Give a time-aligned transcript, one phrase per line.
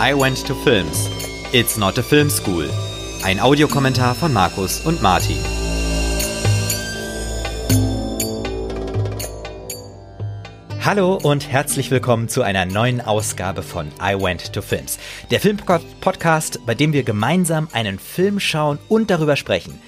[0.00, 1.08] I Went to Films.
[1.52, 2.68] It's not a film school.
[3.22, 5.38] Ein Audiokommentar von Markus und Martin.
[10.84, 14.98] Hallo und herzlich willkommen zu einer neuen Ausgabe von I Went to Films.
[15.30, 19.80] Der Filmpodcast, bei dem wir gemeinsam einen Film schauen und darüber sprechen.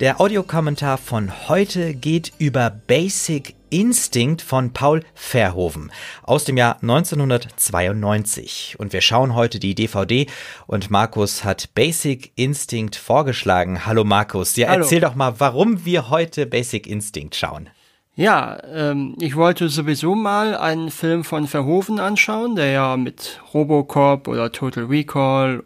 [0.00, 5.90] Der Audiokommentar von heute geht über Basic Instinct von Paul Verhoeven
[6.22, 8.76] aus dem Jahr 1992.
[8.78, 10.26] Und wir schauen heute die DVD
[10.66, 13.86] und Markus hat Basic Instinct vorgeschlagen.
[13.86, 14.82] Hallo Markus, ja, Hallo.
[14.82, 17.68] erzähl doch mal, warum wir heute Basic Instinct schauen.
[18.14, 24.26] Ja, ähm, ich wollte sowieso mal einen Film von Verhoeven anschauen, der ja mit Robocop
[24.26, 25.64] oder Total Recall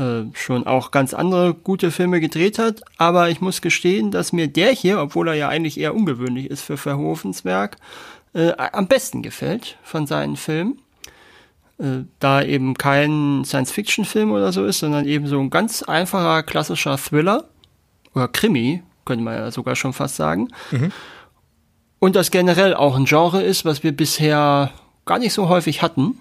[0.00, 2.82] äh, schon auch ganz andere gute Filme gedreht hat.
[2.96, 6.62] Aber ich muss gestehen, dass mir der hier, obwohl er ja eigentlich eher ungewöhnlich ist
[6.62, 7.76] für Verhovens Werk,
[8.32, 10.80] äh, am besten gefällt von seinen Filmen.
[11.78, 16.96] Äh, da eben kein Science-Fiction-Film oder so ist, sondern eben so ein ganz einfacher klassischer
[16.96, 17.44] Thriller
[18.14, 20.48] oder Krimi, könnte man ja sogar schon fast sagen.
[20.70, 20.92] Mhm.
[21.98, 24.70] Und das generell auch ein Genre ist, was wir bisher
[25.04, 26.18] gar nicht so häufig hatten.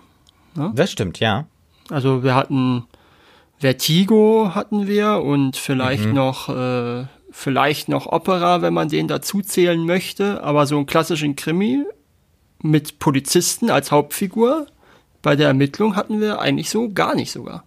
[0.55, 0.73] Ne?
[0.75, 1.45] Das stimmt, ja.
[1.89, 2.85] Also wir hatten
[3.59, 6.13] Vertigo hatten wir und vielleicht mhm.
[6.13, 11.35] noch äh, vielleicht noch Opera, wenn man den dazu zählen möchte, aber so einen klassischen
[11.35, 11.83] Krimi
[12.61, 14.67] mit Polizisten als Hauptfigur
[15.21, 17.63] bei der Ermittlung hatten wir eigentlich so gar nicht sogar.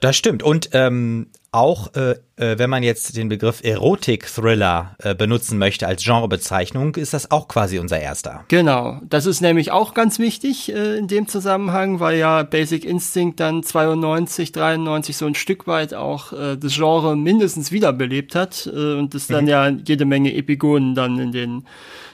[0.00, 0.42] Das stimmt.
[0.42, 6.04] Und ähm, auch, äh, äh, wenn man jetzt den Begriff Erotik-Thriller äh, benutzen möchte als
[6.04, 8.44] Genrebezeichnung, ist das auch quasi unser erster.
[8.48, 9.00] Genau.
[9.08, 13.62] Das ist nämlich auch ganz wichtig äh, in dem Zusammenhang, weil ja Basic Instinct dann
[13.62, 19.26] 92, 93 so ein Stück weit auch äh, das Genre mindestens wiederbelebt hat und es
[19.26, 19.50] dann mhm.
[19.50, 21.64] ja jede Menge Epigonen dann in den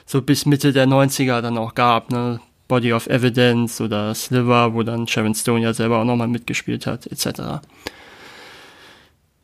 [0.05, 2.11] so bis Mitte der 90er dann auch gab.
[2.11, 2.39] Ne?
[2.67, 7.07] Body of Evidence oder Sliver, wo dann Sharon Stone ja selber auch nochmal mitgespielt hat,
[7.07, 7.61] etc.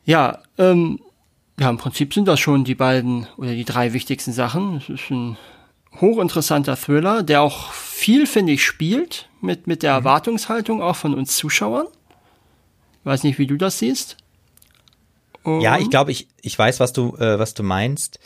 [0.04, 1.00] Ja, ähm,
[1.58, 4.78] ja, im Prinzip sind das schon die beiden oder die drei wichtigsten Sachen.
[4.78, 5.36] Es ist ein
[6.00, 9.98] hochinteressanter Thriller, der auch viel, finde ich, spielt mit, mit der mhm.
[9.98, 11.86] Erwartungshaltung auch von uns Zuschauern.
[13.04, 14.16] Weiß nicht, wie du das siehst.
[15.42, 18.20] Und ja, ich glaube, ich, ich weiß, was du, äh, was du meinst.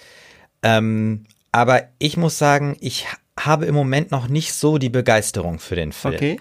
[0.62, 3.06] Ähm, aber ich muss sagen, ich
[3.38, 6.14] habe im Moment noch nicht so die Begeisterung für den Film.
[6.14, 6.40] Okay.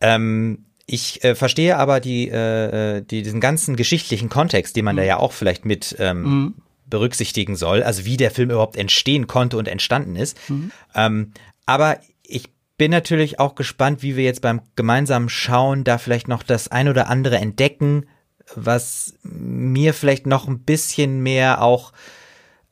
[0.00, 4.98] Ähm, ich äh, verstehe aber die, äh, die, diesen ganzen geschichtlichen Kontext, den man mhm.
[4.98, 6.54] da ja auch vielleicht mit ähm, mhm.
[6.86, 10.38] berücksichtigen soll, also wie der Film überhaupt entstehen konnte und entstanden ist.
[10.48, 10.70] Mhm.
[10.94, 11.32] Ähm,
[11.66, 16.42] aber ich bin natürlich auch gespannt, wie wir jetzt beim gemeinsamen Schauen da vielleicht noch
[16.42, 18.06] das ein oder andere entdecken,
[18.54, 21.92] was mir vielleicht noch ein bisschen mehr auch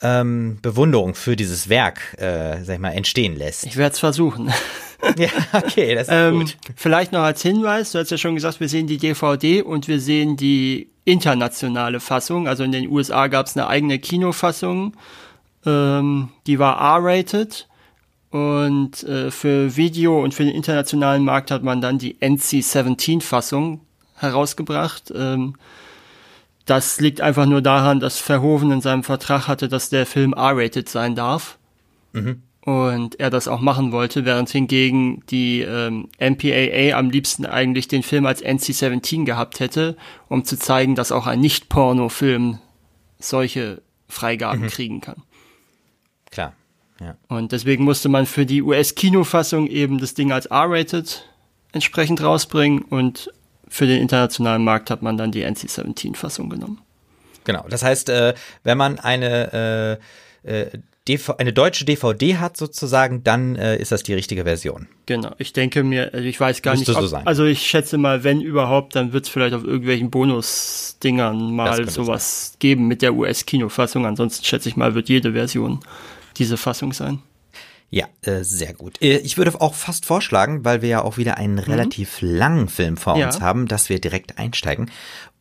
[0.03, 3.65] ähm, Bewunderung für dieses Werk, äh, sag ich mal, entstehen lässt.
[3.65, 4.53] Ich werde es versuchen.
[5.19, 6.56] ja, okay, das ist ähm, gut.
[6.77, 10.00] Vielleicht noch als Hinweis, du hast ja schon gesagt, wir sehen die DVD und wir
[10.00, 12.49] sehen die internationale Fassung.
[12.49, 14.94] Also in den USA gab es eine eigene Kinofassung,
[15.66, 17.69] ähm, die war R-rated.
[18.31, 23.81] Und äh, für Video und für den internationalen Markt hat man dann die NC-17-Fassung
[24.16, 25.12] herausgebracht.
[25.15, 25.54] Ähm,
[26.66, 30.88] das liegt einfach nur daran, dass Verhoeven in seinem Vertrag hatte, dass der Film R-rated
[30.88, 31.58] sein darf.
[32.12, 32.42] Mhm.
[32.62, 38.03] Und er das auch machen wollte, während hingegen die ähm, MPAA am liebsten eigentlich den
[38.03, 39.98] Film als NC-17 gehabt hätte,
[40.28, 42.58] um zu zeigen, dass auch ein Nicht-Porno-Film
[43.19, 44.69] solche Freigaben mhm.
[44.69, 45.22] kriegen kann.
[46.30, 46.54] Klar.
[47.00, 47.16] Ja.
[47.28, 51.28] Und deswegen musste man für die US-Kinofassung eben das Ding als R-rated
[51.72, 53.30] entsprechend rausbringen und
[53.74, 56.80] für den internationalen Markt hat man dann die NC-17-Fassung genommen.
[57.42, 59.98] Genau, das heißt, äh, wenn man eine,
[60.46, 60.78] äh, äh
[61.36, 64.86] eine deutsche DVD hat sozusagen, dann äh, ist das die richtige Version.
[65.04, 67.98] Genau, ich denke mir, also ich weiß gar Müsste nicht, ob, so also ich schätze
[67.98, 72.56] mal, wenn überhaupt, dann wird es vielleicht auf irgendwelchen Bonus-Dingern mal sowas sein.
[72.60, 74.06] geben mit der US-Kinofassung.
[74.06, 75.80] Ansonsten schätze ich mal, wird jede Version
[76.38, 77.20] diese Fassung sein.
[77.94, 79.01] Ja, äh, sehr gut.
[79.01, 81.60] Äh, ich würde auch fast vorschlagen, weil wir ja auch wieder einen mhm.
[81.60, 83.27] relativ langen Film vor ja.
[83.27, 84.91] uns haben, dass wir direkt einsteigen.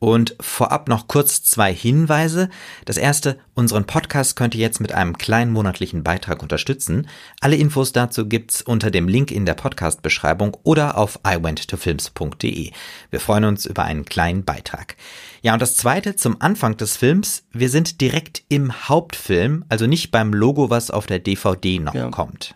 [0.03, 2.49] Und vorab noch kurz zwei Hinweise.
[2.83, 7.07] Das erste, unseren Podcast könnt ihr jetzt mit einem kleinen monatlichen Beitrag unterstützen.
[7.39, 12.71] Alle Infos dazu gibt's unter dem Link in der Podcast-Beschreibung oder auf iwenttofilms.de.
[13.11, 14.97] Wir freuen uns über einen kleinen Beitrag.
[15.41, 17.45] Ja, und das zweite zum Anfang des Films.
[17.53, 22.09] Wir sind direkt im Hauptfilm, also nicht beim Logo, was auf der DVD noch ja.
[22.09, 22.55] kommt.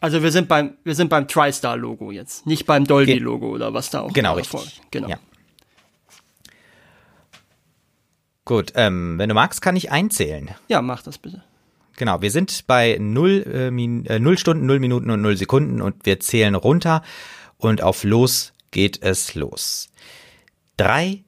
[0.00, 4.00] Also wir sind beim, wir sind beim TriStar-Logo jetzt, nicht beim Dolby-Logo oder was da
[4.00, 4.80] auch Genau, richtig.
[4.90, 5.08] Genau.
[5.08, 5.18] Ja.
[8.44, 10.50] Gut, ähm, wenn du magst, kann ich einzählen.
[10.68, 11.42] Ja, mach das bitte.
[11.96, 16.04] Genau, wir sind bei 0, äh, 0 äh, Stunden, 0 Minuten und 0 Sekunden und
[16.04, 17.02] wir zählen runter
[17.58, 19.90] und auf Los geht es los.
[20.76, 21.22] Drei,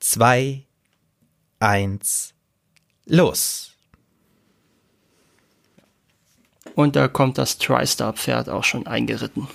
[0.00, 0.66] zwei,
[1.60, 2.34] eins,
[3.06, 3.72] los.
[6.74, 9.48] Und da kommt das TriStar-Pferd auch schon eingeritten.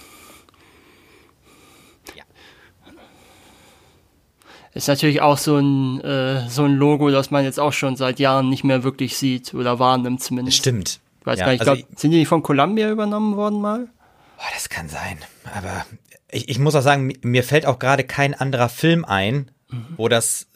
[4.73, 8.19] Ist natürlich auch so ein, äh, so ein Logo, das man jetzt auch schon seit
[8.19, 10.57] Jahren nicht mehr wirklich sieht oder wahrnimmt zumindest.
[10.57, 10.99] Stimmt.
[11.19, 13.87] Ich weiß ja, gar nicht, also glaub, sind die von Columbia übernommen worden mal?
[14.37, 15.17] Oh, das kann sein.
[15.53, 15.85] Aber
[16.31, 19.85] ich, ich muss auch sagen, mir fällt auch gerade kein anderer Film ein, mhm.
[19.97, 20.47] wo das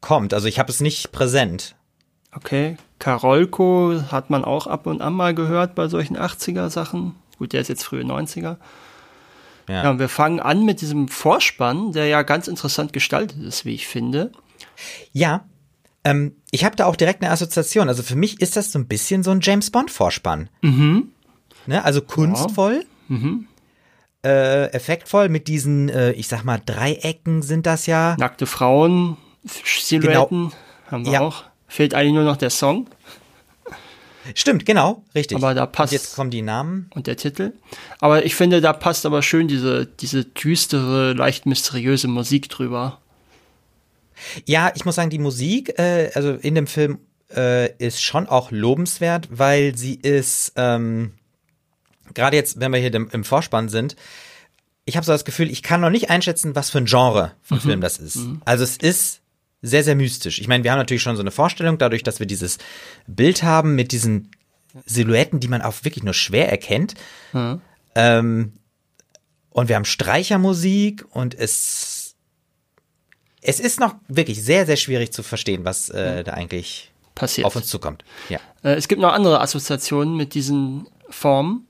[0.00, 0.32] kommt.
[0.32, 1.74] Also ich habe es nicht präsent.
[2.32, 2.76] Okay.
[2.98, 7.16] Karolko hat man auch ab und an mal gehört bei solchen 80er-Sachen.
[7.38, 8.56] Gut, der ist jetzt frühe 90er.
[9.68, 9.84] Ja.
[9.84, 13.74] ja, und wir fangen an mit diesem Vorspann, der ja ganz interessant gestaltet ist, wie
[13.74, 14.32] ich finde.
[15.12, 15.44] Ja,
[16.04, 17.88] ähm, ich habe da auch direkt eine Assoziation.
[17.88, 20.48] Also für mich ist das so ein bisschen so ein James Bond-Vorspann.
[20.62, 21.10] Mhm.
[21.66, 22.84] Ne, also kunstvoll.
[23.08, 23.16] Ja.
[23.16, 23.48] Mhm
[24.26, 28.16] äh, effektvoll mit diesen, äh, ich sag mal, Dreiecken sind das ja.
[28.18, 30.52] Nackte Frauen, Silhouetten genau.
[30.90, 31.20] haben wir ja.
[31.20, 31.44] auch.
[31.68, 32.88] Fehlt eigentlich nur noch der Song.
[34.34, 35.36] Stimmt, genau, richtig.
[35.36, 35.92] Aber da passt.
[35.92, 36.90] Und jetzt kommen die Namen.
[36.94, 37.52] Und der Titel.
[38.00, 43.00] Aber ich finde, da passt aber schön diese, diese düstere, leicht mysteriöse Musik drüber.
[44.44, 46.98] Ja, ich muss sagen, die Musik, äh, also in dem Film,
[47.34, 51.12] äh, ist schon auch lobenswert, weil sie ist, ähm,
[52.14, 53.96] gerade jetzt, wenn wir hier im Vorspann sind,
[54.86, 57.58] ich habe so das Gefühl, ich kann noch nicht einschätzen, was für ein Genre von
[57.58, 57.62] mhm.
[57.62, 58.16] Film das ist.
[58.16, 58.40] Mhm.
[58.44, 59.20] Also es ist
[59.66, 60.40] sehr, sehr mystisch.
[60.40, 62.58] Ich meine, wir haben natürlich schon so eine Vorstellung, dadurch, dass wir dieses
[63.06, 64.30] Bild haben mit diesen
[64.84, 66.94] Silhouetten, die man auch wirklich nur schwer erkennt.
[67.32, 67.60] Mhm.
[67.94, 68.52] Ähm,
[69.50, 72.14] und wir haben Streichermusik und es,
[73.40, 77.46] es ist noch wirklich sehr, sehr schwierig zu verstehen, was äh, da eigentlich passiert.
[77.46, 78.04] auf uns zukommt.
[78.28, 78.38] Ja.
[78.62, 81.66] Äh, es gibt noch andere Assoziationen mit diesen Formen.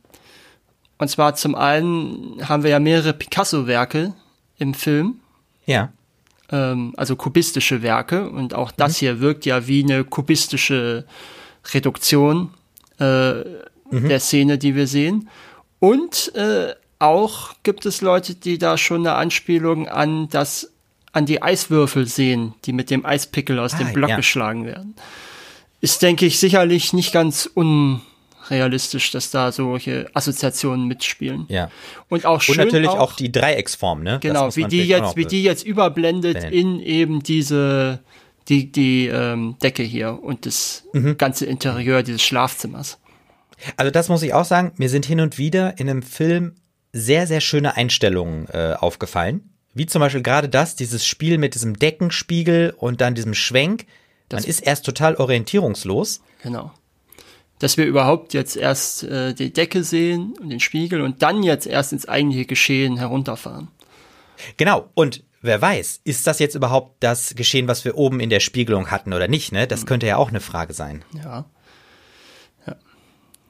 [0.99, 4.15] Und zwar zum einen haben wir ja mehrere Picasso-Werke
[4.59, 5.21] im Film.
[5.67, 5.93] Ja.
[6.51, 8.29] Ähm, also kubistische Werke.
[8.31, 8.99] Und auch das mhm.
[8.99, 11.05] hier wirkt ja wie eine kubistische
[11.73, 12.51] Reduktion
[13.01, 13.33] äh,
[13.91, 14.09] mhm.
[14.09, 15.29] der Szene, die wir sehen.
[15.79, 20.73] Und äh, auch gibt es Leute, die da schon eine Anspielung an das
[21.13, 24.17] an die Eiswürfel sehen, die mit dem Eispickel aus ah, dem Block ja.
[24.17, 24.95] geschlagen werden.
[25.81, 28.03] Ist, denke ich, sicherlich nicht ganz un
[28.51, 31.47] realistisch, dass da solche Assoziationen mitspielen.
[31.49, 31.71] Ja.
[32.09, 34.19] Und auch schön Und natürlich auch, auch die Dreiecksform, ne?
[34.21, 38.01] Genau, wie die jetzt, wie die jetzt überblendet in eben diese
[38.49, 41.19] die die ähm, Decke hier und das mhm.
[41.19, 42.99] ganze Interieur dieses Schlafzimmers.
[43.77, 46.55] Also das muss ich auch sagen, mir sind hin und wieder in einem Film
[46.93, 49.51] sehr, sehr schöne Einstellungen äh, aufgefallen.
[49.75, 53.87] Wie zum Beispiel gerade das, dieses Spiel mit diesem Deckenspiegel und dann diesem Schwenk.
[54.29, 56.21] Das Man ist erst total orientierungslos.
[56.43, 56.73] Genau
[57.59, 61.67] dass wir überhaupt jetzt erst äh, die Decke sehen und den Spiegel und dann jetzt
[61.67, 63.69] erst ins eigentliche Geschehen herunterfahren.
[64.57, 68.41] Genau, und wer weiß, ist das jetzt überhaupt das Geschehen, was wir oben in der
[68.41, 69.67] Spiegelung hatten oder nicht, ne?
[69.67, 69.87] Das hm.
[69.87, 71.05] könnte ja auch eine Frage sein.
[71.15, 71.47] Ja.
[72.67, 72.77] ja.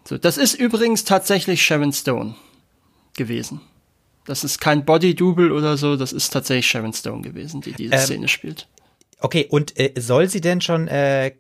[0.05, 2.37] So, das ist übrigens tatsächlich Sharon Stone
[3.17, 3.61] gewesen.
[4.25, 8.01] Das ist kein Body-Double oder so, das ist tatsächlich Sharon Stone gewesen, die diese ähm,
[8.01, 8.69] Szene spielt.
[9.21, 11.33] Okay, und äh, soll sie denn schon äh,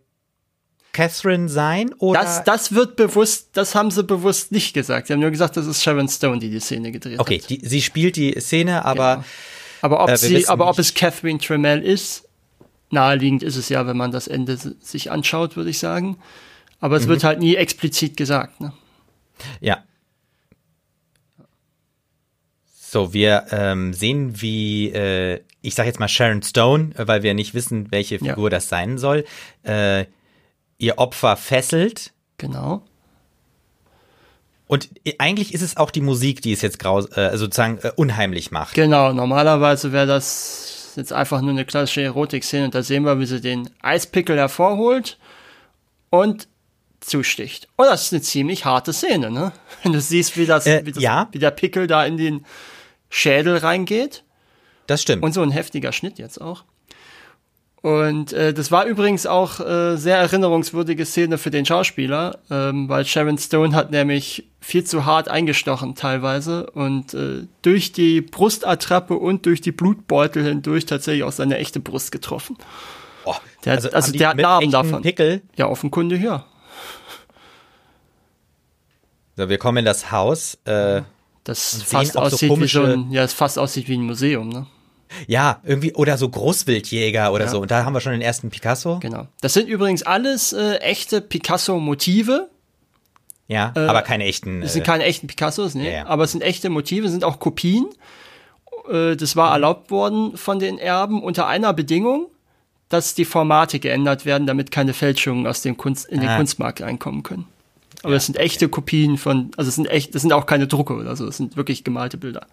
[0.96, 1.92] Catherine sein?
[1.98, 2.22] Oder?
[2.22, 5.08] Das, das wird bewusst, das haben sie bewusst nicht gesagt.
[5.08, 7.44] Sie haben nur gesagt, das ist Sharon Stone, die die Szene gedreht okay, hat.
[7.44, 9.16] Okay, sie spielt die Szene, aber.
[9.16, 9.26] Genau.
[9.82, 12.26] Aber ob, äh, sie, aber ob es Catherine Tremell ist,
[12.90, 16.16] naheliegend ist es ja, wenn man das Ende sich anschaut, würde ich sagen.
[16.80, 17.10] Aber es mhm.
[17.10, 18.58] wird halt nie explizit gesagt.
[18.62, 18.72] Ne?
[19.60, 19.84] Ja.
[22.80, 27.52] So, wir ähm, sehen, wie, äh, ich sage jetzt mal Sharon Stone, weil wir nicht
[27.52, 28.50] wissen, welche Figur ja.
[28.50, 29.26] das sein soll,
[29.62, 30.06] äh,
[30.78, 32.12] ihr Opfer fesselt.
[32.38, 32.82] Genau.
[34.66, 38.50] Und eigentlich ist es auch die Musik, die es jetzt graus äh, sozusagen äh, unheimlich
[38.50, 38.74] macht.
[38.74, 43.26] Genau, normalerweise wäre das jetzt einfach nur eine klassische Erotik-Szene und da sehen wir, wie
[43.26, 45.18] sie den Eispickel hervorholt
[46.10, 46.48] und
[47.00, 47.68] zusticht.
[47.76, 49.52] Und das ist eine ziemlich harte Szene, ne?
[49.82, 51.28] Wenn du siehst, wie das, äh, wie, das ja.
[51.30, 52.44] wie der Pickel da in den
[53.08, 54.24] Schädel reingeht.
[54.88, 55.22] Das stimmt.
[55.22, 56.64] Und so ein heftiger Schnitt jetzt auch.
[57.86, 63.04] Und äh, das war übrigens auch äh, sehr erinnerungswürdige Szene für den Schauspieler, ähm, weil
[63.04, 69.46] Sharon Stone hat nämlich viel zu hart eingestochen teilweise und äh, durch die Brustattrappe und
[69.46, 72.58] durch die Blutbeutel hindurch tatsächlich auch seine echte Brust getroffen.
[73.24, 75.02] Oh, der also, also der hat Narben davon.
[75.02, 75.42] Pickel?
[75.54, 76.44] Ja, offenkundig ja.
[79.36, 80.58] So, wir kommen in das Haus.
[80.64, 81.02] Äh,
[81.44, 84.66] das fast aussieht so wie so ein, ja, es fast aussieht wie ein Museum, ne?
[85.26, 87.50] Ja, irgendwie, oder so Großwildjäger oder ja.
[87.50, 87.60] so.
[87.60, 88.98] Und da haben wir schon den ersten Picasso.
[88.98, 89.28] Genau.
[89.40, 92.48] Das sind übrigens alles äh, echte Picasso-Motive.
[93.48, 94.60] Ja, äh, aber keine echten.
[94.60, 95.86] Das sind äh, keine echten Picassos, ne?
[95.86, 96.06] Ja, ja.
[96.06, 97.86] Aber es sind echte Motive, sind auch Kopien.
[98.90, 102.26] äh, das war erlaubt worden von den Erben unter einer Bedingung,
[102.88, 106.36] dass die Formate geändert werden, damit keine Fälschungen aus dem Kunst, in den ah.
[106.36, 107.46] Kunstmarkt reinkommen können.
[108.02, 108.72] Aber ja, das sind echte okay.
[108.72, 111.56] Kopien von, also es sind echt, das sind auch keine Drucke oder so, das sind
[111.56, 112.46] wirklich gemalte Bilder.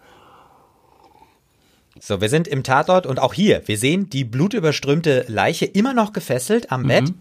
[2.06, 6.12] So, wir sind im Tatort und auch hier, wir sehen die blutüberströmte Leiche immer noch
[6.12, 6.88] gefesselt am mhm.
[6.88, 7.12] Bett.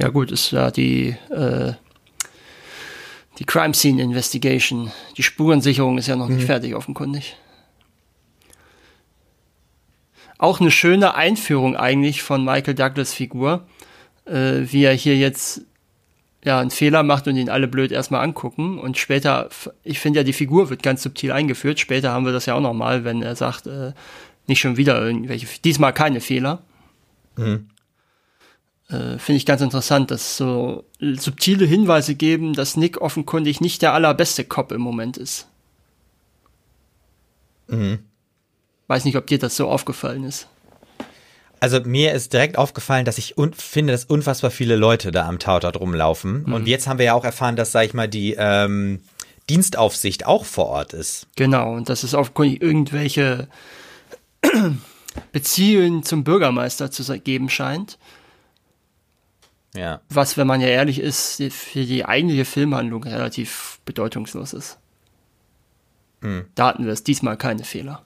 [0.00, 1.74] Ja gut, ist ja die, äh,
[3.38, 4.90] die Crime Scene Investigation.
[5.16, 6.46] Die Spurensicherung ist ja noch nicht mhm.
[6.46, 7.36] fertig, offenkundig.
[10.38, 13.64] Auch eine schöne Einführung eigentlich von Michael Douglas Figur,
[14.24, 15.60] äh, wie er hier jetzt
[16.46, 19.50] ja einen Fehler macht und ihn alle blöd erstmal angucken und später,
[19.82, 21.80] ich finde ja die Figur wird ganz subtil eingeführt.
[21.80, 23.92] Später haben wir das ja auch noch mal, wenn er sagt, äh,
[24.46, 26.62] nicht schon wieder irgendwelche, diesmal keine Fehler.
[27.36, 27.68] Mhm.
[28.88, 33.92] Äh, finde ich ganz interessant, dass so subtile Hinweise geben, dass Nick offenkundig nicht der
[33.92, 35.48] allerbeste Cop im Moment ist.
[37.66, 37.98] Mhm.
[38.86, 40.46] Weiß nicht, ob dir das so aufgefallen ist.
[41.66, 45.80] Also mir ist direkt aufgefallen, dass ich finde, dass unfassbar viele Leute da am Tatort
[45.80, 46.44] rumlaufen.
[46.44, 46.52] Mhm.
[46.52, 49.00] Und jetzt haben wir ja auch erfahren, dass, sag ich mal, die ähm,
[49.50, 51.26] Dienstaufsicht auch vor Ort ist.
[51.34, 53.48] Genau, und dass es aufgrund irgendwelche
[55.32, 57.98] Beziehungen zum Bürgermeister zu geben scheint.
[59.74, 60.02] Ja.
[60.08, 64.78] Was, wenn man ja ehrlich ist, für die eigentliche Filmhandlung relativ bedeutungslos ist.
[66.20, 66.44] Mhm.
[66.54, 68.05] Da hatten wir es diesmal keine Fehler.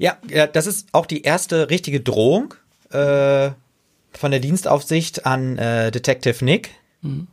[0.00, 2.54] Ja, das ist auch die erste richtige Drohung
[2.90, 3.50] äh,
[4.12, 6.70] von der Dienstaufsicht an äh, Detective Nick.
[7.02, 7.28] Mhm.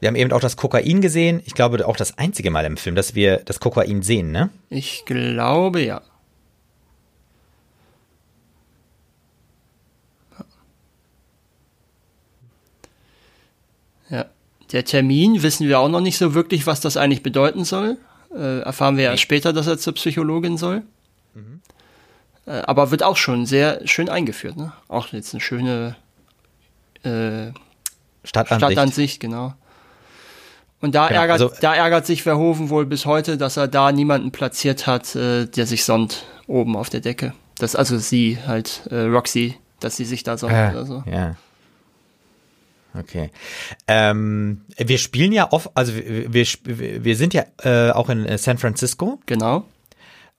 [0.00, 1.40] Wir haben eben auch das Kokain gesehen.
[1.46, 4.50] Ich glaube, auch das einzige Mal im Film, dass wir das Kokain sehen, ne?
[4.68, 6.02] Ich glaube, ja.
[14.10, 14.26] Ja.
[14.72, 17.96] Der Termin wissen wir auch noch nicht so wirklich, was das eigentlich bedeuten soll.
[18.34, 20.82] Äh, erfahren wir ja später, dass er zur Psychologin soll.
[21.34, 21.60] Mhm.
[22.46, 24.56] Äh, aber wird auch schon sehr schön eingeführt.
[24.56, 24.72] Ne?
[24.88, 25.96] Auch jetzt eine schöne
[27.02, 27.52] äh,
[28.24, 28.72] Stadtansicht.
[28.72, 29.54] Stadtansicht, genau.
[30.80, 33.90] Und da, genau, ärgert, also, da ärgert sich Verhoeven wohl bis heute, dass er da
[33.92, 37.32] niemanden platziert hat, äh, der sich sonnt oben auf der Decke.
[37.56, 41.02] Das, also sie halt, äh, Roxy, dass sie sich da sonnt äh, oder so.
[41.10, 41.36] Ja.
[42.96, 43.30] Okay.
[43.88, 48.38] Ähm, wir spielen ja oft, also wir, wir, wir sind ja äh, auch in äh,
[48.38, 49.20] San Francisco.
[49.26, 49.66] Genau.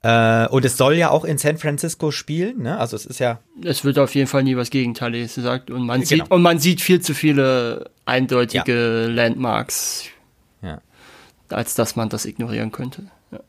[0.04, 2.78] Äh, und es soll ja auch in San Francisco spielen, ne?
[2.78, 3.40] Also es ist ja.
[3.64, 5.70] Es wird auf jeden Fall nie was Gegenteiliges gesagt.
[5.72, 6.26] Und man genau.
[6.26, 9.08] sieht, und man sieht viel zu viele eindeutige ja.
[9.08, 10.06] Landmarks.
[10.62, 10.80] Ja.
[11.50, 13.04] Als dass man das ignorieren könnte.
[13.32, 13.40] Ja.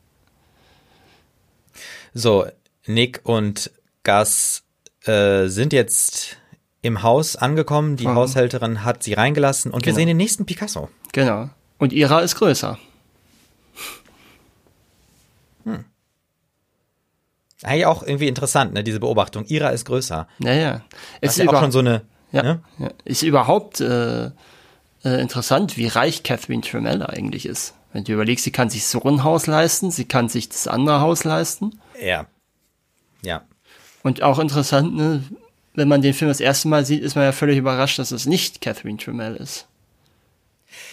[2.15, 2.47] So,
[2.87, 3.71] Nick und
[4.03, 4.63] Gus
[5.05, 6.39] äh, sind jetzt
[6.87, 7.97] im Haus angekommen.
[7.97, 8.15] Die mhm.
[8.15, 9.95] Haushälterin hat sie reingelassen und genau.
[9.95, 10.89] wir sehen den nächsten Picasso.
[11.13, 11.51] Genau.
[11.79, 12.79] Und ihrer ist größer.
[15.65, 15.85] Hm.
[17.63, 19.45] Eigentlich auch irgendwie interessant, ne, diese Beobachtung.
[19.47, 20.29] Ihrer ist größer.
[20.39, 20.83] Naja.
[21.21, 22.03] Ist ja auch schon so eine.
[22.33, 22.63] Ja, ne?
[22.79, 22.91] ja.
[23.05, 27.75] Ist überhaupt äh, äh, interessant, wie reich Catherine Tremell eigentlich ist.
[27.93, 31.01] Wenn du überlegst, sie kann sich so ein Haus leisten, sie kann sich das andere
[31.01, 31.81] Haus leisten.
[32.03, 32.27] Ja.
[33.23, 33.43] Ja.
[34.03, 35.23] Und auch interessant, ne,
[35.77, 38.27] wenn man den Film das erste Mal sieht, ist man ja völlig überrascht, dass es
[38.27, 39.67] nicht Catherine Tremell ist.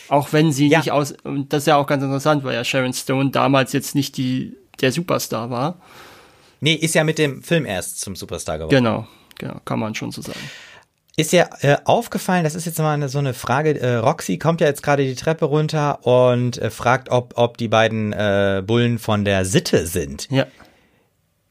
[0.10, 0.80] Auch wenn sie ja.
[0.80, 3.96] nicht aus, und das ist ja auch ganz interessant, weil ja Sharon Stone damals jetzt
[3.96, 5.80] nicht die, der Superstar war.
[6.60, 8.76] Nee, ist ja mit dem Film erst zum Superstar geworden.
[8.76, 10.40] Genau, genau, kann man schon so sagen.
[11.16, 14.62] Ist ja äh, aufgefallen, das ist jetzt mal eine, so eine Frage, äh, Roxy kommt
[14.62, 19.00] ja jetzt gerade die Treppe runter und äh, fragt, ob, ob die beiden äh, Bullen
[19.00, 20.30] von der Sitte sind.
[20.32, 20.48] Ja.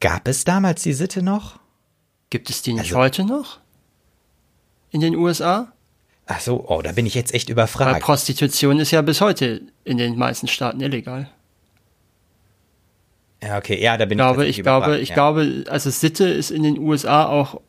[0.01, 1.62] Gab es damals die Sitte noch?
[2.33, 3.59] Gibt es die nicht also, heute noch?
[4.91, 5.71] In den USA?
[6.25, 7.93] Ach so, oh, da bin ich jetzt echt überfragt.
[7.93, 11.29] Weil Prostitution ist ja bis heute in den meisten Staaten illegal.
[13.43, 15.15] Ja, okay, ja, da bin ich glaube, ich, ich glaube, ich ja.
[15.15, 17.61] glaube, also Sitte ist in den USA auch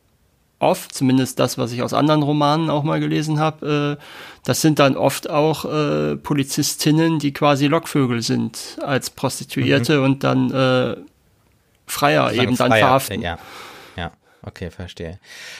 [0.60, 4.04] oft, zumindest das, was ich aus anderen Romanen auch mal gelesen habe, äh,
[4.46, 10.04] das sind dann oft auch äh, Polizistinnen, die quasi Lockvögel sind als Prostituierte mhm.
[10.04, 10.96] und dann äh,
[11.86, 13.20] Freier eben dann Freier, verhaften.
[13.20, 13.38] Ja.
[14.46, 15.18] Okay, verstehe.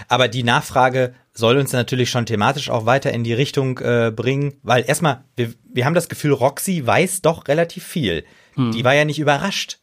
[0.09, 4.55] Aber die Nachfrage soll uns natürlich schon thematisch auch weiter in die Richtung äh, bringen,
[4.63, 8.25] weil erstmal, wir, wir haben das Gefühl, Roxy weiß doch relativ viel.
[8.55, 8.73] Hm.
[8.73, 9.79] Die war ja nicht überrascht.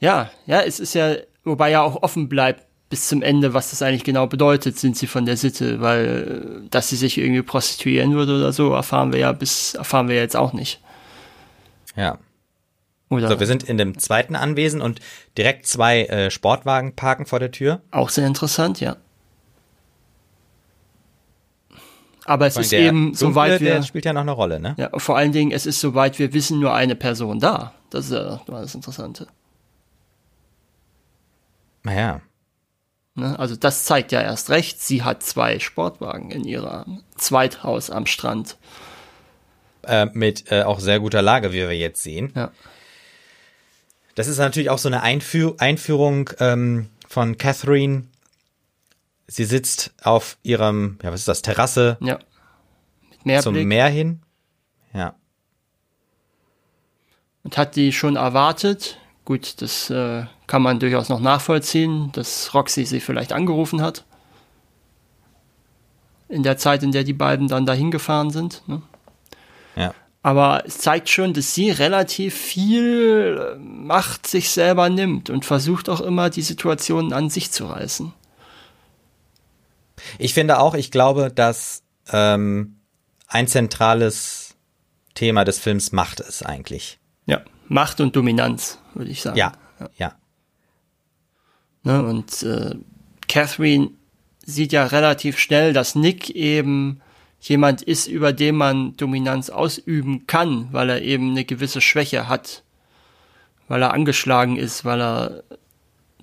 [0.00, 3.82] Ja, ja, es ist ja, wobei ja auch offen bleibt bis zum Ende, was das
[3.82, 8.14] eigentlich genau bedeutet, sind sie von der Sitte, weil äh, dass sie sich irgendwie prostituieren
[8.14, 10.80] würde oder so, erfahren wir ja bis, erfahren wir jetzt auch nicht.
[11.96, 12.18] Ja.
[13.10, 15.00] Oder so, wir sind in dem zweiten Anwesen und
[15.36, 17.80] direkt zwei äh, Sportwagen parken vor der Tür.
[17.90, 18.96] Auch sehr interessant, ja.
[22.26, 23.70] Aber es ist eben, soweit wir.
[23.70, 24.74] Der spielt ja noch eine Rolle, ne?
[24.76, 27.72] Ja, vor allen Dingen, es ist, soweit wir wissen, nur eine Person da.
[27.88, 29.28] Das ist ja das Interessante.
[31.84, 32.20] Naja.
[33.14, 33.38] Ne?
[33.38, 34.78] Also, das zeigt ja erst recht.
[34.82, 38.58] Sie hat zwei Sportwagen in ihrem Zweithaus am Strand.
[39.86, 42.32] Äh, mit äh, auch sehr guter Lage, wie wir jetzt sehen.
[42.36, 42.50] Ja.
[44.18, 48.02] Das ist natürlich auch so eine Einführ Einführung ähm, von Catherine.
[49.28, 51.98] Sie sitzt auf ihrem, ja, was ist das, Terrasse?
[52.00, 52.18] Ja.
[53.22, 54.22] Mit zum Meer hin.
[54.92, 55.14] Ja.
[57.44, 58.98] Und hat die schon erwartet.
[59.24, 64.04] Gut, das äh, kann man durchaus noch nachvollziehen, dass Roxy sie vielleicht angerufen hat.
[66.28, 68.64] In der Zeit, in der die beiden dann dahin gefahren sind.
[68.66, 68.82] Ne?
[70.28, 76.02] Aber es zeigt schon, dass sie relativ viel Macht sich selber nimmt und versucht auch
[76.02, 78.12] immer, die Situation an sich zu reißen.
[80.18, 81.82] Ich finde auch, ich glaube, dass
[82.12, 82.76] ähm,
[83.26, 84.54] ein zentrales
[85.14, 86.98] Thema des Films Macht ist eigentlich.
[87.24, 89.38] Ja, Macht und Dominanz, würde ich sagen.
[89.38, 89.88] Ja, ja.
[89.96, 90.14] ja.
[91.84, 92.74] Ne, und äh,
[93.28, 93.92] Catherine
[94.44, 97.00] sieht ja relativ schnell, dass Nick eben
[97.40, 102.62] jemand ist, über den man Dominanz ausüben kann, weil er eben eine gewisse Schwäche hat,
[103.68, 105.42] weil er angeschlagen ist, weil er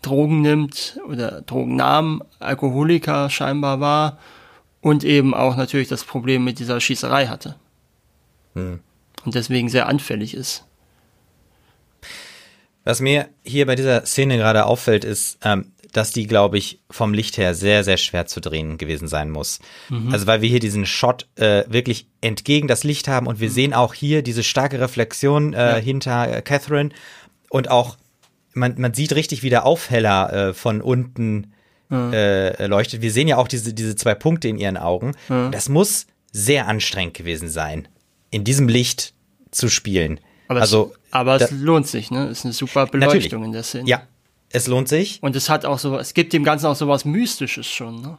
[0.01, 4.19] Drogen nimmt oder Drogen nahm, Alkoholiker scheinbar war
[4.81, 7.55] und eben auch natürlich das Problem mit dieser Schießerei hatte.
[8.53, 8.79] Hm.
[9.25, 10.65] Und deswegen sehr anfällig ist.
[12.83, 17.13] Was mir hier bei dieser Szene gerade auffällt, ist, ähm, dass die, glaube ich, vom
[17.13, 19.59] Licht her sehr, sehr schwer zu drehen gewesen sein muss.
[19.89, 20.11] Mhm.
[20.11, 23.53] Also weil wir hier diesen Shot äh, wirklich entgegen das Licht haben und wir mhm.
[23.53, 25.75] sehen auch hier diese starke Reflexion äh, ja.
[25.77, 26.89] hinter äh, Catherine
[27.49, 27.97] und auch
[28.53, 31.53] man, man sieht richtig, wie der Aufheller äh, von unten
[31.89, 32.13] mhm.
[32.67, 33.01] leuchtet.
[33.01, 35.11] Wir sehen ja auch diese, diese zwei Punkte in ihren Augen.
[35.27, 37.87] Das muss sehr anstrengend gewesen sein,
[38.31, 39.13] in diesem Licht
[39.51, 40.19] zu spielen.
[40.47, 42.27] Aber also, es, aber es lohnt sich, ne?
[42.27, 43.45] Ist eine super Beleuchtung natürlich.
[43.45, 43.89] in der Szene.
[43.89, 44.03] Ja,
[44.55, 45.21] es lohnt sich.
[45.21, 48.17] Und es hat auch so, es gibt dem Ganzen auch so was Mystisches schon, ne?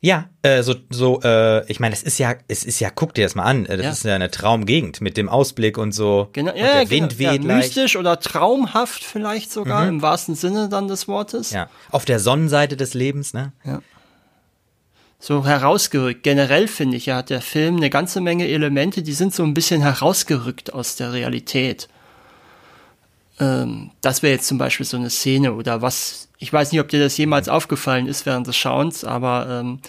[0.00, 3.24] Ja, äh, so, so, äh, ich meine, es ist ja, es ist ja, guck dir
[3.24, 3.90] das mal an, äh, das ja.
[3.90, 6.28] ist ja eine Traumgegend mit dem Ausblick und so.
[6.34, 9.88] Genau, ja, der genau, Wind weht ja, mystisch oder traumhaft vielleicht sogar, mhm.
[9.88, 11.50] im wahrsten Sinne dann des Wortes.
[11.50, 13.52] Ja, auf der Sonnenseite des Lebens, ne?
[13.64, 13.82] Ja.
[15.18, 16.22] So herausgerückt.
[16.22, 19.52] Generell finde ich, ja, hat der Film eine ganze Menge Elemente, die sind so ein
[19.52, 21.88] bisschen herausgerückt aus der Realität.
[23.40, 26.88] Ähm, das wäre jetzt zum Beispiel so eine Szene oder was, ich weiß nicht, ob
[26.88, 29.80] dir das jemals aufgefallen ist während des Schauens, aber ähm,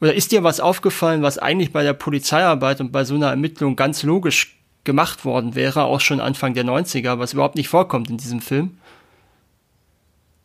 [0.00, 3.74] oder ist dir was aufgefallen, was eigentlich bei der Polizeiarbeit und bei so einer Ermittlung
[3.74, 8.16] ganz logisch gemacht worden wäre, auch schon Anfang der 90er, was überhaupt nicht vorkommt in
[8.16, 8.78] diesem Film?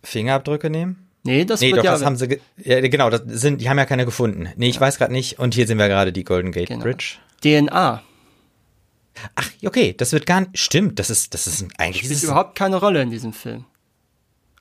[0.02, 1.08] Fingerabdrücke nehmen?
[1.24, 3.78] Nee, das nee, wird doch, ja das haben sie ja, genau, das sind die haben
[3.78, 4.50] ja keine gefunden.
[4.58, 4.82] Nee, ich ja.
[4.82, 6.84] weiß gerade nicht und hier sehen wir gerade die Golden Gate genau.
[6.84, 7.16] Bridge.
[7.42, 8.02] DNA.
[9.36, 10.58] Ach, okay, das wird gar nicht.
[10.58, 12.06] Stimmt, das ist, das ist eigentlich.
[12.06, 13.66] Spielt überhaupt keine Rolle in diesem Film.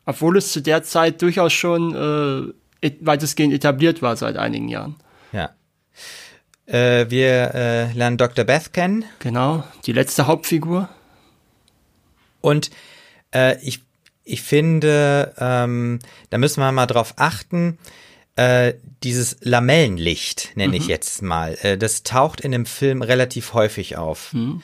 [0.04, 4.96] Obwohl es zu der Zeit durchaus schon äh, weitestgehend etabliert war seit einigen Jahren.
[5.32, 5.54] Ja.
[6.66, 8.44] Äh, wir äh, lernen Dr.
[8.44, 9.04] Beth kennen.
[9.20, 10.88] Genau, die letzte Hauptfigur.
[12.40, 12.70] Und
[13.32, 13.82] äh, ich,
[14.24, 17.78] ich finde, ähm, da müssen wir mal drauf achten,
[18.36, 20.74] äh, dieses Lamellenlicht, nenne mhm.
[20.74, 24.32] ich jetzt mal, äh, das taucht in dem Film relativ häufig auf.
[24.32, 24.62] Mhm.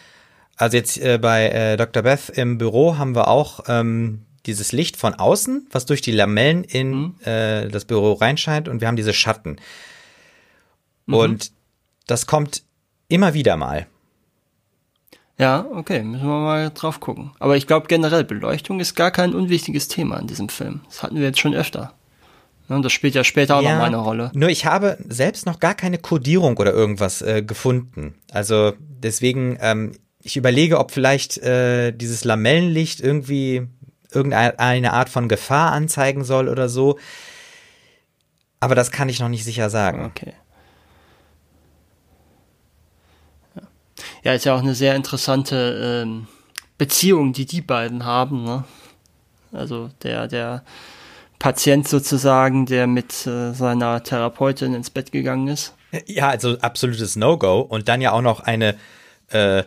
[0.57, 2.03] Also jetzt äh, bei äh, Dr.
[2.03, 6.65] Beth im Büro haben wir auch ähm, dieses Licht von außen, was durch die Lamellen
[6.65, 7.15] in mhm.
[7.25, 9.57] äh, das Büro reinscheint und wir haben diese Schatten.
[11.07, 11.15] Mhm.
[11.15, 11.53] Und
[12.07, 12.63] das kommt
[13.09, 13.87] immer wieder mal.
[15.39, 17.31] Ja, okay, müssen wir mal drauf gucken.
[17.39, 20.81] Aber ich glaube generell, Beleuchtung ist gar kein unwichtiges Thema in diesem Film.
[20.87, 21.95] Das hatten wir jetzt schon öfter.
[22.69, 24.31] Und das spielt ja später auch ja, noch mal eine Rolle.
[24.35, 28.15] Nur ich habe selbst noch gar keine Codierung oder irgendwas äh, gefunden.
[28.31, 33.67] Also deswegen, ähm, ich überlege, ob vielleicht äh, dieses Lamellenlicht irgendwie
[34.13, 36.99] irgendeine Art von Gefahr anzeigen soll oder so.
[38.61, 40.05] Aber das kann ich noch nicht sicher sagen.
[40.05, 40.35] Okay.
[43.55, 43.63] Ja,
[44.25, 46.27] ja ist ja auch eine sehr interessante ähm,
[46.77, 48.45] Beziehung, die die beiden haben.
[48.45, 48.65] Ne?
[49.53, 50.65] Also der, der
[51.39, 55.75] Patient sozusagen, der mit äh, seiner Therapeutin ins Bett gegangen ist.
[56.07, 58.77] Ja, also absolutes No-Go und dann ja auch noch eine
[59.31, 59.63] äh,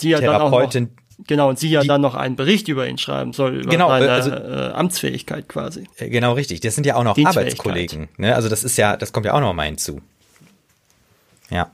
[0.00, 0.84] ja Therapeutin.
[0.84, 3.70] Noch, genau, und sie ja die, dann noch einen Bericht über ihn schreiben soll, über
[3.70, 5.88] genau, seine also, äh, Amtsfähigkeit quasi.
[5.96, 6.60] Äh, genau, richtig.
[6.60, 8.08] Das sind ja auch noch Arbeitskollegen.
[8.18, 8.34] Ne?
[8.34, 10.00] Also das ist ja, das kommt ja auch noch mal hinzu.
[11.50, 11.70] Ja.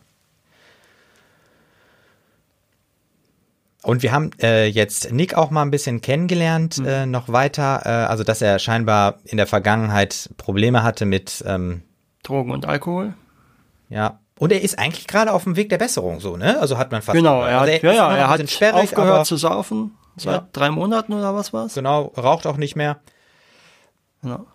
[3.83, 6.87] Und wir haben äh, jetzt Nick auch mal ein bisschen kennengelernt, mhm.
[6.87, 7.83] äh, noch weiter.
[7.85, 11.83] Äh, also, dass er scheinbar in der Vergangenheit Probleme hatte mit ähm,
[12.23, 13.15] Drogen und Alkohol.
[13.89, 16.59] Ja, Und er ist eigentlich gerade auf dem Weg der Besserung, so, ne?
[16.61, 17.17] Also hat man fast.
[17.17, 19.97] Genau, er also hat, ja, ja, er hat sperrig, aufgehört zu saufen.
[20.17, 20.49] Seit ja.
[20.53, 21.75] drei Monaten oder was war's?
[21.75, 23.01] Genau, raucht auch nicht mehr.
[24.23, 24.47] Genau.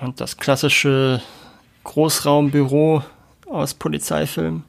[0.00, 1.20] Und das klassische
[1.84, 3.02] Großraumbüro
[3.46, 4.64] aus Polizeifilmen.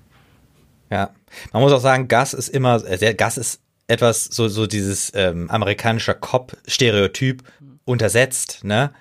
[0.90, 1.10] Ja,
[1.54, 5.50] man muss auch sagen, Gas ist immer, äh, Gas ist etwas so so dieses ähm,
[5.50, 7.44] amerikanischer Cop-Stereotyp
[7.86, 8.92] untersetzt, ne?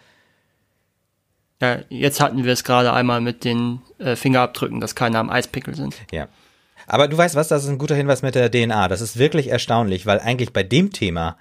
[1.62, 5.74] Ja, jetzt hatten wir es gerade einmal mit den äh, Fingerabdrücken, dass keine am Eispickel
[5.74, 5.96] sind.
[6.10, 6.28] Ja.
[6.86, 8.88] Aber du weißt was, das ist ein guter Hinweis mit der DNA.
[8.88, 11.38] Das ist wirklich erstaunlich, weil eigentlich bei dem Thema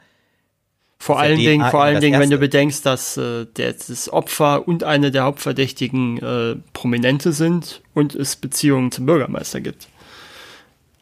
[1.04, 4.86] vor allen Dingen, vor allen Dingen, wenn du bedenkst, dass äh, der, das Opfer und
[4.86, 9.90] eine der Hauptverdächtigen äh, Prominente sind und es Beziehungen zum Bürgermeister gibt.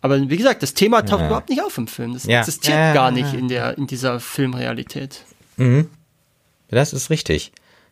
[0.01, 1.27] Aber wie gesagt, das Thema taucht ja.
[1.27, 2.13] überhaupt nicht auf im Film.
[2.13, 2.39] Das ja.
[2.39, 2.93] existiert ja.
[2.93, 5.23] gar nicht in der in dieser Filmrealität.
[5.57, 5.89] Mhm.
[6.69, 7.51] Das ist richtig.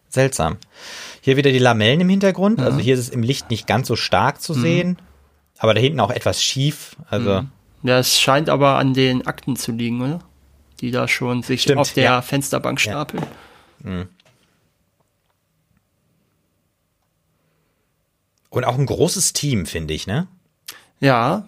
[0.09, 0.57] Seltsam.
[1.21, 2.59] Hier wieder die Lamellen im Hintergrund.
[2.59, 4.61] Also hier ist es im Licht nicht ganz so stark zu mhm.
[4.61, 4.97] sehen.
[5.59, 6.95] Aber da hinten auch etwas schief.
[7.09, 7.41] Also.
[7.41, 7.51] Mhm.
[7.83, 10.19] Ja, es scheint aber an den Akten zu liegen, oder?
[10.81, 12.21] Die da schon sich Stimmt, auf der ja.
[12.21, 13.23] Fensterbank stapeln.
[13.83, 13.89] Ja.
[13.89, 14.07] Mhm.
[18.49, 20.27] Und auch ein großes Team, finde ich, ne?
[20.99, 21.47] Ja.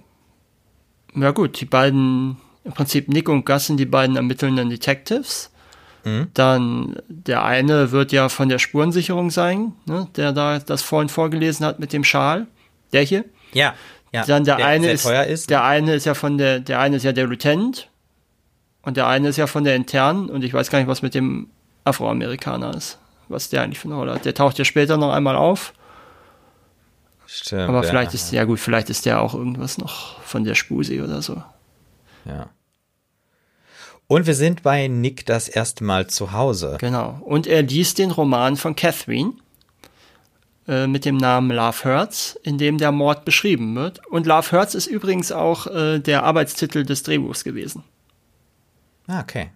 [1.16, 5.52] Ja gut, die beiden, im Prinzip Nick und Gus sind die beiden ermittelnden Detectives.
[6.04, 6.28] Mhm.
[6.34, 11.66] Dann der eine wird ja von der Spurensicherung sein, ne, der da das vorhin vorgelesen
[11.66, 12.48] hat mit dem Schal.
[12.94, 13.26] Der hier.
[13.54, 13.76] Ja.
[14.12, 14.26] ja.
[14.26, 17.04] Dann der, der eine ist, ist, der eine ist ja von der, der eine ist
[17.04, 17.90] ja der Lieutenant
[18.82, 21.14] und der eine ist ja von der internen und ich weiß gar nicht, was mit
[21.14, 21.50] dem
[21.84, 22.98] Afroamerikaner ist,
[23.28, 24.26] was der eigentlich für eine Rolle hat.
[24.26, 25.74] Der taucht ja später noch einmal auf.
[27.34, 27.70] Stimmt.
[27.70, 28.16] Aber vielleicht ja.
[28.16, 31.42] ist, ja gut, vielleicht ist der auch irgendwas noch von der Spusi oder so.
[32.26, 32.50] Ja.
[34.08, 36.78] Und wir sind bei Nick das erste Mal zu Hause.
[36.82, 37.22] Genau.
[37.22, 39.32] Und er liest den Roman von Catherine
[40.68, 44.06] äh, mit dem Namen Love Hurts, in dem der Mord beschrieben wird.
[44.08, 47.86] Und Love Hurts ist übrigens auch äh, der Arbeitstitel des Drehbuchs gewesen.
[49.08, 49.52] Ah, okay.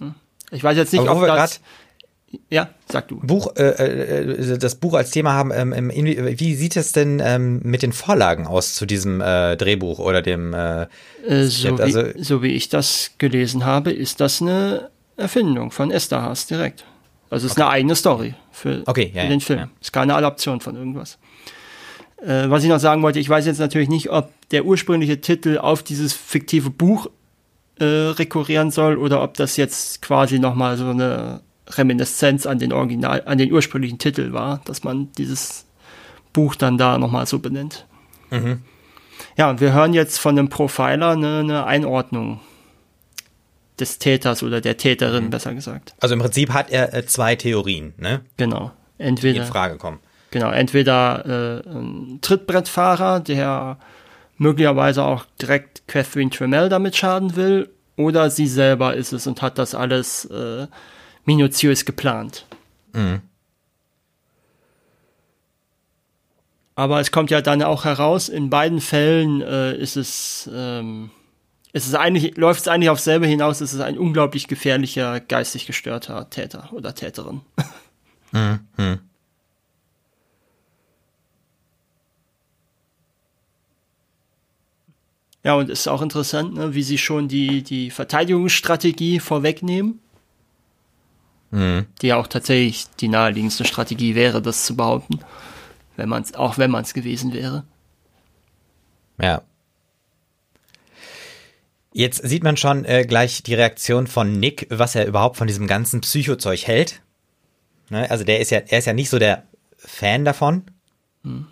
[0.00, 0.14] Hm.
[0.50, 1.60] Ich weiß jetzt nicht, ob das
[2.50, 3.20] ja, sag du.
[3.20, 7.82] Buch, äh, äh, das Buch als Thema haben, ähm, wie sieht es denn ähm, mit
[7.82, 10.86] den Vorlagen aus zu diesem äh, Drehbuch oder dem äh,
[11.26, 15.90] äh, so, also, wie, so wie ich das gelesen habe, ist das eine Erfindung von
[15.90, 16.84] Esther Haas direkt.
[17.30, 17.62] Also es ist okay.
[17.62, 19.58] eine eigene Story für, okay, ja, für den Film.
[19.58, 19.70] Ja.
[19.80, 21.18] Ist keine Adaption von irgendwas.
[22.22, 25.58] Äh, was ich noch sagen wollte, ich weiß jetzt natürlich nicht, ob der ursprüngliche Titel
[25.58, 27.08] auf dieses fiktive Buch
[27.78, 31.40] äh, rekurrieren soll oder ob das jetzt quasi nochmal so eine
[31.78, 35.66] Reminiszenz an den Original, an den ursprünglichen Titel war, dass man dieses
[36.32, 37.86] Buch dann da nochmal so benennt.
[38.30, 38.62] Mhm.
[39.36, 42.40] Ja, und wir hören jetzt von einem Profiler eine, eine Einordnung
[43.78, 45.30] des Täters oder der Täterin, mhm.
[45.30, 45.94] besser gesagt.
[46.00, 48.20] Also im Prinzip hat er äh, zwei Theorien, ne?
[48.36, 48.72] Genau.
[48.98, 49.98] Entweder, die in Frage kommen.
[50.30, 53.78] Genau, entweder äh, ein Trittbrettfahrer, der
[54.38, 59.58] möglicherweise auch direkt Catherine Tremell damit schaden will, oder sie selber ist es und hat
[59.58, 60.66] das alles äh,
[61.24, 62.46] minutiös geplant.
[62.92, 63.22] Mhm.
[66.74, 71.10] Aber es kommt ja dann auch heraus, in beiden Fällen äh, ist es, ähm,
[71.72, 75.66] ist es eigentlich, läuft es eigentlich auf selbe hinaus, es ist ein unglaublich gefährlicher, geistig
[75.66, 77.42] gestörter Täter oder Täterin.
[78.34, 78.60] Mhm.
[78.78, 78.98] mhm.
[85.44, 90.00] Ja, und es ist auch interessant, ne, wie sie schon die, die Verteidigungsstrategie vorwegnehmen
[91.52, 91.86] mhm.
[92.00, 95.20] die ja auch tatsächlich die naheliegendste Strategie wäre, das zu behaupten,
[95.96, 97.64] wenn man auch wenn man es gewesen wäre.
[99.20, 99.42] Ja.
[101.92, 105.66] Jetzt sieht man schon äh, gleich die Reaktion von Nick, was er überhaupt von diesem
[105.66, 107.02] ganzen Psychozeug hält.
[107.90, 108.10] Ne?
[108.10, 109.44] Also der ist ja, er ist ja nicht so der
[109.76, 110.64] Fan davon.
[111.22, 111.46] Hm.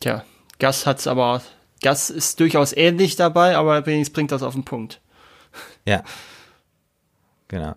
[0.00, 0.24] Tja,
[0.58, 1.42] Gas hat's aber,
[1.82, 5.00] Gas ist durchaus ähnlich dabei, aber wenigstens bringt das auf den Punkt.
[5.86, 6.02] Ja.
[7.48, 7.74] Genau.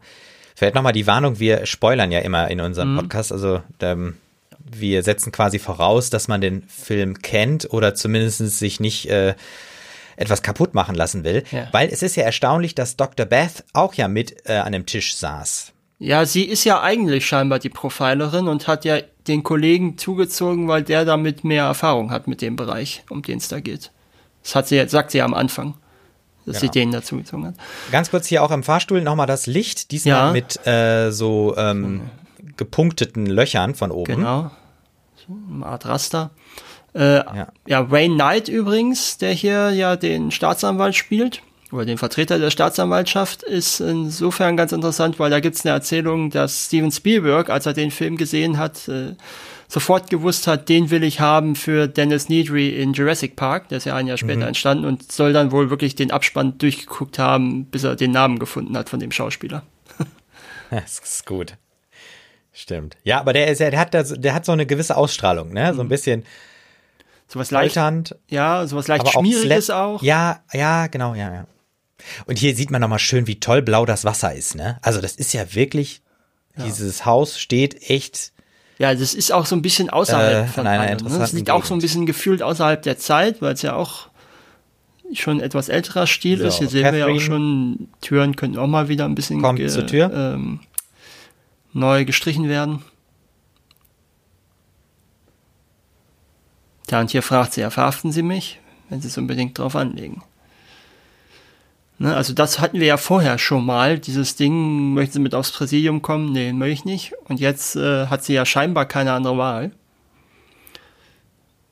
[0.56, 3.00] Vielleicht nochmal die Warnung, wir spoilern ja immer in unserem mhm.
[3.00, 4.18] Podcast, also ähm,
[4.60, 9.36] wir setzen quasi voraus, dass man den Film kennt oder zumindest sich nicht äh,
[10.16, 11.68] etwas kaputt machen lassen will, ja.
[11.72, 13.26] weil es ist ja erstaunlich, dass Dr.
[13.26, 15.74] Beth auch ja mit äh, an dem Tisch saß.
[16.00, 20.84] Ja, sie ist ja eigentlich scheinbar die Profilerin und hat ja den Kollegen zugezogen, weil
[20.84, 23.92] der damit mehr Erfahrung hat mit dem Bereich, um den es da geht.
[24.44, 25.76] Das hat sie, sagt sie ja am Anfang
[26.46, 26.74] dass genau.
[26.74, 27.56] sie den dazu gezogen hat.
[27.92, 30.32] Ganz kurz hier auch im Fahrstuhl nochmal das Licht, diesmal ja.
[30.32, 32.02] mit äh, so ähm,
[32.58, 34.16] gepunkteten Löchern von oben.
[34.18, 34.52] Genau.
[35.16, 36.32] So eine Art Raster.
[36.96, 37.48] Äh, ja.
[37.66, 43.42] ja, Wayne Knight übrigens, der hier ja den Staatsanwalt spielt oder den Vertreter der Staatsanwaltschaft
[43.42, 47.74] ist insofern ganz interessant, weil da gibt es eine Erzählung, dass Steven Spielberg, als er
[47.74, 49.16] den Film gesehen hat, äh,
[49.68, 53.86] sofort gewusst hat, den will ich haben für Dennis Nedry in Jurassic Park, der ist
[53.86, 54.48] ja ein Jahr später mhm.
[54.48, 58.78] entstanden und soll dann wohl wirklich den Abspann durchgeguckt haben, bis er den Namen gefunden
[58.78, 59.64] hat von dem Schauspieler.
[60.70, 61.56] das ist gut.
[62.52, 62.98] Stimmt.
[63.04, 65.74] Ja, aber der ist ja, der hat, der hat so eine gewisse Ausstrahlung, ne?
[65.74, 65.90] So ein mhm.
[65.90, 66.24] bisschen
[67.28, 67.76] sowas leicht,
[68.30, 70.04] ja, sowas leicht schmieriges auch, auch.
[70.04, 71.48] Ja, ja, genau, ja, ja.
[72.26, 74.78] Und hier sieht man nochmal schön, wie toll blau das Wasser ist, ne?
[74.82, 76.02] Also das ist ja wirklich,
[76.56, 76.66] ja.
[76.66, 78.33] dieses Haus steht echt.
[78.80, 81.18] Ja, das ist auch so ein bisschen außerhalb äh, von einer allem, ne?
[81.18, 84.10] Das liegt auch so ein bisschen gefühlt außerhalb der Zeit, weil es ja auch
[85.14, 86.58] schon etwas älterer Stil so, ist.
[86.58, 89.70] Hier sehen Catherine wir ja auch schon, Türen könnten auch mal wieder ein bisschen kommt
[89.70, 90.12] zur Tür.
[90.14, 90.60] Ähm,
[91.74, 92.84] neu gestrichen werden.
[96.90, 98.60] Ja, und hier fragt sie, ja, verhaften Sie mich,
[98.90, 100.22] wenn Sie es unbedingt drauf anlegen.
[102.00, 105.52] Ne, also das hatten wir ja vorher schon mal, dieses Ding, möchten Sie mit aufs
[105.52, 106.32] Präsidium kommen?
[106.32, 107.14] Nee, möchte ich nicht.
[107.26, 109.72] Und jetzt äh, hat sie ja scheinbar keine andere Wahl.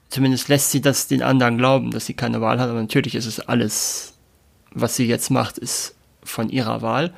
[0.09, 3.25] Zumindest lässt sie das den anderen glauben, dass sie keine Wahl hat, aber natürlich ist
[3.25, 4.13] es alles,
[4.73, 7.13] was sie jetzt macht, ist von ihrer Wahl.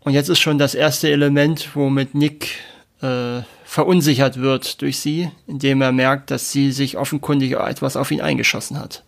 [0.00, 2.60] Und jetzt ist schon das erste Element, womit Nick
[3.02, 8.20] äh, verunsichert wird durch sie, indem er merkt, dass sie sich offenkundig etwas auf ihn
[8.20, 9.02] eingeschossen hat.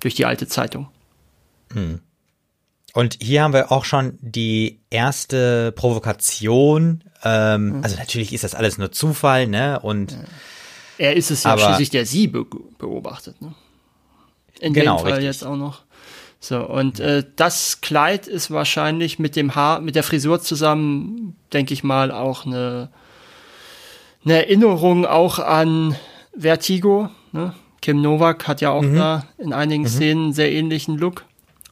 [0.00, 0.88] Durch die alte Zeitung.
[1.72, 2.00] Hm.
[2.92, 7.04] Und hier haben wir auch schon die erste Provokation.
[7.22, 7.84] Ähm, hm.
[7.84, 9.78] Also natürlich ist das alles nur Zufall, ne?
[9.80, 10.16] Und
[10.98, 12.44] er ist es ja aber, schließlich, der sie be
[12.78, 13.54] beobachtet, ne?
[14.58, 15.26] In genau, dem Fall richtig.
[15.26, 15.82] jetzt auch noch.
[16.40, 21.74] So, und äh, das Kleid ist wahrscheinlich mit dem Haar, mit der Frisur zusammen, denke
[21.74, 22.90] ich mal, auch eine,
[24.24, 25.96] eine Erinnerung auch an
[26.34, 27.10] Vertigo.
[27.32, 27.54] Ne?
[27.80, 28.96] Kim Novak hat ja auch mhm.
[28.96, 29.88] da in einigen mhm.
[29.88, 31.24] Szenen einen sehr ähnlichen Look.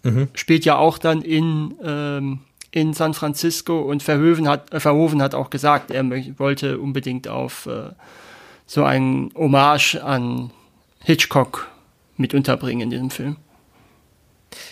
[0.02, 0.28] Mhm.
[0.34, 2.40] Spielt ja auch dann in, ähm,
[2.70, 7.66] in San Francisco und Verhoeven hat, äh, Verhoeven hat auch gesagt, er wollte unbedingt auf
[7.66, 7.90] äh,
[8.66, 10.50] so ein Hommage an
[11.04, 11.68] Hitchcock
[12.16, 13.36] mit unterbringen in diesem Film.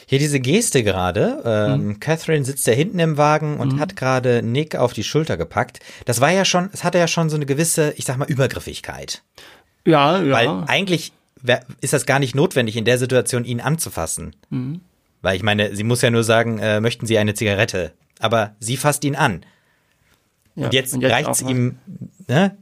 [0.06, 1.42] Hier diese Geste gerade.
[1.44, 2.00] Ähm, mhm.
[2.00, 3.80] Catherine sitzt ja hinten im Wagen und mhm.
[3.80, 5.80] hat gerade Nick auf die Schulter gepackt.
[6.04, 9.22] Das war ja schon, es hatte ja schon so eine gewisse, ich sag mal, Übergriffigkeit.
[9.84, 10.32] Ja, ja.
[10.32, 11.12] Weil eigentlich
[11.80, 14.34] ist das gar nicht notwendig, in der Situation ihn anzufassen.
[14.50, 14.80] Mhm.
[15.22, 17.92] Weil ich meine, sie muss ja nur sagen, äh, möchten Sie eine Zigarette?
[18.18, 19.44] Aber sie fasst ihn an.
[20.54, 21.76] Ja, und jetzt, jetzt reicht es ihm,
[22.28, 22.56] ne?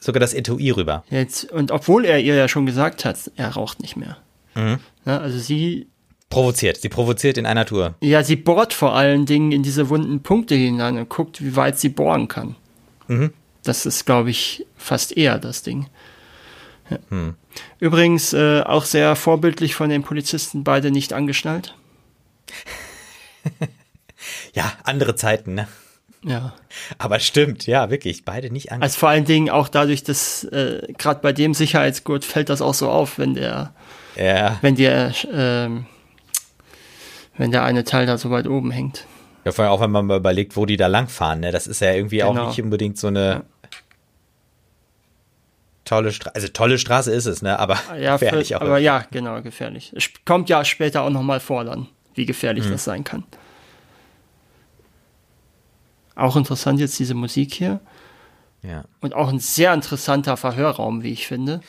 [0.00, 1.04] Sogar das Etui rüber.
[1.10, 4.16] Jetzt, und obwohl er ihr ja schon gesagt hat, er raucht nicht mehr.
[4.54, 4.78] Mhm.
[5.04, 5.86] Ja, also sie
[6.32, 6.78] Provoziert.
[6.78, 7.94] Sie provoziert in einer Tour.
[8.00, 11.78] Ja, sie bohrt vor allen Dingen in diese wunden Punkte hinein und guckt, wie weit
[11.78, 12.56] sie bohren kann.
[13.06, 13.34] Mhm.
[13.62, 15.88] Das ist, glaube ich, fast eher das Ding.
[16.90, 16.98] Ja.
[17.10, 17.34] Hm.
[17.78, 21.76] Übrigens äh, auch sehr vorbildlich von den Polizisten, beide nicht angeschnallt.
[24.54, 25.68] ja, andere Zeiten, ne?
[26.24, 26.54] Ja.
[26.98, 28.82] Aber stimmt, ja, wirklich, beide nicht angeschnallt.
[28.82, 32.74] Also vor allen Dingen auch dadurch, dass äh, gerade bei dem Sicherheitsgurt fällt das auch
[32.74, 33.74] so auf, wenn der,
[34.16, 34.58] ja.
[34.62, 35.86] wenn der ähm,
[37.36, 39.06] wenn der eine Teil da so weit oben hängt.
[39.44, 41.50] Ja, vor allem auch, wenn man mal überlegt, wo die da langfahren, ne?
[41.50, 42.42] Das ist ja irgendwie genau.
[42.42, 43.42] auch nicht unbedingt so eine ja.
[45.92, 46.34] Tolle Straße.
[46.34, 47.58] Also tolle Straße ist es, ne?
[47.58, 48.62] Aber ja, gefährlich für, auch.
[48.62, 49.92] Aber ja, genau, gefährlich.
[49.94, 52.72] Es kommt ja später auch nochmal vor dann, wie gefährlich hm.
[52.72, 53.24] das sein kann.
[56.14, 57.80] Auch interessant jetzt diese Musik hier.
[58.62, 58.84] Ja.
[59.00, 61.60] Und auch ein sehr interessanter Verhörraum, wie ich finde.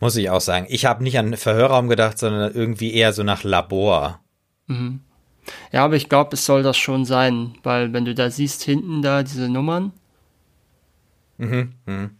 [0.00, 0.66] Muss ich auch sagen.
[0.68, 4.20] Ich habe nicht an Verhörraum gedacht, sondern irgendwie eher so nach Labor.
[4.66, 5.00] Mhm.
[5.70, 9.02] Ja, aber ich glaube, es soll das schon sein, weil wenn du da siehst, hinten
[9.02, 9.92] da diese Nummern.
[11.38, 12.10] Mhm, mh.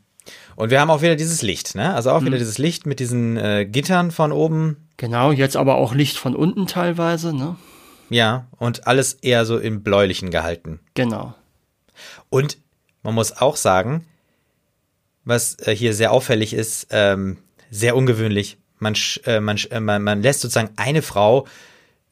[0.56, 1.94] Und wir haben auch wieder dieses Licht, ne?
[1.94, 2.26] Also auch mhm.
[2.26, 4.88] wieder dieses Licht mit diesen äh, Gittern von oben.
[4.96, 7.56] Genau, jetzt aber auch Licht von unten teilweise, ne?
[8.08, 10.80] Ja, und alles eher so im bläulichen gehalten.
[10.94, 11.34] Genau.
[12.28, 12.58] Und
[13.02, 14.04] man muss auch sagen,
[15.24, 17.38] was äh, hier sehr auffällig ist, ähm,
[17.70, 18.58] sehr ungewöhnlich.
[18.78, 21.46] Man, äh, man, äh, man, man lässt sozusagen eine Frau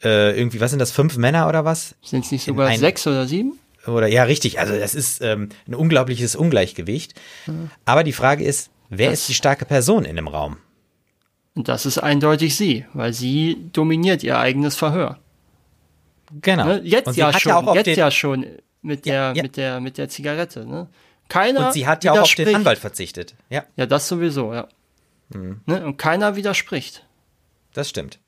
[0.03, 1.94] äh, irgendwie, was sind das, fünf Männer oder was?
[2.03, 3.59] Sind es nicht sogar sechs oder sieben?
[3.86, 4.58] Oder ja, richtig.
[4.58, 7.18] Also das ist ähm, ein unglaubliches Ungleichgewicht.
[7.46, 7.70] Mhm.
[7.84, 10.58] Aber die Frage ist, wer das, ist die starke Person in dem Raum?
[11.54, 15.18] Und das ist eindeutig sie, weil sie dominiert ihr eigenes Verhör.
[16.42, 16.66] Genau.
[16.66, 16.80] Ne?
[16.84, 18.46] Jetzt ja schon, ja jetzt ja schon
[18.82, 20.64] mit der, ja, mit der, mit der Zigarette.
[20.64, 20.88] Ne?
[21.28, 23.34] Keiner Und sie hat ja auch auf den Anwalt verzichtet.
[23.48, 23.64] Ja.
[23.76, 24.68] Ja, das sowieso, ja.
[25.30, 25.60] Mhm.
[25.66, 25.84] Ne?
[25.84, 27.04] Und keiner widerspricht.
[27.72, 28.18] Das stimmt.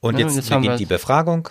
[0.00, 1.48] Und ja, jetzt, jetzt beginnt die Befragung.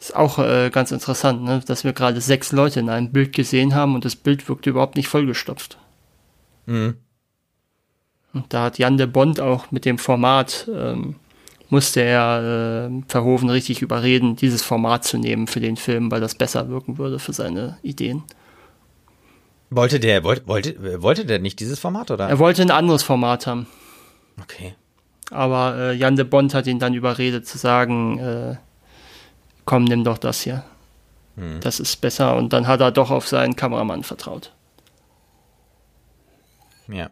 [0.00, 1.60] Ist auch äh, ganz interessant, ne?
[1.66, 4.96] dass wir gerade sechs Leute in einem Bild gesehen haben und das Bild wirkt überhaupt
[4.96, 5.76] nicht vollgestopft.
[6.64, 6.96] Mhm.
[8.32, 11.16] Und da hat Jan de Bond auch mit dem Format, ähm,
[11.68, 16.34] musste er äh, Verhoeven richtig überreden, dieses Format zu nehmen für den Film, weil das
[16.34, 18.22] besser wirken würde für seine Ideen.
[19.68, 22.26] Wollte der, wollte, wollte, wollte der nicht dieses Format, oder?
[22.28, 23.66] Er wollte ein anderes Format haben.
[24.40, 24.74] Okay.
[25.30, 28.56] Aber äh, Jan de Bond hat ihn dann überredet zu sagen, äh,
[29.70, 30.64] komm, nimm doch das hier.
[31.36, 31.60] Hm.
[31.60, 32.34] Das ist besser.
[32.34, 34.52] Und dann hat er doch auf seinen Kameramann vertraut.
[36.88, 37.10] Ja.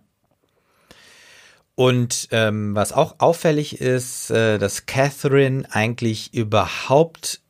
[1.76, 7.42] Und ähm, was auch auffällig ist, äh, dass Catherine eigentlich überhaupt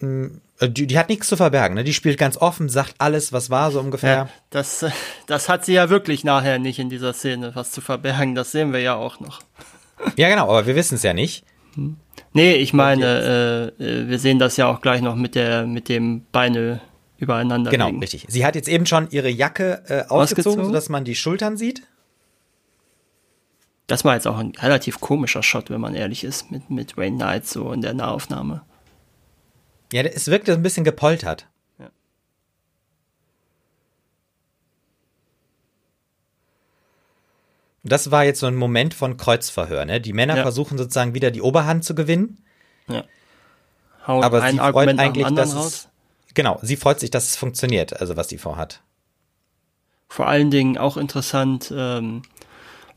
[0.00, 1.82] mh, hm, äh, die, die, hat nichts zu verbergen, ne?
[1.82, 4.14] Die spielt ganz offen, sagt alles, was war, so ungefähr.
[4.14, 4.84] Ja, das,
[5.26, 8.34] das hat sie ja wirklich nachher nicht in dieser Szene, was zu verbergen.
[8.34, 9.40] Das sehen wir ja auch noch.
[10.16, 11.46] Ja, genau, aber wir wissen es ja nicht.
[11.76, 11.96] Hm.
[12.36, 15.88] Nee, ich meine, äh, äh, wir sehen das ja auch gleich noch mit der, mit
[15.88, 16.82] dem Beine
[17.16, 17.70] übereinander.
[17.70, 18.00] Genau, liegen.
[18.00, 18.26] richtig.
[18.28, 21.82] Sie hat jetzt eben schon ihre Jacke äh, ausgezogen, ausgezogen, sodass man die Schultern sieht.
[23.86, 27.16] Das war jetzt auch ein relativ komischer Shot, wenn man ehrlich ist, mit, mit Wayne
[27.16, 28.62] Knight so in der Nahaufnahme.
[29.94, 31.48] Ja, es wirkte ein bisschen gepoltert.
[37.88, 40.00] Das war jetzt so ein Moment von Kreuzverhör, ne?
[40.00, 40.42] Die Männer ja.
[40.42, 42.44] versuchen sozusagen wieder die Oberhand zu gewinnen.
[42.88, 43.04] Ja.
[44.06, 45.88] Haut aber sie Argument freut eigentlich, dass es,
[46.34, 48.80] genau, sie freut sich, dass es funktioniert, also was die vorhat.
[50.08, 52.22] Vor allen Dingen auch interessant, ähm,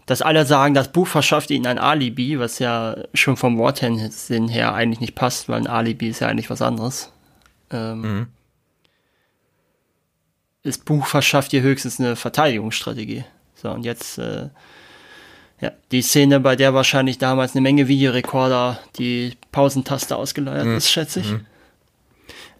[0.05, 4.73] dass alle sagen, das Buch verschafft ihnen ein Alibi, was ja schon vom Wortsinn her
[4.73, 7.11] eigentlich nicht passt, weil ein Alibi ist ja eigentlich was anderes.
[7.71, 8.27] Ähm, mhm.
[10.63, 13.23] Das Buch verschafft ihr höchstens eine Verteidigungsstrategie.
[13.55, 14.49] So, und jetzt, äh,
[15.61, 20.77] ja, die Szene, bei der wahrscheinlich damals eine Menge Videorekorder die Pausentaste ausgeleiert mhm.
[20.77, 21.31] ist, schätze ich.
[21.31, 21.45] Mhm.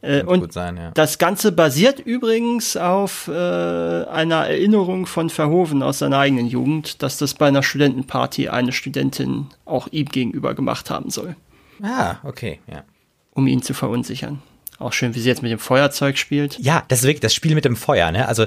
[0.02, 0.92] Äh, und sein, ja.
[0.92, 7.18] das Ganze basiert übrigens auf äh, einer Erinnerung von Verhoeven aus seiner eigenen Jugend, dass
[7.18, 11.36] das bei einer Studentenparty eine Studentin auch ihm gegenüber gemacht haben soll.
[11.82, 12.84] Ah, okay, ja.
[13.32, 14.42] Um ihn zu verunsichern.
[14.78, 16.58] Auch schön, wie sie jetzt mit dem Feuerzeug spielt.
[16.60, 18.28] Ja, das ist wirklich das Spiel mit dem Feuer, ne?
[18.28, 18.46] Also,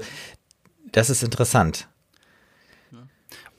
[0.90, 1.88] das ist interessant.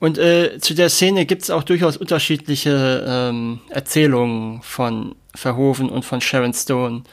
[0.04, 6.04] Und äh, zu der Szene gibt es auch durchaus unterschiedliche ähm, Erzählungen von Verhoeven und
[6.04, 7.04] von Sharon Stone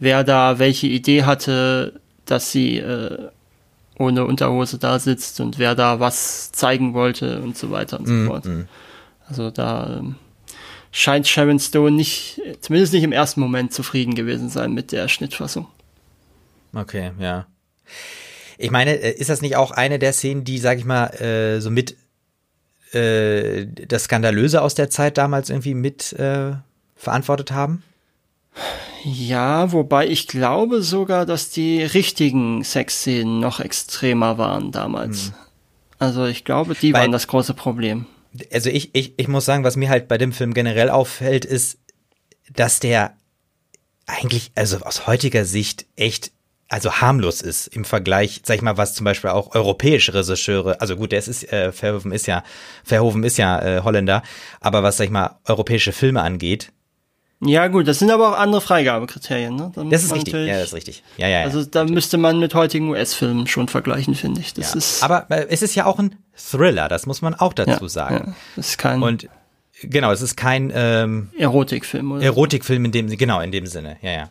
[0.00, 3.28] wer da welche Idee hatte, dass sie äh,
[3.98, 8.12] ohne Unterhose da sitzt und wer da was zeigen wollte und so weiter und so
[8.12, 8.44] mm, fort.
[8.46, 8.62] Mm.
[9.28, 10.16] Also da ähm,
[10.90, 15.68] scheint Sharon Stone nicht, zumindest nicht im ersten Moment zufrieden gewesen sein mit der Schnittfassung.
[16.74, 17.46] Okay, ja.
[18.58, 21.60] Ich meine, äh, ist das nicht auch eine der Szenen, die, sag ich mal, äh,
[21.60, 21.96] so mit
[22.94, 26.52] äh, das Skandalöse aus der Zeit damals irgendwie mit äh,
[26.96, 27.82] verantwortet haben?
[29.04, 35.26] Ja, wobei ich glaube sogar, dass die richtigen Sexszenen noch extremer waren damals.
[35.26, 35.34] Hm.
[35.98, 38.06] Also ich glaube, die Weil, waren das große Problem.
[38.52, 41.78] Also ich, ich, ich muss sagen, was mir halt bei dem Film generell auffällt, ist,
[42.52, 43.16] dass der
[44.06, 46.32] eigentlich, also aus heutiger Sicht echt
[46.74, 50.96] also harmlos ist im Vergleich, sag ich mal, was zum Beispiel auch europäische Regisseure, also
[50.96, 52.42] gut, der ist, äh, Verhoeven ist ja,
[52.82, 54.24] Verhoeven ist ja äh, Holländer,
[54.60, 56.72] aber was, sag ich mal, europäische Filme angeht,
[57.40, 59.54] ja, gut, das sind aber auch andere Freigabekriterien.
[59.54, 59.70] Ne?
[59.90, 60.32] das ist richtig.
[60.32, 61.02] Ja, das ist richtig.
[61.18, 61.44] Ja, ja, ja.
[61.44, 61.94] Also da richtig.
[61.94, 64.54] müsste man mit heutigen US-Filmen schon vergleichen, finde ich.
[64.54, 64.78] Das ja.
[64.78, 67.88] ist aber äh, es ist ja auch ein Thriller, das muss man auch dazu ja,
[67.88, 68.14] sagen.
[68.28, 69.28] Ja, das ist kein Und
[69.82, 72.12] genau, es ist kein ähm, Erotikfilm.
[72.12, 73.98] Oder Erotikfilm in dem genau in dem Sinne.
[74.00, 74.30] Ja, ja.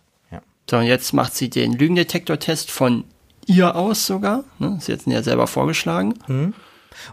[0.73, 3.03] So, und jetzt macht sie den Lügendetektor-Test von
[3.45, 4.43] ihr aus sogar.
[4.57, 4.79] Ne?
[4.81, 6.15] Sie hat ihn ja selber vorgeschlagen.
[6.25, 6.55] Mhm.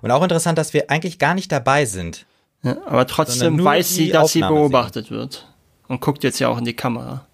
[0.01, 2.25] Und auch interessant, dass wir eigentlich gar nicht dabei sind.
[2.62, 5.16] Ja, aber trotzdem weiß sie, dass Aufnahme sie beobachtet sehen.
[5.18, 5.46] wird
[5.88, 7.27] und guckt jetzt ja auch in die Kamera.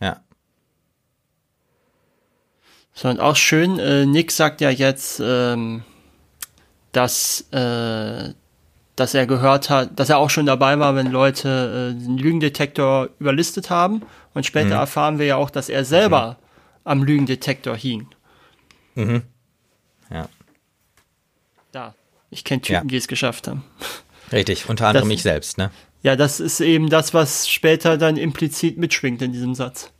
[0.00, 0.16] Ja.
[2.92, 5.84] So, und auch schön, äh, Nick sagt ja jetzt, ähm,
[6.90, 8.34] dass, äh,
[8.96, 13.10] dass er gehört hat, dass er auch schon dabei war, wenn Leute äh, den Lügendetektor
[13.20, 14.02] überlistet haben.
[14.34, 14.72] Und später mhm.
[14.72, 16.80] erfahren wir ja auch, dass er selber mhm.
[16.84, 18.06] am Lügendetektor hing.
[18.94, 19.22] Mhm.
[20.10, 20.28] Ja.
[21.72, 21.94] Da.
[22.30, 22.84] Ich kenne Typen, ja.
[22.84, 23.64] die es geschafft haben.
[24.32, 25.70] Richtig, unter anderem das, mich selbst, ne?
[26.02, 29.92] Ja, das ist eben das, was später dann implizit mitschwingt in diesem Satz.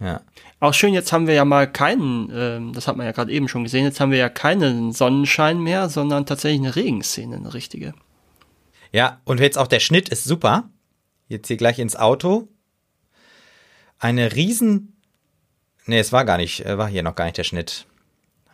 [0.00, 0.20] Ja.
[0.58, 3.48] Auch schön, jetzt haben wir ja mal keinen, ähm, das hat man ja gerade eben
[3.48, 7.94] schon gesehen, jetzt haben wir ja keinen Sonnenschein mehr, sondern tatsächlich eine Regenszene, eine richtige.
[8.92, 10.68] Ja, und jetzt auch der Schnitt ist super.
[11.32, 12.48] Jetzt hier gleich ins Auto.
[13.98, 14.96] Eine riesen.
[15.86, 17.86] Nee, es war gar nicht, äh, war hier noch gar nicht der Schnitt.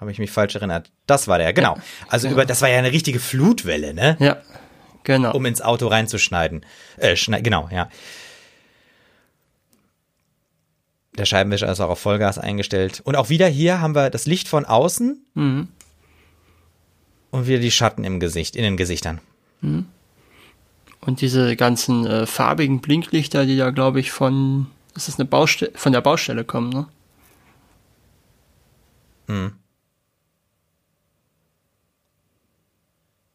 [0.00, 0.92] Habe ich mich falsch erinnert.
[1.06, 1.76] Das war der, genau.
[2.08, 4.16] Also über, das war ja eine richtige Flutwelle, ne?
[4.20, 4.36] Ja.
[5.02, 5.34] Genau.
[5.34, 6.64] Um ins Auto reinzuschneiden.
[6.98, 7.88] Äh, schneid, genau, ja.
[11.16, 13.00] Der Scheibenwischer ist auch auf Vollgas eingestellt.
[13.04, 15.26] Und auch wieder hier haben wir das Licht von außen.
[15.34, 15.68] Mhm.
[17.30, 19.20] und wieder die Schatten im Gesicht, in den Gesichtern.
[19.62, 19.86] Mhm.
[21.08, 25.72] Und diese ganzen äh, farbigen Blinklichter, die da, glaube ich, von, ist das eine Baustelle,
[25.74, 26.86] von der Baustelle kommen, ne?
[29.26, 29.52] Mhm.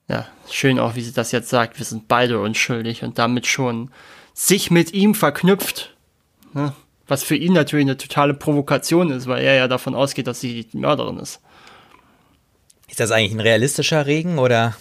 [0.08, 3.90] Ja, schön auch, wie sie das jetzt sagt, wir sind beide unschuldig und damit schon
[4.36, 5.96] sich mit ihm verknüpft.
[6.54, 6.76] Ne?
[7.08, 10.66] Was für ihn natürlich eine totale Provokation ist, weil er ja davon ausgeht, dass sie
[10.66, 11.40] die Mörderin ist.
[12.88, 14.76] Ist das eigentlich ein realistischer Regen oder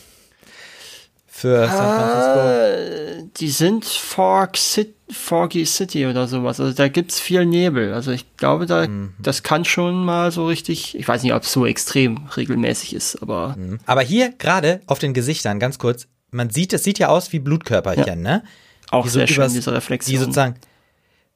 [1.34, 2.48] für San Francisco?
[2.48, 6.60] Äh, die sind Fog City, Foggy City oder sowas.
[6.60, 7.94] Also da gibt's viel Nebel.
[7.94, 9.14] Also ich glaube, da mhm.
[9.18, 10.96] das kann schon mal so richtig.
[10.96, 13.56] Ich weiß nicht, ob es so extrem regelmäßig ist, aber.
[13.58, 13.78] Mhm.
[13.86, 17.38] Aber hier gerade auf den Gesichtern, ganz kurz, man sieht, es sieht ja aus wie
[17.38, 18.14] Blutkörperchen, ja.
[18.16, 18.44] ne?
[18.90, 20.12] Auch die sehr so schön, diese Reflexion.
[20.12, 20.56] Die sozusagen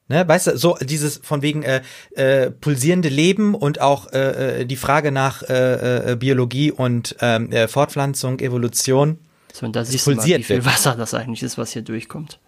[0.08, 1.82] Ne, weißt du, so dieses von wegen äh,
[2.14, 7.50] äh, pulsierende Leben und auch äh, äh die Frage nach äh, äh, Biologie und ähm,
[7.50, 9.18] äh, Fortpflanzung, Evolution.
[9.56, 12.38] So, und da siehst du mal, wie viel Wasser das eigentlich ist, was hier durchkommt.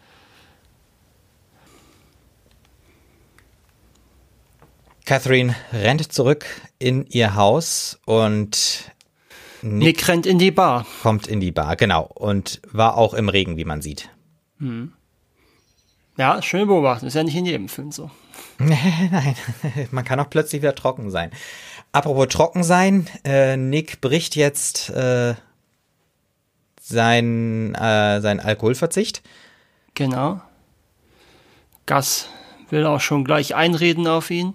[5.07, 6.45] Catherine rennt zurück
[6.79, 8.93] in ihr Haus und
[9.63, 10.85] Nick, Nick rennt in die Bar.
[11.03, 12.03] Kommt in die Bar, genau.
[12.15, 14.11] Und war auch im Regen, wie man sieht.
[14.59, 14.93] Hm.
[16.19, 17.07] Ja, schön beobachten.
[17.07, 18.11] Ist ja nicht in jedem Film so.
[18.59, 19.35] Nein,
[19.93, 21.31] man kann auch plötzlich wieder trocken sein.
[21.91, 25.37] Apropos trocken sein, äh, Nick bricht jetzt äh,
[26.89, 29.22] sein, äh, sein Alkoholverzicht.
[29.95, 30.41] Genau.
[31.86, 32.28] Gas
[32.70, 34.53] will auch schon gleich einreden auf ihn.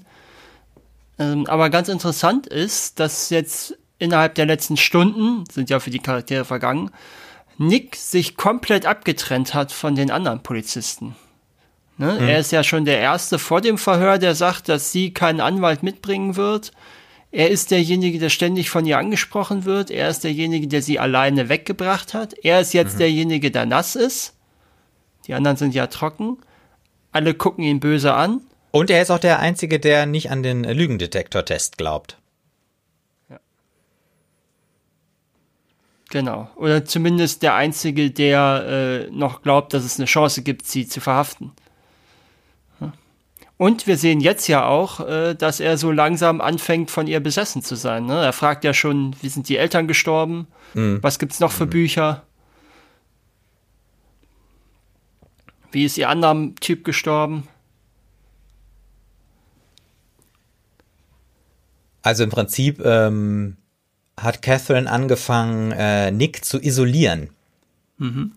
[1.20, 6.00] Ähm, aber ganz interessant ist, dass jetzt innerhalb der letzten Stunden, sind ja für die
[6.00, 6.92] Charaktere vergangen,
[7.58, 11.16] Nick sich komplett abgetrennt hat von den anderen Polizisten.
[11.98, 12.18] Ne?
[12.20, 12.28] Mhm.
[12.28, 15.84] Er ist ja schon der Erste vor dem Verhör, der sagt, dass sie keinen Anwalt
[15.84, 16.72] mitbringen wird.
[17.34, 19.90] Er ist derjenige, der ständig von ihr angesprochen wird.
[19.90, 22.34] Er ist derjenige, der sie alleine weggebracht hat.
[22.34, 23.00] Er ist jetzt mhm.
[23.00, 24.36] derjenige, der nass ist.
[25.26, 26.38] Die anderen sind ja trocken.
[27.12, 28.42] Alle gucken ihn böse an.
[28.70, 32.20] Und er ist auch der Einzige, der nicht an den Lügendetektor-Test glaubt.
[33.32, 33.40] Ja.
[36.12, 36.52] Genau.
[36.56, 41.02] Oder zumindest der Einzige, der äh, noch glaubt, dass es eine Chance gibt, sie zu
[41.02, 41.52] verhaften.
[43.58, 47.62] Und wir sehen jetzt ja auch, äh, dass er so langsam anfängt, von ihr besessen
[47.62, 48.06] zu sein.
[48.06, 48.26] Ne?
[48.26, 50.48] Er fragt ja schon, wie sind die Eltern gestorben?
[50.74, 51.00] Mhm.
[51.02, 51.72] Was gibt's noch für mhm.
[51.72, 52.24] Bücher?
[55.72, 57.48] Wie ist ihr anderer Typ gestorben?
[62.02, 63.58] Also im Prinzip ähm,
[64.20, 67.30] hat Catherine angefangen, äh, Nick zu isolieren.
[67.98, 68.34] Mhm.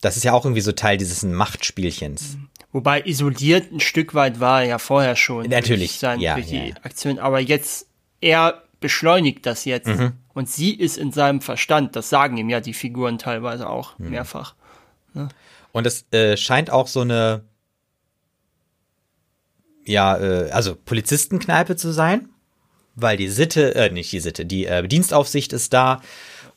[0.00, 2.34] Das ist ja auch irgendwie so Teil dieses Machtspielchens.
[2.34, 2.48] Mhm.
[2.74, 5.46] Wobei isoliert ein Stück weit war er ja vorher schon.
[5.46, 5.92] Natürlich.
[5.92, 6.74] Durch, sein, ja, durch die ja.
[6.82, 7.20] Aktion.
[7.20, 7.86] Aber jetzt,
[8.20, 9.86] er beschleunigt das jetzt.
[9.86, 10.14] Mhm.
[10.32, 11.94] Und sie ist in seinem Verstand.
[11.94, 14.10] Das sagen ihm ja die Figuren teilweise auch mhm.
[14.10, 14.56] mehrfach.
[15.14, 15.28] Ja.
[15.70, 17.44] Und es äh, scheint auch so eine,
[19.84, 22.28] ja, äh, also Polizistenkneipe zu sein.
[22.96, 26.02] Weil die Sitte, äh, nicht die Sitte, die äh, Dienstaufsicht ist da.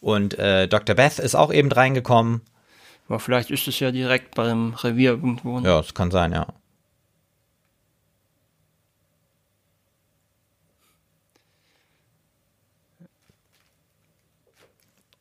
[0.02, 0.96] Und äh, Dr.
[0.96, 2.42] Beth ist auch eben reingekommen.
[3.08, 5.60] Aber vielleicht ist es ja direkt beim Revier irgendwo.
[5.60, 5.68] Ne?
[5.68, 6.48] Ja, das kann sein, ja.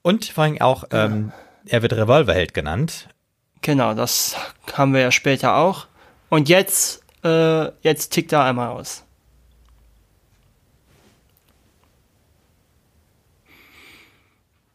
[0.03, 1.33] Und vor allem auch, ähm,
[1.67, 3.09] er wird Revolverheld genannt.
[3.63, 4.37] Genau, das
[4.73, 5.87] haben wir ja später auch.
[6.29, 9.03] Und jetzt, äh, jetzt tickt er einmal aus.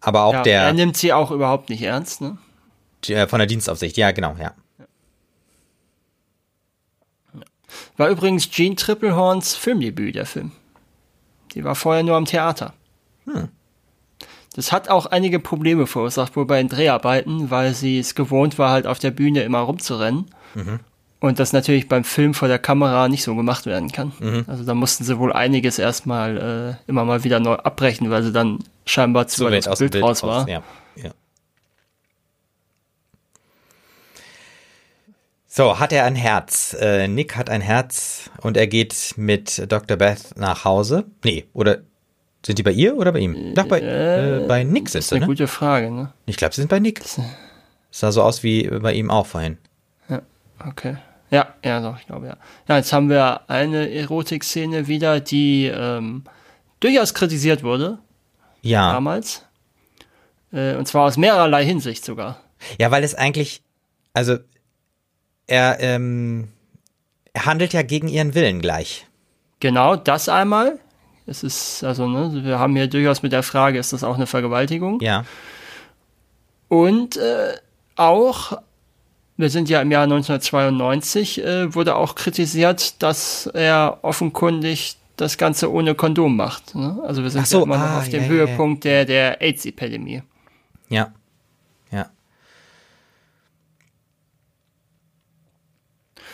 [0.02, 0.62] Aber auch ja, der.
[0.64, 2.38] Er nimmt sie auch überhaupt nicht ernst, ne?
[3.08, 4.54] Äh, von der Dienstaufsicht, ja, genau, ja.
[7.98, 10.52] War übrigens Gene Triplehorns Filmdebüt, der Film.
[11.54, 12.74] Die war vorher nur am Theater.
[13.26, 13.50] Hm.
[14.56, 18.72] Das hat auch einige Probleme verursacht, wohl bei den Dreharbeiten, weil sie es gewohnt war,
[18.72, 20.26] halt auf der Bühne immer rumzurennen.
[20.56, 20.80] Mhm.
[21.22, 24.12] Und das natürlich beim Film vor der Kamera nicht so gemacht werden kann.
[24.20, 24.46] Mhm.
[24.48, 28.34] Also da mussten sie wohl einiges erstmal äh, immer mal wieder neu abbrechen, weil sie
[28.34, 30.50] dann scheinbar zu weit aus Bild, Bild raus war.
[30.50, 30.64] Ja.
[35.54, 36.74] So, hat er ein Herz?
[36.80, 39.98] Äh, Nick hat ein Herz und er geht mit Dr.
[39.98, 41.04] Beth nach Hause.
[41.26, 41.80] Nee, oder
[42.46, 43.54] sind die bei ihr oder bei ihm?
[43.54, 44.98] Doch, bei, äh, bei Nick sind sie.
[45.00, 45.28] Das ist eine ne?
[45.28, 46.14] gute Frage, ne?
[46.26, 47.02] Ich glaube, sie sind bei Nick.
[47.92, 49.58] Sah so aus wie bei ihm auch vorhin.
[50.08, 50.22] Ja,
[50.66, 50.96] okay.
[51.32, 52.38] Ja, ja, doch, ich glaube, ja.
[52.70, 56.24] Ja, jetzt haben wir eine Erotik-Szene wieder, die ähm,
[56.80, 58.00] durchaus kritisiert wurde.
[58.62, 58.94] Ja.
[58.94, 59.46] Damals.
[60.54, 62.40] Äh, und zwar aus mehrerlei Hinsicht sogar.
[62.80, 63.64] Ja, weil es eigentlich,
[64.14, 64.38] also
[65.52, 66.48] er, ähm,
[67.34, 69.06] er handelt ja gegen ihren Willen gleich.
[69.60, 70.80] Genau, das einmal.
[71.28, 74.28] Es ist, also, ne, wir haben hier durchaus mit der Frage, ist das auch eine
[74.28, 75.00] Vergewaltigung?
[75.02, 75.26] Ja.
[76.70, 77.54] Und äh,
[77.98, 78.60] auch,
[79.36, 85.72] wir sind ja im Jahr 1992, äh, wurde auch kritisiert, dass er offenkundig das Ganze
[85.72, 86.74] ohne Kondom macht.
[86.76, 86.98] Ne?
[87.06, 89.42] Also wir sind so, ja immer ah, noch auf dem ja, Höhepunkt ja, der, der
[89.42, 90.24] AIDS-Epidemie.
[90.88, 90.98] Ja.
[90.98, 91.12] Ja.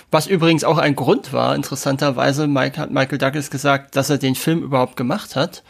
[0.10, 4.36] Was übrigens auch ein Grund war, interessanterweise, Mike, hat Michael Douglas gesagt, dass er den
[4.36, 5.64] Film überhaupt gemacht hat,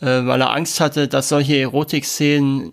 [0.00, 2.72] äh, weil er Angst hatte, dass solche Erotikszenen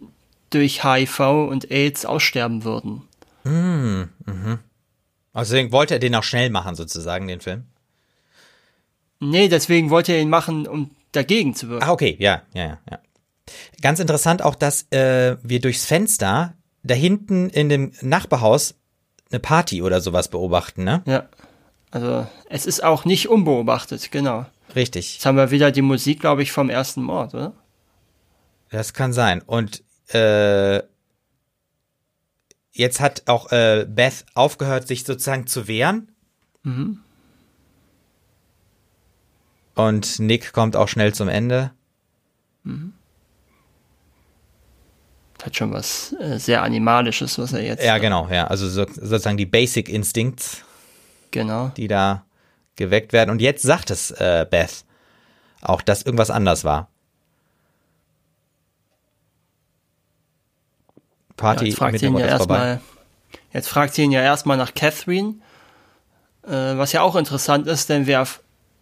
[0.50, 1.20] durch HIV
[1.50, 3.04] und AIDS aussterben würden.
[3.44, 4.60] Mm, mhm.
[5.32, 7.64] Also deswegen wollte er den auch schnell machen, sozusagen, den Film?
[9.22, 11.86] Nee, deswegen wollte er ihn machen, um dagegen zu wirken.
[11.86, 12.78] Ah, okay, ja, ja, ja.
[12.90, 13.00] ja.
[13.82, 18.76] Ganz interessant auch, dass äh, wir durchs Fenster da hinten in dem Nachbarhaus
[19.32, 21.02] eine Party oder sowas beobachten, ne?
[21.06, 21.28] Ja.
[21.92, 24.46] Also es ist auch nicht unbeobachtet, genau.
[24.76, 25.16] Richtig.
[25.16, 27.54] Jetzt haben wir wieder die Musik, glaube ich, vom ersten Mord, oder?
[28.70, 29.42] Das kann sein.
[29.42, 30.84] Und äh,
[32.72, 36.12] jetzt hat auch äh, Beth aufgehört, sich sozusagen zu wehren.
[36.64, 37.00] Mhm.
[39.74, 41.72] Und Nick kommt auch schnell zum Ende.
[42.64, 42.94] Mhm.
[45.44, 47.84] Hat schon was äh, sehr Animalisches, was er jetzt.
[47.84, 48.48] Ja, genau, ja.
[48.48, 50.64] Also so, sozusagen die Basic Instincts.
[51.32, 51.70] Genau.
[51.78, 52.26] Die da
[52.76, 53.30] geweckt werden.
[53.30, 54.84] Und jetzt sagt es äh, Beth
[55.62, 56.90] auch, dass irgendwas anders war.
[61.36, 62.82] Party ja, jetzt fragt sie ihn ja erstmal.
[63.54, 65.36] Jetzt fragt sie ihn ja erstmal nach Catherine,
[66.46, 68.26] äh, was ja auch interessant ist, denn wir,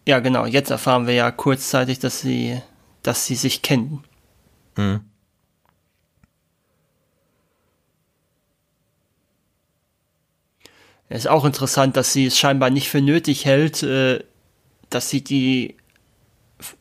[0.06, 2.60] ja genau, jetzt erfahren wir ja kurzzeitig, dass sie,
[3.02, 4.04] dass sie sich kennen.
[4.76, 5.00] Mhm.
[11.16, 14.22] Ist auch interessant, dass sie es scheinbar nicht für nötig hält, äh,
[14.90, 15.76] dass sie die,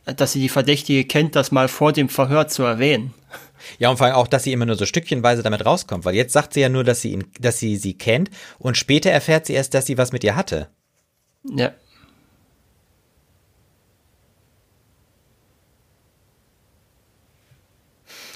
[0.05, 3.13] dass sie die Verdächtige kennt, das mal vor dem Verhör zu erwähnen.
[3.79, 6.33] Ja, und vor allem auch, dass sie immer nur so stückchenweise damit rauskommt, weil jetzt
[6.33, 9.53] sagt sie ja nur, dass sie ihn, dass sie sie kennt und später erfährt sie
[9.53, 10.69] erst, dass sie was mit ihr hatte.
[11.43, 11.71] Ja.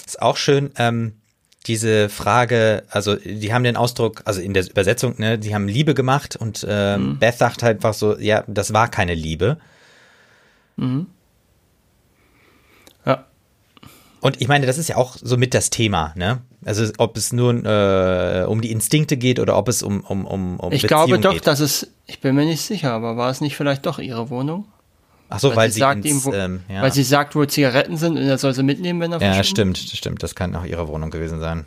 [0.05, 1.20] Ist auch schön, ähm,
[1.68, 5.93] diese Frage, also die haben den Ausdruck, also in der Übersetzung, ne, die haben Liebe
[5.93, 7.20] gemacht und äh, mhm.
[7.20, 9.57] Beth sagt halt einfach so, ja, das war keine Liebe.
[10.78, 11.07] Mhm.
[13.05, 13.26] Ja.
[14.22, 16.41] Und ich meine, das ist ja auch so mit das Thema, ne?
[16.64, 20.59] Also ob es nur äh, um die Instinkte geht oder ob es um um um,
[20.59, 21.47] um Ich Beziehung glaube doch, geht.
[21.47, 24.66] dass es, ich bin mir nicht sicher, aber war es nicht vielleicht doch ihre Wohnung?
[25.34, 26.82] Ach so, weil, weil sie, sagt ins, ihm, wo, ähm, ja.
[26.82, 29.77] weil sie sagt, wo Zigaretten sind und er soll sie mitnehmen, wenn er Ja, stimmt,
[29.77, 30.21] stimmt.
[30.23, 31.65] Das kann auch ihre Wohnung gewesen sein.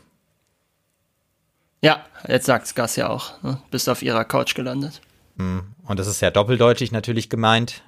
[1.80, 3.42] Ja, jetzt sagt's Gas ja auch.
[3.42, 3.58] Ne?
[3.70, 5.00] Bist auf ihrer Couch gelandet.
[5.38, 5.62] Hm.
[5.86, 7.82] Und das ist ja doppeldeutig natürlich gemeint.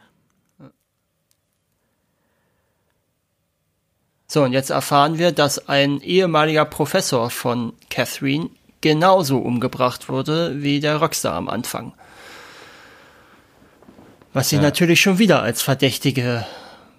[4.26, 8.48] So, und jetzt erfahren wir, dass ein ehemaliger Professor von Catherine
[8.80, 11.92] genauso umgebracht wurde wie der Rockstar am Anfang.
[14.36, 14.62] Was sie ja.
[14.62, 16.44] natürlich schon wieder als Verdächtige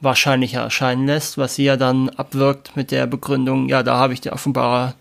[0.01, 4.21] wahrscheinlicher erscheinen lässt, was sie ja dann abwirkt mit der Begründung, ja, da habe ich
[4.21, 4.95] dir offenbar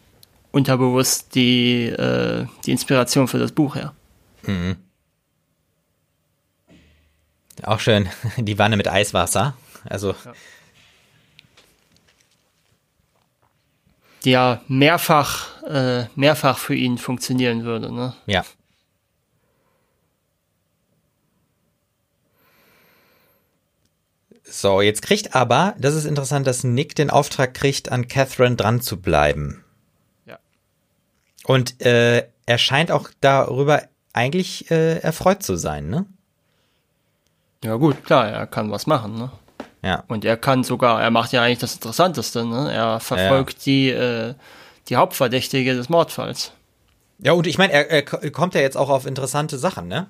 [0.51, 3.95] unterbewusst die, äh, die Inspiration für das Buch her.
[4.43, 4.77] Mhm.
[7.63, 8.07] Auch schön,
[8.37, 9.57] die Wanne mit Eiswasser.
[9.89, 10.11] Also.
[10.11, 10.33] Ja.
[14.25, 18.15] Die ja mehrfach, äh, mehrfach für ihn funktionieren würde, ne?
[18.27, 18.45] Ja.
[24.57, 28.81] So, jetzt kriegt aber, das ist interessant, dass Nick den Auftrag kriegt, an Catherine dran
[28.81, 29.63] zu bleiben.
[30.25, 30.39] Ja.
[31.45, 33.83] Und äh, er scheint auch darüber
[34.15, 36.07] eigentlich äh, erfreut zu sein, ne?
[37.65, 39.31] Ja gut, klar, er kann was machen, ne?
[39.83, 40.05] Ja.
[40.09, 42.73] Und er kann sogar, er macht ja eigentlich das Interessanteste, ne?
[42.73, 43.63] Er verfolgt ja.
[43.67, 44.35] die, äh,
[44.89, 46.53] die Hauptverdächtige des Mordfalls.
[47.19, 50.09] Ja, und ich meine, er, er kommt ja jetzt auch auf interessante Sachen, ne?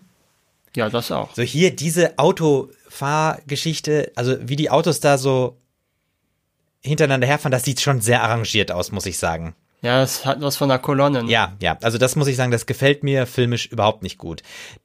[0.76, 1.34] Ja, das auch.
[1.34, 5.56] So hier diese Autofahrgeschichte, also wie die Autos da so
[6.82, 9.56] hintereinander herfahren, das sieht schon sehr arrangiert aus, muss ich sagen.
[9.80, 11.24] Ja, es hat was von der Kolonne.
[11.24, 11.30] Ne?
[11.30, 14.42] Ja, ja, also das muss ich sagen, das gefällt mir filmisch überhaupt nicht gut.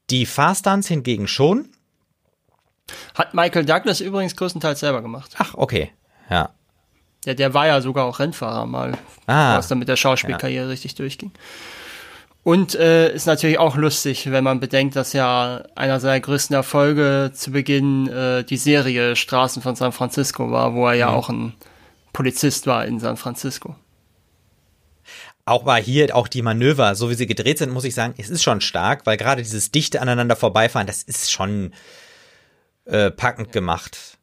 [0.10, 1.68] Die Fahrstunts hingegen schon.
[3.14, 5.36] Hat Michael Douglas übrigens größtenteils selber gemacht.
[5.40, 5.92] Ach, okay,
[6.30, 6.52] ja.
[7.26, 10.70] Der, der war ja sogar auch Rennfahrer mal, ah, was dann mit der Schauspielkarriere ja.
[10.70, 11.32] richtig durchging.
[12.44, 17.32] Und äh, ist natürlich auch lustig, wenn man bedenkt, dass ja einer seiner größten Erfolge
[17.34, 21.16] zu Beginn äh, die Serie Straßen von San Francisco war, wo er ja mhm.
[21.16, 21.54] auch ein
[22.14, 23.76] Polizist war in San Francisco.
[25.46, 28.30] Auch war hier auch die Manöver, so wie sie gedreht sind, muss ich sagen, es
[28.30, 31.74] ist schon stark, weil gerade dieses dichte aneinander vorbeifahren, das ist schon
[32.86, 33.54] äh, packend ja.
[33.54, 34.18] gemacht.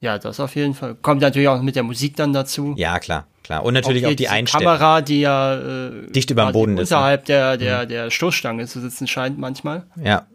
[0.00, 0.94] Ja, das auf jeden Fall.
[0.96, 2.74] Kommt natürlich auch mit der Musik dann dazu.
[2.76, 3.64] Ja, klar, klar.
[3.64, 4.66] Und natürlich auch, auch die Einstellung.
[4.66, 6.90] Kamera, die ja äh, dicht über dem Boden ist.
[6.90, 6.96] Ne?
[6.96, 7.88] Unterhalb der, der, mhm.
[7.88, 9.86] der Stoßstange zu sitzen scheint manchmal.
[10.02, 10.26] Ja.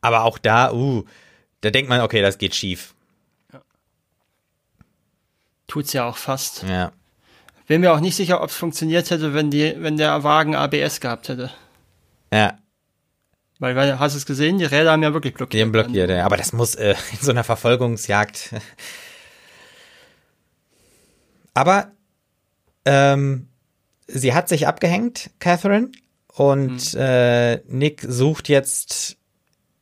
[0.00, 1.04] Aber auch da, uh,
[1.60, 2.94] da denkt man, okay, das geht schief.
[3.52, 3.60] Ja.
[5.66, 6.64] Tut's ja auch fast.
[6.68, 6.92] Ja.
[7.66, 11.00] Bin mir auch nicht sicher, ob es funktioniert hätte, wenn die, wenn der Wagen ABS
[11.00, 11.50] gehabt hätte.
[12.32, 12.58] Ja.
[13.60, 14.58] Weil, weil, hast du es gesehen?
[14.58, 15.54] Die Räder haben ja wirklich blockiert.
[15.54, 16.24] Die haben blockiert, ja.
[16.24, 18.54] Aber das muss äh, in so einer Verfolgungsjagd.
[21.54, 21.92] Aber
[22.84, 23.48] ähm,
[24.06, 25.90] sie hat sich abgehängt, Catherine,
[26.32, 27.00] und mhm.
[27.00, 29.16] äh, Nick sucht jetzt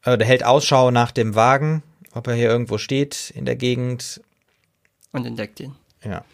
[0.05, 1.83] oder hält Ausschau nach dem Wagen,
[2.13, 4.21] ob er hier irgendwo steht in der Gegend.
[5.13, 5.75] Und entdeckt ihn.
[6.05, 6.25] Ja.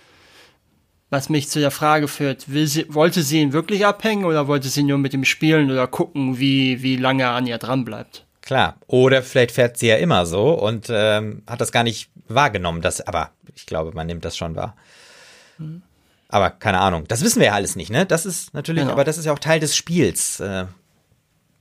[1.10, 4.82] Was mich zu der Frage führt, sie, wollte sie ihn wirklich abhängen oder wollte sie
[4.82, 8.26] nur mit ihm spielen oder gucken, wie, wie lange er an ihr dran bleibt?
[8.42, 8.76] Klar.
[8.86, 12.82] Oder vielleicht fährt sie ja immer so und ähm, hat das gar nicht wahrgenommen.
[12.82, 14.76] Das, aber ich glaube, man nimmt das schon wahr.
[15.58, 15.82] Mhm.
[16.28, 17.06] Aber keine Ahnung.
[17.06, 18.06] Das wissen wir ja alles nicht, ne?
[18.06, 18.92] Das ist natürlich, genau.
[18.92, 20.66] aber das ist ja auch Teil des Spiels, äh,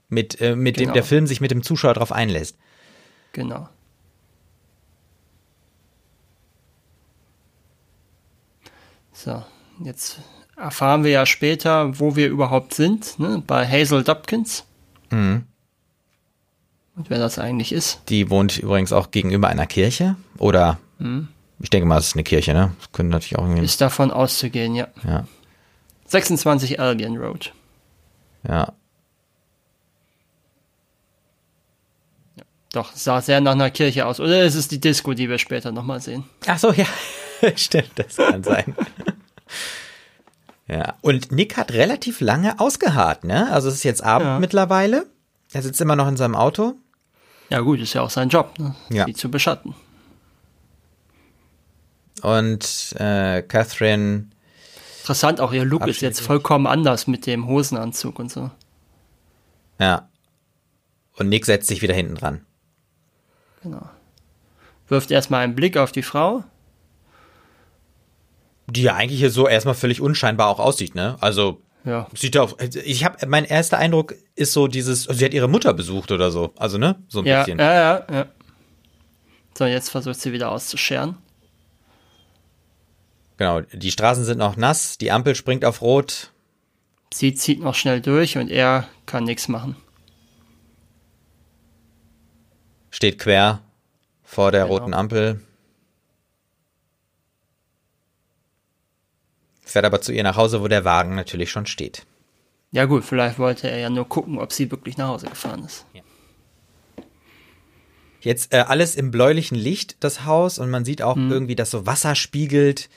[0.08, 0.90] mit, äh, mit genau.
[0.90, 2.56] dem der Film sich mit dem Zuschauer darauf einlässt.
[3.32, 3.68] Genau.
[9.12, 9.42] So,
[9.82, 10.18] jetzt
[10.56, 13.42] erfahren wir ja später, wo wir überhaupt sind, ne?
[13.46, 14.64] bei Hazel Dopkins.
[15.10, 15.44] Mhm.
[16.96, 18.02] Und wer das eigentlich ist.
[18.08, 21.28] Die wohnt übrigens auch gegenüber einer Kirche oder mhm.
[21.64, 22.74] Ich denke mal, es ist eine Kirche, ne?
[22.78, 23.64] Das können natürlich auch irgendwie.
[23.64, 24.88] Ist davon auszugehen, ja.
[25.02, 25.26] Ja.
[26.08, 27.54] 26 Albion Road.
[28.46, 28.74] Ja.
[32.36, 32.44] ja.
[32.70, 34.20] Doch, sah sehr nach einer Kirche aus.
[34.20, 36.24] Oder ist es die Disco, die wir später nochmal sehen?
[36.46, 36.84] Ach so, ja.
[37.56, 38.76] Stimmt, das kann sein.
[40.68, 43.50] ja, und Nick hat relativ lange ausgeharrt, ne?
[43.50, 44.38] Also es ist jetzt Abend ja.
[44.38, 45.06] mittlerweile.
[45.54, 46.74] Er sitzt immer noch in seinem Auto.
[47.48, 48.74] Ja gut, ist ja auch sein Job, ne?
[48.90, 49.06] Ja.
[49.06, 49.74] sie zu beschatten.
[52.22, 54.28] Und äh, Catherine.
[55.00, 58.50] Interessant, auch ihr Look ist jetzt vollkommen anders mit dem Hosenanzug und so.
[59.78, 60.08] Ja.
[61.16, 62.40] Und Nick setzt sich wieder hinten dran.
[63.62, 63.88] Genau.
[64.88, 66.44] Wirft erstmal einen Blick auf die Frau
[68.66, 71.16] die ja eigentlich hier so erstmal völlig unscheinbar auch aussieht, ne?
[71.20, 72.06] Also ja.
[72.14, 72.56] sieht auch.
[72.84, 76.52] Ich habe mein erster Eindruck ist so dieses, sie hat ihre Mutter besucht oder so,
[76.56, 77.58] also ne, so ein ja, bisschen.
[77.58, 78.26] Ja, ja, ja.
[79.56, 81.16] So, jetzt versucht sie wieder auszuscheren.
[83.44, 86.30] Genau, die Straßen sind noch nass, die Ampel springt auf Rot.
[87.12, 89.76] Sie zieht noch schnell durch und er kann nichts machen.
[92.90, 93.60] Steht quer
[94.22, 94.78] vor der genau.
[94.78, 95.40] roten Ampel.
[99.62, 102.06] fährt aber zu ihr nach Hause, wo der Wagen natürlich schon steht.
[102.70, 105.84] Ja gut, vielleicht wollte er ja nur gucken, ob sie wirklich nach Hause gefahren ist.
[105.92, 106.00] Ja.
[108.22, 111.30] Jetzt äh, alles im bläulichen Licht, das Haus, und man sieht auch hm.
[111.30, 112.88] irgendwie, dass so Wasser spiegelt.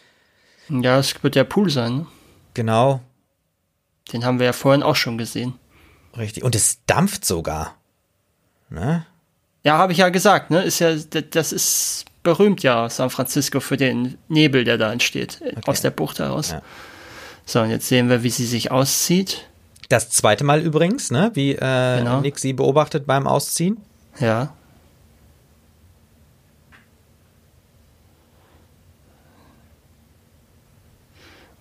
[0.70, 1.97] Ja, es wird der Pool sein.
[1.97, 2.05] Ne?
[2.53, 3.01] Genau.
[4.11, 5.53] Den haben wir ja vorhin auch schon gesehen.
[6.18, 6.43] Richtig.
[6.43, 7.76] Und es dampft sogar.
[8.70, 9.05] Ne?
[9.63, 10.61] Ja, habe ich ja gesagt, ne?
[10.61, 15.51] Ist ja, das ist berühmt ja San Francisco für den Nebel, der da entsteht, äh,
[15.51, 15.61] okay.
[15.65, 16.51] aus der Bucht heraus.
[16.51, 16.61] Ja.
[17.45, 19.47] So, und jetzt sehen wir, wie sie sich auszieht.
[19.88, 21.32] Das zweite Mal übrigens, ne?
[21.34, 22.20] Wie äh, genau.
[22.20, 23.78] Nick sie beobachtet beim Ausziehen.
[24.20, 24.53] Ja.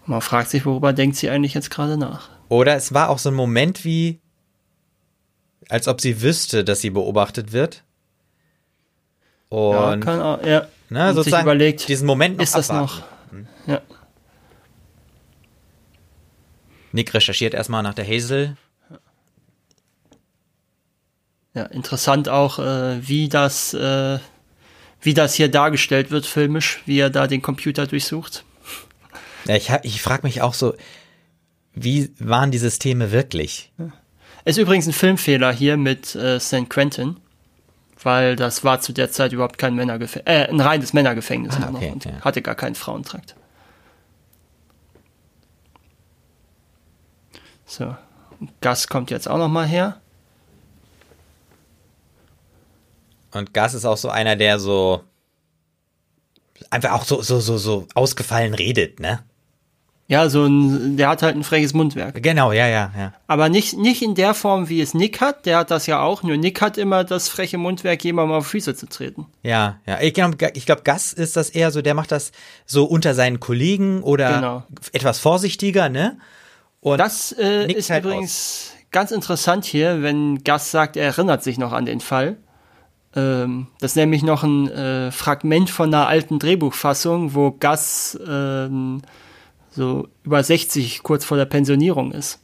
[0.06, 2.28] Man fragt sich, worüber denkt sie eigentlich jetzt gerade nach?
[2.48, 4.20] Oder es war auch so ein Moment wie,
[5.68, 7.82] als ob sie wüsste, dass sie beobachtet wird.
[9.48, 10.68] Und ja, kann auch, ja.
[10.88, 13.02] Ne, und sozusagen überlegt, diesen Moment noch ist das noch.
[13.30, 13.48] Hm.
[13.66, 13.80] Ja.
[16.92, 18.56] Nick recherchiert erstmal nach der Hazel.
[21.54, 24.18] Ja, interessant auch, äh, wie das, äh,
[25.00, 28.44] wie das hier dargestellt wird, filmisch, wie er da den Computer durchsucht.
[29.46, 30.74] Ja, ich, ich frage mich auch so,
[31.74, 33.72] wie waren die Systeme wirklich?
[34.44, 36.68] Ist übrigens ein Filmfehler hier mit äh, St.
[36.68, 37.16] Quentin
[38.02, 41.90] weil das war zu der Zeit überhaupt kein Männergefängnis, äh, ein reines Männergefängnis ah, okay,
[41.90, 42.20] und ja.
[42.20, 43.34] hatte gar keinen Frauentrakt.
[47.64, 47.96] So,
[48.60, 50.00] Gas kommt jetzt auch noch mal her.
[53.32, 55.02] Und Gas ist auch so einer, der so
[56.70, 59.24] einfach auch so so so so ausgefallen redet, ne?
[60.08, 62.22] Ja, so ein, der hat halt ein freches Mundwerk.
[62.22, 63.12] Genau, ja, ja, ja.
[63.26, 65.46] Aber nicht, nicht in der Form, wie es Nick hat.
[65.46, 66.22] Der hat das ja auch.
[66.22, 69.26] Nur Nick hat immer das freche Mundwerk, jemandem auf Füße zu treten.
[69.42, 70.00] Ja, ja.
[70.00, 72.30] Ich glaube, ich glaub, Gus ist das eher so, der macht das
[72.66, 74.62] so unter seinen Kollegen oder genau.
[74.92, 76.18] etwas vorsichtiger, ne?
[76.80, 78.90] Und das äh, ist halt übrigens aus.
[78.92, 82.36] ganz interessant hier, wenn Gus sagt, er erinnert sich noch an den Fall.
[83.16, 89.02] Ähm, das ist nämlich noch ein äh, Fragment von einer alten Drehbuchfassung, wo Gus ähm,
[89.76, 92.40] so über 60 kurz vor der Pensionierung ist.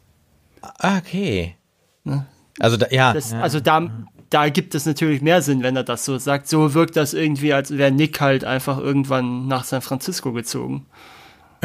[0.61, 1.57] Ah, okay.
[2.05, 2.27] Ne?
[2.61, 3.33] Also da, ja, das.
[3.33, 3.91] Also da,
[4.29, 6.47] da gibt es natürlich mehr Sinn, wenn er das so sagt.
[6.47, 10.87] So wirkt das irgendwie, als wäre Nick halt einfach irgendwann nach San Francisco gezogen.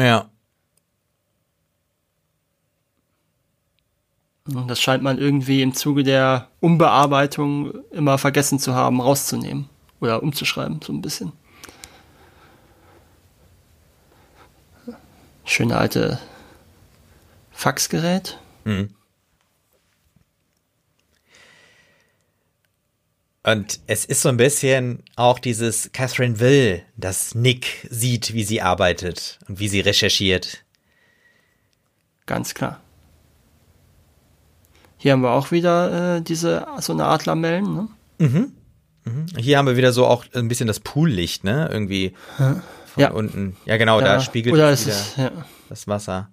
[0.00, 0.30] Ja.
[4.46, 9.68] Und das scheint man irgendwie im Zuge der Umbearbeitung immer vergessen zu haben, rauszunehmen
[10.00, 11.32] oder umzuschreiben, so ein bisschen.
[15.48, 16.18] Schöne alte
[17.52, 18.38] Faxgerät.
[18.64, 18.90] Mhm.
[23.44, 28.60] Und es ist so ein bisschen auch dieses Catherine Will, dass Nick sieht, wie sie
[28.60, 30.64] arbeitet und wie sie recherchiert.
[32.26, 32.82] Ganz klar.
[34.98, 37.74] Hier haben wir auch wieder äh, diese so eine Art Lamellen.
[37.74, 37.88] Ne?
[38.18, 38.52] Mhm.
[39.06, 39.26] mhm.
[39.38, 41.70] Hier haben wir wieder so auch ein bisschen das Poollicht, ne?
[41.72, 42.12] Irgendwie
[42.98, 43.18] von ja.
[43.18, 43.56] unten.
[43.64, 44.06] Ja, genau, ja.
[44.06, 45.30] da spiegelt Oder wieder es, ja.
[45.68, 46.30] das Wasser.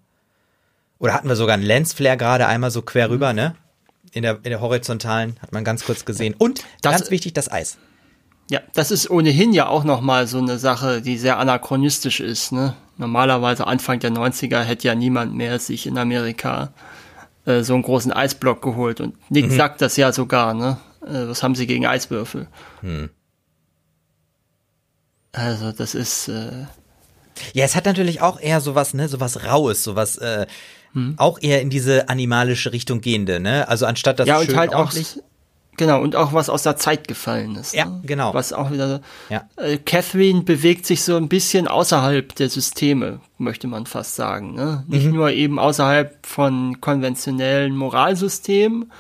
[1.00, 3.14] Oder hatten wir sogar einen Lensflare gerade einmal so quer mhm.
[3.14, 3.56] rüber, ne?
[4.12, 6.36] In der, in der horizontalen hat man ganz kurz gesehen.
[6.38, 7.78] Und das, ganz wichtig, das Eis.
[8.50, 12.52] Ja, das ist ohnehin ja auch nochmal so eine Sache, die sehr anachronistisch ist.
[12.52, 12.76] Ne?
[12.98, 16.72] Normalerweise Anfang der 90er hätte ja niemand mehr sich in Amerika
[17.46, 19.02] äh, so einen großen Eisblock geholt.
[19.02, 19.58] Und Nick mhm.
[19.58, 20.78] sagt das ja sogar, ne?
[21.06, 22.48] Äh, was haben sie gegen Eiswürfel?
[22.82, 23.10] Mhm.
[25.36, 26.28] Also, das ist.
[26.28, 26.66] Äh,
[27.54, 30.46] ja, es hat natürlich auch eher sowas, ne, sowas Raues, sowas, äh,
[30.94, 31.16] hm.
[31.18, 33.68] auch eher in diese animalische Richtung gehende, ne?
[33.68, 35.24] Also anstatt das ja, schön und halt ordentlich, auch
[35.78, 37.74] Genau, und auch was aus der Zeit gefallen ist.
[37.74, 38.02] Ja, ne?
[38.06, 38.34] genau.
[38.34, 39.02] Was auch wieder.
[39.30, 39.48] Ja.
[39.58, 44.56] Äh, Catherine bewegt sich so ein bisschen außerhalb der Systeme, möchte man fast sagen.
[44.56, 44.86] Ne?
[44.88, 45.14] Nicht mhm.
[45.14, 48.92] nur eben außerhalb von konventionellen Moralsystemen,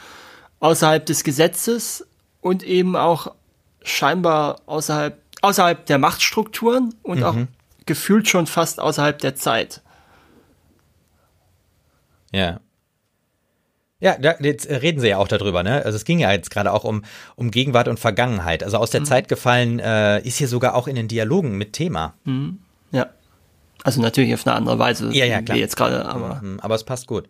[0.59, 2.05] außerhalb des Gesetzes
[2.41, 3.33] und eben auch
[3.81, 7.23] scheinbar außerhalb, außerhalb der Machtstrukturen und mhm.
[7.23, 7.35] auch
[7.85, 9.81] gefühlt schon fast außerhalb der Zeit.
[12.31, 12.59] Ja.
[13.99, 15.83] Ja, da, jetzt reden sie ja auch darüber, ne?
[15.85, 17.03] Also es ging ja jetzt gerade auch um,
[17.35, 18.63] um Gegenwart und Vergangenheit.
[18.63, 19.05] Also aus der mhm.
[19.05, 22.13] Zeit gefallen äh, ist hier sogar auch in den Dialogen mit Thema.
[22.25, 22.59] Mhm.
[22.91, 23.07] Ja.
[23.83, 25.11] Also natürlich auf eine andere Weise.
[25.13, 25.57] Ja, ja, klar.
[25.57, 26.41] Jetzt gerade, aber.
[26.41, 27.29] Mhm, aber es passt gut.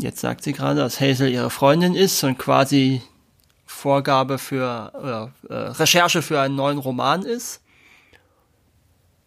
[0.00, 3.02] Jetzt sagt sie gerade, dass Hazel ihre Freundin ist und quasi
[3.66, 7.62] Vorgabe für oder äh, Recherche für einen neuen Roman ist.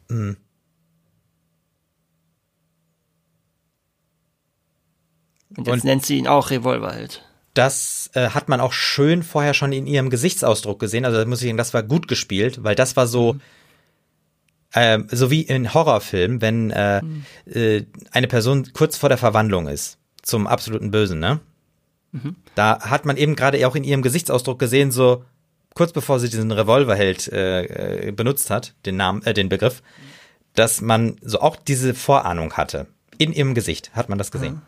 [0.09, 0.38] Mhm.
[5.55, 7.24] Und jetzt und nennt sie ihn auch Revolverheld.
[7.53, 11.05] Das äh, hat man auch schön vorher schon in ihrem Gesichtsausdruck gesehen.
[11.05, 13.41] Also da muss ich sagen, das war gut gespielt, weil das war so, mhm.
[14.71, 17.26] äh, so wie in Horrorfilmen, wenn äh, mhm.
[17.45, 21.39] äh, eine Person kurz vor der Verwandlung ist zum absoluten Bösen, ne?
[22.11, 22.36] Mhm.
[22.55, 25.24] Da hat man eben gerade auch in ihrem Gesichtsausdruck gesehen, so
[25.74, 29.82] kurz bevor sie diesen Revolverheld äh, äh, benutzt hat, den Namen, äh, den Begriff,
[30.55, 32.88] dass man so auch diese Vorahnung hatte.
[33.17, 34.61] In ihrem Gesicht hat man das gesehen.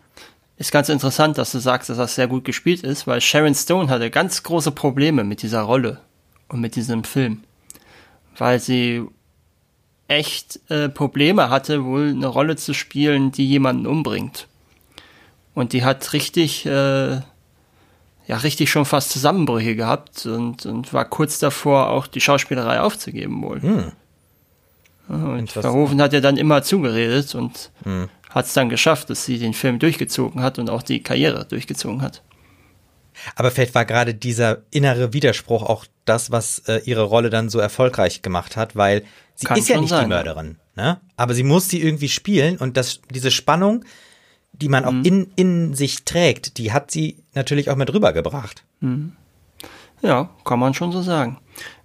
[0.57, 3.89] Ist ganz interessant, dass du sagst, dass das sehr gut gespielt ist, weil Sharon Stone
[3.89, 5.99] hatte ganz große Probleme mit dieser Rolle
[6.47, 7.43] und mit diesem Film.
[8.37, 9.03] Weil sie
[10.07, 14.47] echt äh, Probleme hatte, wohl eine Rolle zu spielen, die jemanden umbringt.
[15.55, 17.15] Und die hat richtig, äh,
[18.27, 23.41] ja, richtig schon fast Zusammenbrüche gehabt und, und war kurz davor, auch die Schauspielerei aufzugeben
[23.41, 23.61] wohl.
[23.61, 23.91] Hm.
[25.07, 29.39] Und Verhoeven hat ja dann immer zugeredet und hm hat es dann geschafft, dass sie
[29.39, 32.21] den Film durchgezogen hat und auch die Karriere durchgezogen hat.
[33.37, 37.59] Aber vielleicht war gerade dieser innere Widerspruch auch das, was äh, ihre Rolle dann so
[37.59, 40.99] erfolgreich gemacht hat, weil sie Kann ist ja nicht sein, die Mörderin, ne?
[41.15, 43.85] Aber sie muss sie irgendwie spielen und das, diese Spannung,
[44.61, 45.03] die man auch mhm.
[45.03, 48.63] in, in sich trägt, die hat sie natürlich auch mit rübergebracht.
[48.79, 49.13] Mhm.
[50.01, 51.39] Ja, kann man schon so sagen.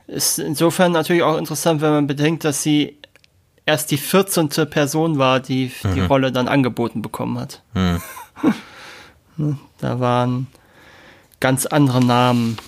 [0.06, 2.98] Ist insofern natürlich auch interessant, wenn man bedenkt, dass sie
[3.66, 4.48] erst die 14.
[4.68, 5.94] Person war, die mhm.
[5.94, 7.62] die Rolle dann angeboten bekommen hat.
[7.74, 8.02] Mhm.
[9.78, 10.48] Da waren
[11.40, 12.58] ganz andere Namen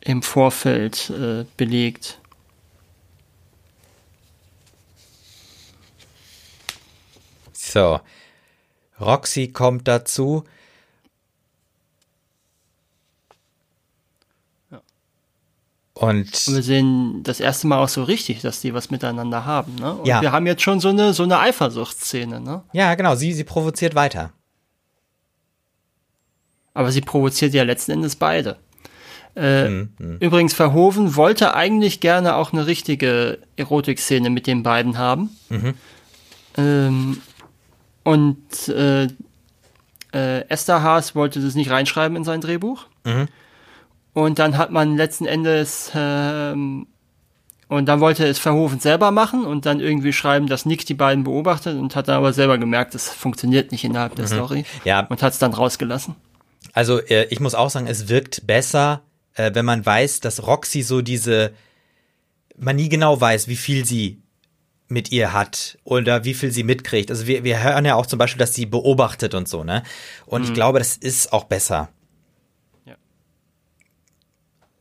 [0.00, 2.18] im Vorfeld äh, belegt.
[7.52, 8.00] So,
[9.00, 10.44] Roxy kommt dazu.
[15.96, 19.76] Und wir sehen das erste Mal auch so richtig, dass die was miteinander haben.
[19.76, 19.94] Ne?
[19.94, 20.20] Und ja.
[20.20, 22.38] wir haben jetzt schon so eine, so eine Eifersuchtsszene.
[22.38, 22.62] Ne?
[22.74, 23.14] Ja, genau.
[23.14, 24.30] Sie, sie provoziert weiter.
[26.74, 28.58] Aber sie provoziert ja letzten Endes beide.
[29.34, 30.16] Äh, hm, hm.
[30.20, 35.30] Übrigens, Verhoeven wollte eigentlich gerne auch eine richtige Erotikszene mit den beiden haben.
[35.48, 35.74] Mhm.
[36.58, 37.22] Ähm,
[38.06, 39.08] und äh,
[40.14, 42.86] äh, Esther Haas wollte das nicht reinschreiben in sein Drehbuch.
[43.02, 43.26] Mhm.
[44.12, 46.86] Und dann hat man letzten Endes ähm,
[47.66, 51.24] und dann wollte es Verhoeven selber machen und dann irgendwie schreiben, dass Nick die beiden
[51.24, 54.30] beobachtet und hat dann aber selber gemerkt, das funktioniert nicht innerhalb der mhm.
[54.30, 54.64] Story.
[54.84, 55.00] Ja.
[55.00, 56.14] Und hat es dann rausgelassen.
[56.74, 59.02] Also äh, ich muss auch sagen, es wirkt besser,
[59.34, 61.54] äh, wenn man weiß, dass Roxy so diese,
[62.56, 64.22] man nie genau weiß, wie viel sie
[64.88, 67.10] mit ihr hat oder wie viel sie mitkriegt.
[67.10, 69.82] Also wir, wir hören ja auch zum Beispiel, dass sie beobachtet und so, ne?
[70.26, 70.48] Und mhm.
[70.48, 71.88] ich glaube, das ist auch besser.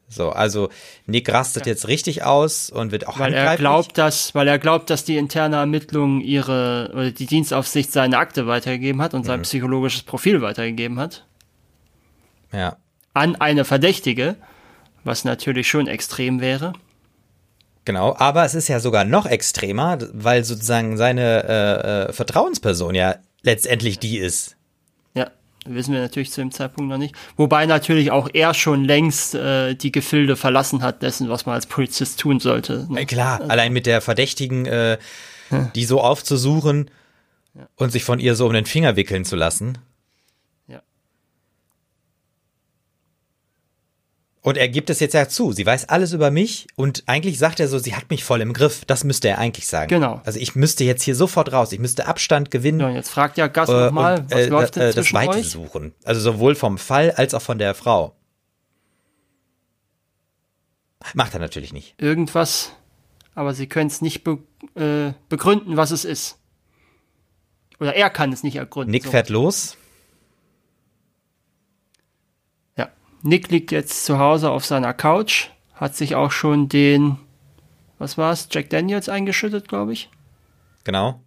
[0.08, 0.70] So, also
[1.08, 1.72] Nick rastet ja.
[1.72, 5.18] jetzt richtig aus und wird auch weil er glaubt, dass weil er glaubt, dass die
[5.18, 9.26] interne Ermittlung ihre oder die Dienstaufsicht seine Akte weitergegeben hat und mhm.
[9.26, 11.26] sein psychologisches Profil weitergegeben hat.
[12.54, 12.78] Ja.
[13.14, 14.36] An eine Verdächtige,
[15.04, 16.74] was natürlich schon extrem wäre.
[17.86, 23.16] Genau, aber es ist ja sogar noch extremer, weil sozusagen seine äh, äh, Vertrauensperson ja
[23.44, 24.56] letztendlich die ist,
[25.66, 27.16] wissen wir natürlich zu dem Zeitpunkt noch nicht.
[27.38, 31.66] Wobei natürlich auch er schon längst äh, die Gefilde verlassen hat dessen, was man als
[31.66, 32.88] Polizist tun sollte.
[32.90, 33.06] Ne?
[33.06, 34.98] Klar, also, allein mit der Verdächtigen, äh,
[35.52, 35.72] ja.
[35.76, 36.92] die so aufzusuchen
[37.56, 37.68] ja.
[37.76, 39.78] und sich von ihr so um den Finger wickeln zu lassen.
[44.46, 45.54] Und er gibt es jetzt ja zu.
[45.54, 48.54] Sie weiß alles über mich und eigentlich sagt er so, sie hat mich voll im
[48.54, 48.86] Griff.
[48.86, 49.90] Das müsste er eigentlich sagen.
[49.90, 50.22] Genau.
[50.24, 51.72] Also ich müsste jetzt hier sofort raus.
[51.72, 52.80] Ich müsste Abstand gewinnen.
[52.80, 55.50] Ja, jetzt fragt ja Gast äh, nochmal, was äh, läuft denn äh, das Weite euch?
[55.50, 55.96] suchen.
[56.04, 58.16] Also sowohl vom Fall als auch von der Frau.
[61.16, 61.96] Macht er natürlich nicht.
[62.00, 62.72] Irgendwas,
[63.34, 64.38] aber sie können es nicht be
[64.76, 66.38] äh, begründen, was es ist.
[67.80, 68.92] Oder er kann es nicht ergründen.
[68.92, 69.10] Nick so.
[69.10, 69.76] fährt los
[73.26, 77.18] Nick liegt jetzt zu Hause auf seiner Couch, hat sich auch schon den,
[77.98, 80.10] was war's, Jack Daniels eingeschüttet, glaube ich.
[80.84, 81.20] Genau.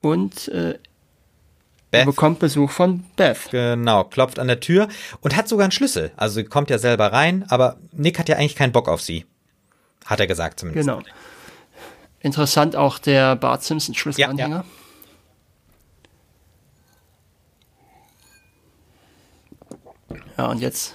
[0.00, 0.78] Und äh,
[1.92, 3.50] er bekommt Besuch von Beth.
[3.52, 4.88] Genau, klopft an der Tür
[5.20, 6.10] und hat sogar einen Schlüssel.
[6.16, 9.24] Also sie kommt ja selber rein, aber Nick hat ja eigentlich keinen Bock auf sie.
[10.04, 10.88] Hat er gesagt zumindest.
[10.88, 11.00] Genau.
[12.18, 14.48] Interessant auch der Bart Simpson Schlüsselanhänger.
[14.48, 14.64] Ja, ja.
[20.36, 20.94] Ja, und jetzt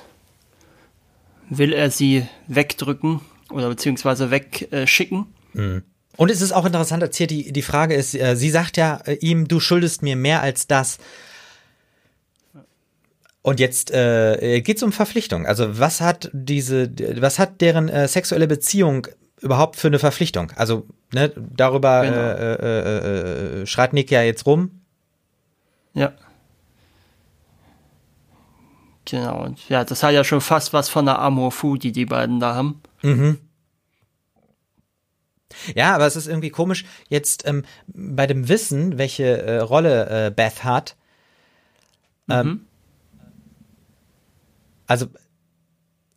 [1.50, 3.22] will er sie wegdrücken
[3.52, 5.28] oder beziehungsweise wegschicken.
[5.54, 5.84] Mhm.
[6.18, 9.14] Und es ist auch interessant erzählt, die, die Frage ist, äh, sie sagt ja äh,
[9.22, 10.98] ihm, du schuldest mir mehr als das.
[13.42, 15.46] Und jetzt äh, geht es um Verpflichtung.
[15.46, 19.08] Also was hat diese, was hat deren äh, sexuelle Beziehung
[19.40, 20.52] überhaupt für eine Verpflichtung?
[20.58, 22.18] Also ne, darüber genau.
[22.18, 24.82] äh, äh, äh, schreit Nick ja jetzt rum.
[25.94, 26.12] Ja.
[29.10, 32.06] Genau, und ja, das hat ja schon fast was von der Amor Fu, die die
[32.06, 32.82] beiden da haben.
[33.02, 33.40] Mhm.
[35.74, 40.32] Ja, aber es ist irgendwie komisch, jetzt ähm, bei dem Wissen, welche äh, Rolle äh,
[40.32, 40.96] Beth hat,
[42.30, 42.66] ähm, mhm.
[44.86, 45.08] also,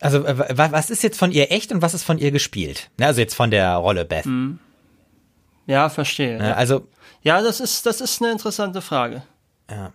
[0.01, 2.91] also äh, was ist jetzt von ihr echt und was ist von ihr gespielt?
[2.99, 4.27] Ne, also jetzt von der Rolle Beth.
[4.27, 4.59] Mhm.
[5.67, 6.37] Ja, verstehe.
[6.37, 6.87] Ne, ja, also,
[7.23, 9.23] ja, das ist, das ist eine interessante Frage.
[9.71, 9.93] Ja.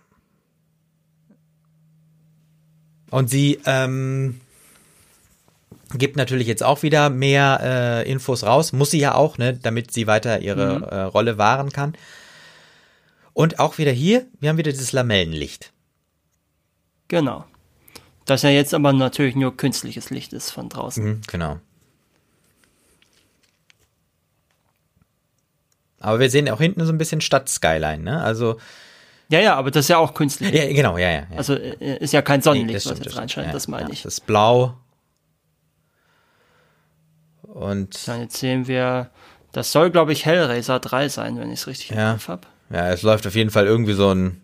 [3.10, 4.40] Und sie ähm,
[5.94, 7.60] gibt natürlich jetzt auch wieder mehr
[8.04, 10.84] äh, Infos raus, muss sie ja auch, ne, damit sie weiter ihre mhm.
[10.84, 11.94] äh, Rolle wahren kann.
[13.32, 15.72] Und auch wieder hier, wir haben wieder dieses Lamellenlicht.
[17.08, 17.44] Genau.
[18.26, 21.04] Das ja jetzt aber natürlich nur künstliches Licht ist von draußen.
[21.04, 21.60] Mhm, genau.
[26.00, 28.22] Aber wir sehen auch hinten so ein bisschen Stadt-Skyline, ne?
[28.22, 28.58] Also
[29.30, 30.52] ja, ja, aber das ist ja auch künstlich.
[30.52, 31.26] Ja, genau, ja, ja.
[31.30, 31.36] ja.
[31.36, 33.92] Also äh, ist ja kein Sonnenlicht, nee, stimmt, was jetzt reinscheint, ja, das meine ja,
[33.92, 34.02] ich.
[34.02, 34.74] Das ist blau.
[37.42, 38.08] Und.
[38.08, 39.10] Dann jetzt sehen wir,
[39.52, 42.42] das soll, glaube ich, Hellraiser 3 sein, wenn ich es richtig im Kopf habe.
[42.70, 44.42] Ja, es läuft auf jeden Fall irgendwie so ein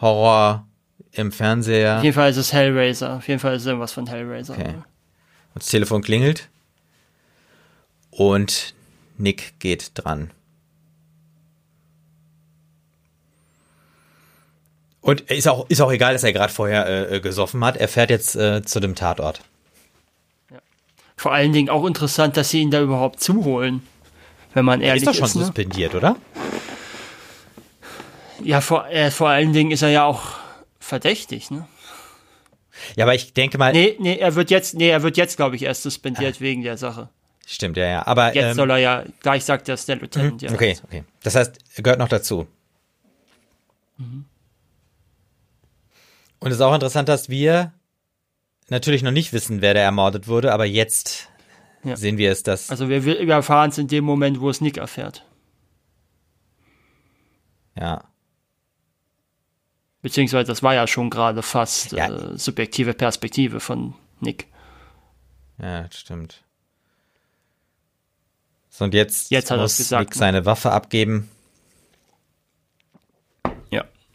[0.00, 0.66] Horror
[1.12, 1.98] im Fernseher.
[1.98, 3.16] Auf jeden Fall ist es Hellraiser.
[3.16, 4.54] Auf jeden Fall ist es irgendwas von Hellraiser.
[4.54, 4.74] Okay.
[4.74, 6.48] Und das Telefon klingelt.
[8.10, 8.74] Und
[9.16, 10.30] Nick geht dran.
[15.04, 17.76] Und ist auch, ist auch egal, dass er gerade vorher äh, gesoffen hat.
[17.76, 19.42] Er fährt jetzt äh, zu dem Tatort.
[20.50, 20.56] Ja.
[21.14, 23.86] Vor allen Dingen auch interessant, dass sie ihn da überhaupt zuholen.
[24.54, 25.08] Wenn man ehrlich ist.
[25.08, 25.46] Er ist doch schon ne?
[25.46, 26.16] suspendiert, oder?
[28.42, 30.38] Ja, vor, äh, vor allen Dingen ist er ja auch
[30.80, 31.68] verdächtig, ne?
[32.96, 33.74] Ja, aber ich denke mal.
[33.74, 36.40] Nee, nee, er wird jetzt, nee, er wird jetzt, glaube ich, erst suspendiert ah.
[36.40, 37.10] wegen der Sache.
[37.46, 38.06] Stimmt, ja, ja.
[38.06, 38.34] Aber.
[38.34, 40.48] Jetzt ähm, soll er ja, gleich sagt der Lieutenant, mhm.
[40.48, 40.54] ja.
[40.54, 41.04] Okay, okay.
[41.22, 42.46] Das heißt, er gehört noch dazu.
[43.98, 44.24] Mhm.
[46.40, 47.72] Und es ist auch interessant, dass wir
[48.68, 51.28] natürlich noch nicht wissen, wer da ermordet wurde, aber jetzt
[51.82, 51.96] ja.
[51.96, 52.70] sehen wir es, dass.
[52.70, 55.24] Also wir, wir erfahren es in dem Moment, wo es Nick erfährt.
[57.78, 58.04] Ja.
[60.02, 62.08] Beziehungsweise das war ja schon gerade fast ja.
[62.08, 64.48] äh, subjektive Perspektive von Nick.
[65.58, 66.42] Ja, stimmt.
[68.68, 71.30] So, und jetzt, jetzt hat muss Nick seine Waffe abgeben.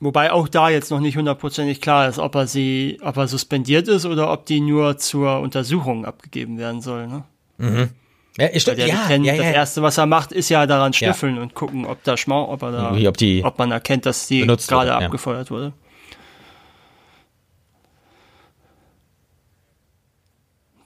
[0.01, 3.87] Wobei auch da jetzt noch nicht hundertprozentig klar ist, ob er sie, ob er suspendiert
[3.89, 7.07] ist oder ob die nur zur Untersuchung abgegeben werden soll.
[7.07, 7.23] Ne?
[7.57, 7.89] Mhm.
[8.37, 9.35] Ja, ich, ja, ja, ja.
[9.35, 12.61] Das erste, was er macht, ist ja daran schnüffeln und gucken, ob da Schmau, ob
[12.61, 15.73] er da, ob, die ob man erkennt, dass die gerade abgefeuert wurde.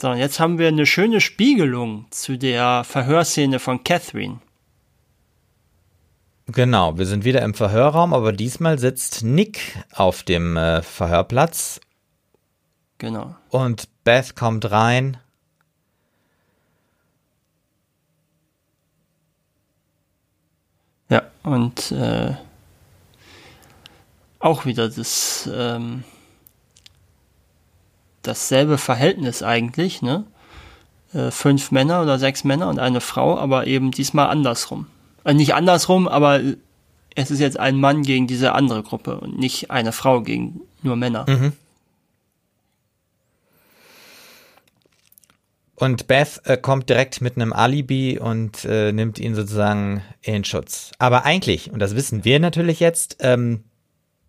[0.01, 4.39] So, und jetzt haben wir eine schöne Spiegelung zu der Verhörszene von Catherine.
[6.53, 11.81] Genau, wir sind wieder im Verhörraum, aber diesmal sitzt Nick auf dem äh, Verhörplatz.
[12.99, 13.35] Genau.
[13.49, 15.17] Und Beth kommt rein
[21.09, 22.33] Ja, und äh,
[24.39, 26.03] auch wieder das ähm,
[28.21, 30.25] dasselbe Verhältnis eigentlich, ne?
[31.13, 34.87] Äh, fünf Männer oder sechs Männer und eine Frau, aber eben diesmal andersrum.
[35.23, 36.41] Also nicht andersrum, aber
[37.15, 40.95] es ist jetzt ein Mann gegen diese andere Gruppe und nicht eine Frau gegen nur
[40.95, 41.25] Männer.
[41.27, 41.53] Mhm.
[45.75, 50.91] Und Beth äh, kommt direkt mit einem Alibi und äh, nimmt ihn sozusagen in Schutz.
[50.99, 53.63] Aber eigentlich, und das wissen wir natürlich jetzt, ähm,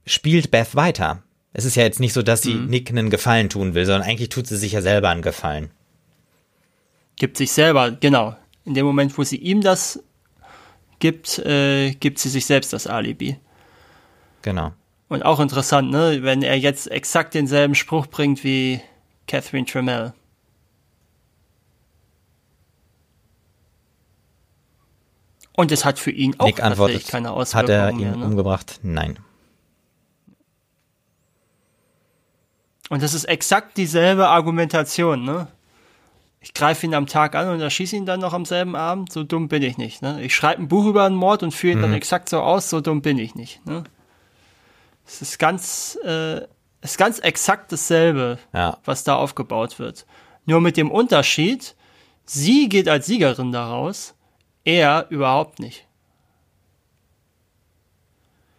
[0.07, 1.23] spielt Beth weiter.
[1.53, 2.67] Es ist ja jetzt nicht so, dass sie mhm.
[2.67, 5.71] Nick einen Gefallen tun will, sondern eigentlich tut sie sich ja selber einen Gefallen.
[7.17, 8.35] Gibt sich selber, genau.
[8.65, 10.03] In dem Moment, wo sie ihm das
[10.99, 13.39] gibt, äh, gibt sie sich selbst das Alibi.
[14.43, 14.73] Genau.
[15.09, 18.81] Und auch interessant, ne, wenn er jetzt exakt denselben Spruch bringt wie
[19.27, 20.13] Catherine Tremell.
[25.57, 27.81] Und es hat für ihn auch Nick antwortet, keine Auswirkungen.
[27.81, 28.25] Hat er ihn mehr, ne?
[28.25, 28.81] umgebracht?
[28.83, 29.19] Nein.
[32.89, 35.49] Und das ist exakt dieselbe Argumentation, ne?
[36.45, 39.11] Ich greife ihn am Tag an und erschieße ihn dann noch am selben Abend.
[39.11, 40.03] So dumm bin ich nicht.
[40.03, 40.23] Ne?
[40.23, 41.83] Ich schreibe ein Buch über einen Mord und führe ihn mhm.
[41.83, 42.69] dann exakt so aus.
[42.69, 43.65] So dumm bin ich nicht.
[43.65, 43.85] Ne?
[45.07, 46.43] Es ist ganz, äh,
[46.83, 48.77] es ist ganz exakt dasselbe, ja.
[48.85, 50.05] was da aufgebaut wird.
[50.45, 51.75] Nur mit dem Unterschied,
[52.27, 54.15] sie geht als Siegerin daraus
[54.65, 55.87] er überhaupt nicht.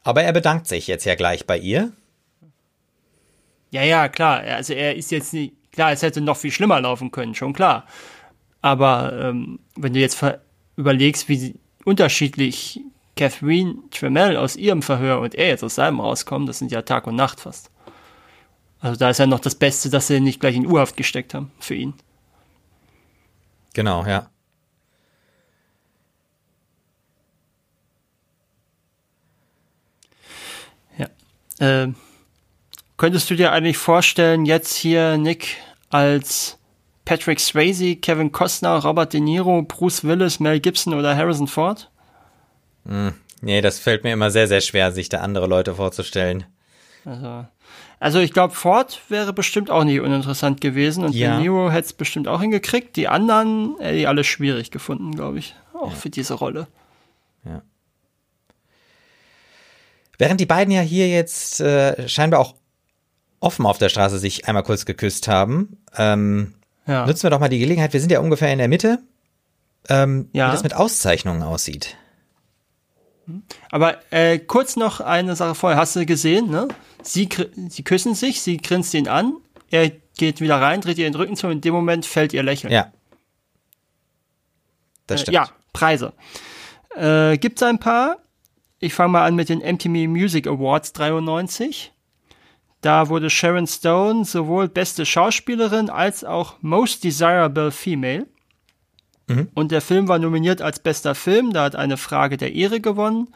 [0.03, 1.91] Aber er bedankt sich jetzt ja gleich bei ihr.
[3.71, 4.41] Ja, ja, klar.
[4.41, 7.86] Also er ist jetzt nicht, klar, es hätte noch viel schlimmer laufen können, schon klar.
[8.61, 10.23] Aber ähm, wenn du jetzt
[10.76, 12.82] überlegst, wie unterschiedlich
[13.15, 17.07] Catherine Tremell aus ihrem Verhör und er jetzt aus seinem rauskommen, das sind ja Tag
[17.07, 17.69] und Nacht fast.
[18.80, 21.51] Also da ist ja noch das Beste, dass sie nicht gleich in Urhaft gesteckt haben
[21.59, 21.93] für ihn.
[23.73, 24.30] Genau, ja.
[31.59, 31.88] Äh,
[32.97, 35.57] könntest du dir eigentlich vorstellen, jetzt hier Nick
[35.89, 36.57] als
[37.05, 41.91] Patrick Swayze, Kevin Costner, Robert De Niro, Bruce Willis, Mel Gibson oder Harrison Ford?
[42.85, 46.45] Hm, nee, das fällt mir immer sehr, sehr schwer, sich da andere Leute vorzustellen.
[47.05, 47.45] Also,
[47.99, 51.35] also ich glaube, Ford wäre bestimmt auch nicht uninteressant gewesen und ja.
[51.35, 52.95] De Niro hätte es bestimmt auch hingekriegt.
[52.95, 55.95] Die anderen hätte ich alle schwierig gefunden, glaube ich, auch ja.
[55.95, 56.67] für diese Rolle.
[57.43, 57.61] Ja.
[60.17, 62.55] Während die beiden ja hier jetzt äh, scheinbar auch
[63.39, 66.55] offen auf der Straße sich einmal kurz geküsst haben, ähm,
[66.88, 67.05] ja.
[67.05, 67.93] nutzen wir doch mal die Gelegenheit.
[67.93, 68.99] Wir sind ja ungefähr in der Mitte,
[69.89, 70.47] ähm, ja.
[70.47, 71.97] wie das mit Auszeichnungen aussieht.
[73.71, 75.79] Aber äh, kurz noch eine Sache vorher.
[75.79, 76.67] Hast du gesehen, ne?
[77.01, 77.27] Sie,
[77.69, 79.33] sie küssen sich, sie grinst ihn an,
[79.71, 82.43] er geht wieder rein, dreht ihr den Rücken zu und in dem Moment fällt ihr
[82.43, 82.71] Lächeln.
[82.71, 82.91] Ja.
[85.07, 85.36] Das äh, stimmt.
[85.36, 86.13] Äh, ja, Preise.
[86.95, 88.17] Äh, Gibt es ein paar?
[88.79, 91.91] Ich fange mal an mit den MTV Music Awards 93.
[92.86, 98.27] Da wurde Sharon Stone sowohl beste Schauspielerin als auch Most Desirable Female.
[99.25, 99.49] Mhm.
[99.55, 101.51] Und der Film war nominiert als bester Film.
[101.51, 103.29] Da hat eine Frage der Ehre gewonnen.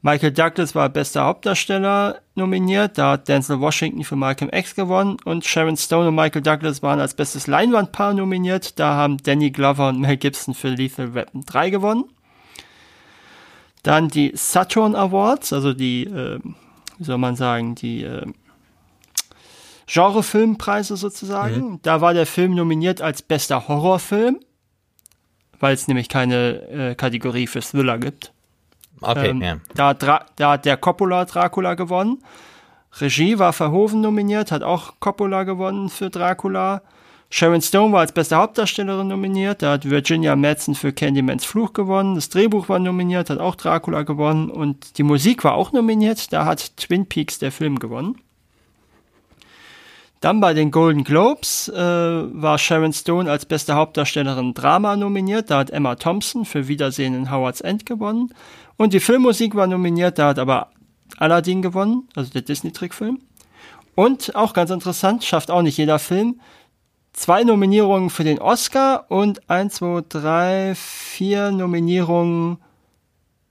[0.00, 2.96] Michael Douglas war bester Hauptdarsteller nominiert.
[2.96, 5.18] Da hat Denzel Washington für Malcolm X gewonnen.
[5.26, 8.78] Und Sharon Stone und Michael Douglas waren als bestes Leinwandpaar nominiert.
[8.78, 12.04] Da haben Danny Glover und Mel Gibson für Lethal Weapon 3 gewonnen.
[13.82, 16.40] Dann die Saturn Awards, also die, äh,
[16.96, 18.24] wie soll man sagen, die äh,
[19.86, 21.70] Genrefilmpreise sozusagen.
[21.70, 21.78] Mhm.
[21.82, 24.40] Da war der Film nominiert als bester Horrorfilm,
[25.60, 28.32] weil es nämlich keine äh, Kategorie für Thriller gibt.
[29.00, 29.58] Okay, ähm, ja.
[29.74, 32.18] Da, da hat der Coppola Dracula gewonnen.
[32.98, 36.82] Regie war Verhoeven nominiert, hat auch Coppola gewonnen für Dracula.
[37.28, 39.60] Sharon Stone war als beste Hauptdarstellerin nominiert.
[39.60, 42.14] Da hat Virginia Madsen für Candymans Fluch gewonnen.
[42.14, 44.48] Das Drehbuch war nominiert, hat auch Dracula gewonnen.
[44.48, 46.32] Und die Musik war auch nominiert.
[46.32, 48.16] Da hat Twin Peaks der Film gewonnen.
[50.20, 55.50] Dann bei den Golden Globes äh, war Sharon Stone als beste Hauptdarstellerin Drama nominiert.
[55.50, 58.32] Da hat Emma Thompson für Wiedersehen in Howard's End gewonnen.
[58.76, 60.18] Und die Filmmusik war nominiert.
[60.18, 60.70] Da hat aber
[61.18, 63.20] Aladdin gewonnen, also der Disney-Trickfilm.
[63.94, 66.40] Und auch ganz interessant, schafft auch nicht jeder Film,
[67.12, 72.58] zwei Nominierungen für den Oscar und eins, zwei, drei, vier Nominierungen,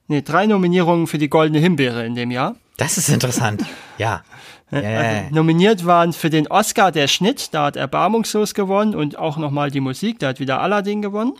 [0.07, 2.55] nee, drei Nominierungen für die Goldene Himbeere in dem Jahr.
[2.77, 3.65] Das ist interessant,
[3.97, 4.23] ja.
[4.71, 4.99] Yeah.
[4.99, 9.71] Also nominiert waren für den Oscar der Schnitt, da hat Erbarmungslos gewonnen und auch nochmal
[9.71, 11.33] die Musik, da hat wieder Aladdin gewonnen.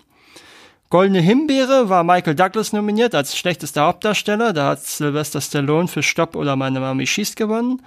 [0.89, 6.35] Goldene Himbeere war Michael Douglas nominiert als schlechtester Hauptdarsteller, da hat Sylvester Stallone für Stopp
[6.35, 7.81] oder Meine Mami schießt gewonnen.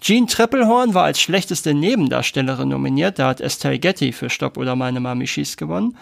[0.00, 3.18] Jean Treppelhorn war als schlechteste Nebendarstellerin nominiert.
[3.18, 5.96] Da hat Estelle Getty für Stopp oder Meine Mami schießt gewonnen.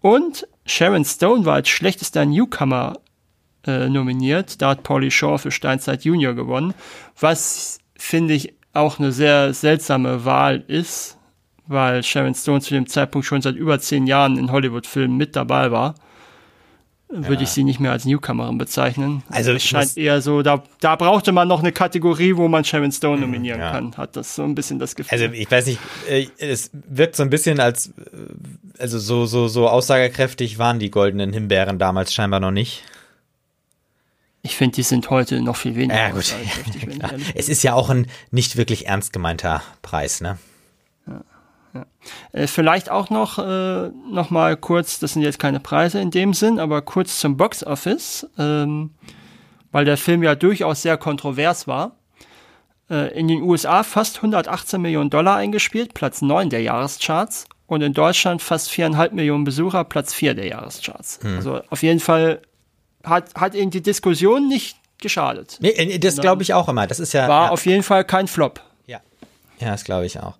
[0.00, 2.98] Und Sharon Stone war als schlechtester Newcomer
[3.66, 4.60] äh, nominiert.
[4.62, 6.74] Da hat Paulie Shaw für Steinzeit Junior gewonnen.
[7.18, 11.18] Was, finde ich, auch eine sehr seltsame Wahl ist,
[11.66, 15.70] weil Sharon Stone zu dem Zeitpunkt schon seit über zehn Jahren in Hollywood-Filmen mit dabei
[15.70, 15.94] war
[17.08, 17.40] würde ja.
[17.42, 19.22] ich sie nicht mehr als Newcomerin bezeichnen.
[19.30, 22.92] Also es scheint eher so, da, da brauchte man noch eine Kategorie, wo man Sharon
[22.92, 23.72] Stone mhm, nominieren ja.
[23.72, 23.96] kann.
[23.96, 25.18] Hat das so ein bisschen das Gefühl.
[25.18, 25.78] Also ich weiß nicht,
[26.08, 27.92] äh, es wirkt so ein bisschen als, äh,
[28.78, 32.82] also so, so, so aussagekräftig waren die goldenen Himbeeren damals scheinbar noch nicht.
[34.48, 35.94] Ich finde, die sind heute noch viel weniger.
[35.94, 36.34] Ja, gut.
[37.02, 40.38] Ja, es ist ja auch ein nicht wirklich ernst gemeinter Preis, ne?
[41.06, 41.84] Ja.
[42.32, 46.32] Äh, vielleicht auch noch, äh, noch mal kurz, das sind jetzt keine Preise in dem
[46.32, 48.94] Sinn, aber kurz zum Box Office, ähm,
[49.70, 51.96] weil der Film ja durchaus sehr kontrovers war.
[52.88, 57.44] Äh, in den USA fast 118 Millionen Dollar eingespielt, Platz 9 der Jahrescharts.
[57.66, 61.20] Und in Deutschland fast viereinhalb Millionen Besucher, Platz 4 der Jahrescharts.
[61.20, 61.36] Hm.
[61.36, 62.40] Also auf jeden Fall
[63.04, 65.58] hat, hat ihnen die Diskussion nicht geschadet.
[65.60, 66.86] Nee, äh, das glaube ich auch immer.
[66.86, 67.28] Das ist ja.
[67.28, 67.50] War ja.
[67.50, 68.62] auf jeden Fall kein Flop.
[68.86, 69.00] Ja.
[69.60, 70.36] Ja, das glaube ich auch.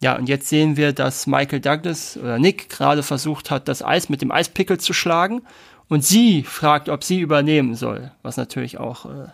[0.00, 4.10] Ja, und jetzt sehen wir, dass Michael Douglas oder Nick gerade versucht hat, das Eis
[4.10, 5.42] mit dem Eispickel zu schlagen.
[5.88, 9.28] Und sie fragt, ob sie übernehmen soll, was natürlich auch äh,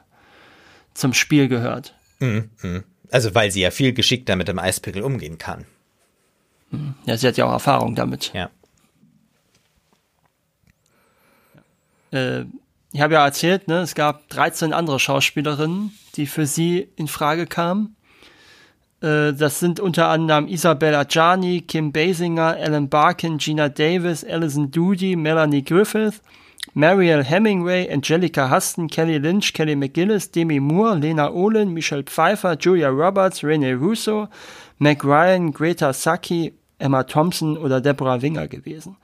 [0.95, 1.95] zum Spiel gehört.
[2.21, 2.85] Mhm, mhm.
[3.11, 5.67] Also, weil sie ja viel geschickter mit dem Eispickel umgehen kann.
[6.71, 6.95] Mhm.
[7.05, 8.33] Ja, sie hat ja auch Erfahrung damit.
[8.33, 8.51] Ja.
[12.13, 12.45] Äh,
[12.93, 17.47] ich habe ja erzählt, ne, es gab 13 andere Schauspielerinnen, die für sie in Frage
[17.47, 17.97] kamen.
[19.01, 25.15] Äh, das sind unter anderem Isabella Gianni, Kim Basinger, Alan Barkin, Gina Davis, Alison Doody,
[25.15, 26.21] Melanie Griffith,
[26.75, 32.89] Marielle Hemingway, Angelica Huston, Kelly Lynch, Kelly McGillis, Demi Moore, Lena Olin, Michelle Pfeiffer, Julia
[32.89, 34.29] Roberts, Rene Russo,
[34.79, 38.97] Meg Ryan, Greta Sacchi, Emma Thompson oder Deborah Winger gewesen.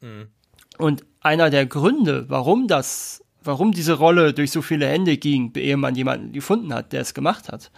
[0.00, 0.28] mhm.
[0.78, 5.76] Und einer der Gründe, warum das, warum diese Rolle durch so viele Hände ging, ehe
[5.76, 7.70] man jemanden gefunden hat, der es gemacht hat,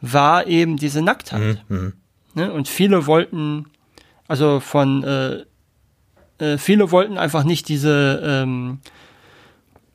[0.00, 1.64] war eben diese Nacktheit.
[1.68, 1.92] Mhm, mhm.
[2.34, 2.52] Ne?
[2.52, 3.66] Und viele wollten,
[4.28, 5.44] also von, äh,
[6.38, 8.80] äh, viele wollten einfach nicht diese ähm,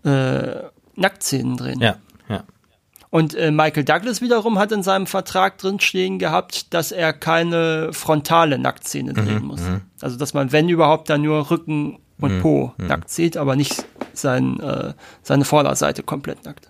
[0.03, 0.63] äh,
[0.95, 1.79] Nacktszenen drehen.
[1.79, 1.97] Ja, ja.
[3.11, 8.57] Und äh, Michael Douglas wiederum hat in seinem Vertrag drinstehen gehabt, dass er keine frontale
[8.57, 9.61] Nacktszene drehen mhm, muss.
[9.61, 9.81] Mhm.
[9.99, 12.87] Also dass man, wenn überhaupt, dann nur Rücken und mhm, Po mhm.
[12.87, 13.83] nackt sieht, aber nicht
[14.13, 14.93] sein, äh,
[15.23, 16.69] seine Vorderseite komplett nackt.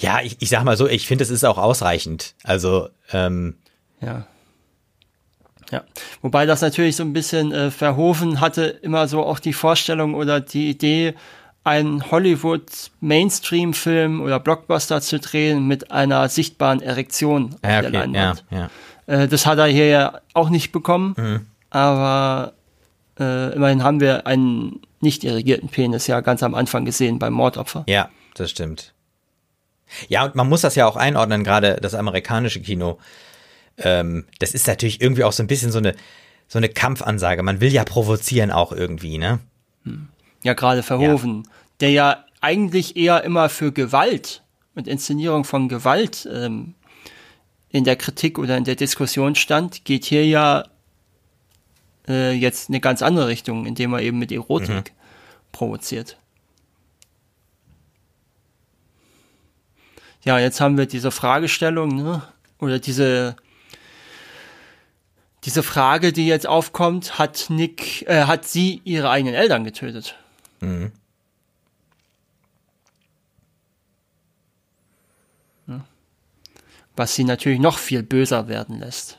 [0.00, 2.34] Ja, ich, ich sag mal so, ich finde, es ist auch ausreichend.
[2.42, 3.56] Also, ähm,
[4.00, 4.26] ja.
[5.70, 5.84] Ja,
[6.20, 10.40] wobei das natürlich so ein bisschen äh, Verhoeven hatte immer so auch die Vorstellung oder
[10.40, 11.14] die Idee,
[11.70, 18.44] einen Hollywood-Mainstream-Film oder Blockbuster zu drehen mit einer sichtbaren Erektion auf ja, der Leinwand.
[18.50, 18.68] Ja,
[19.06, 19.22] ja.
[19.22, 21.46] Äh, das hat er hier ja auch nicht bekommen, mhm.
[21.70, 22.54] aber
[23.20, 27.84] äh, immerhin haben wir einen nicht irrigierten Penis ja ganz am Anfang gesehen beim Mordopfer.
[27.86, 28.92] Ja, das stimmt.
[30.08, 32.98] Ja, und man muss das ja auch einordnen, gerade das amerikanische Kino.
[33.78, 35.94] Ähm, das ist natürlich irgendwie auch so ein bisschen so eine,
[36.48, 37.44] so eine Kampfansage.
[37.44, 39.38] Man will ja provozieren auch irgendwie, ne?
[39.84, 40.08] Hm.
[40.42, 41.50] Ja, gerade Verhoeven, ja.
[41.80, 44.42] Der ja eigentlich eher immer für Gewalt
[44.74, 46.74] und Inszenierung von Gewalt ähm,
[47.68, 50.64] in der Kritik oder in der Diskussion stand, geht hier ja
[52.08, 55.52] äh, jetzt eine ganz andere Richtung, indem er eben mit Erotik mhm.
[55.52, 56.16] provoziert.
[60.24, 62.22] ja, jetzt haben wir diese Fragestellung, ne?
[62.58, 63.36] oder diese,
[65.44, 70.16] diese Frage, die jetzt aufkommt, hat Nick, äh, hat sie ihre eigenen Eltern getötet?
[70.60, 70.92] Mhm.
[77.00, 79.16] Was sie natürlich noch viel böser werden lässt.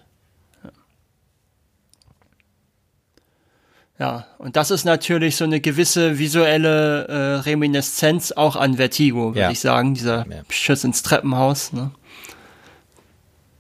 [3.97, 9.39] Ja, und das ist natürlich so eine gewisse visuelle äh, Reminiszenz auch an Vertigo, würde
[9.39, 9.49] ja.
[9.49, 10.43] ich sagen, dieser ja.
[10.51, 11.73] Schuss ins Treppenhaus.
[11.73, 11.89] Ne?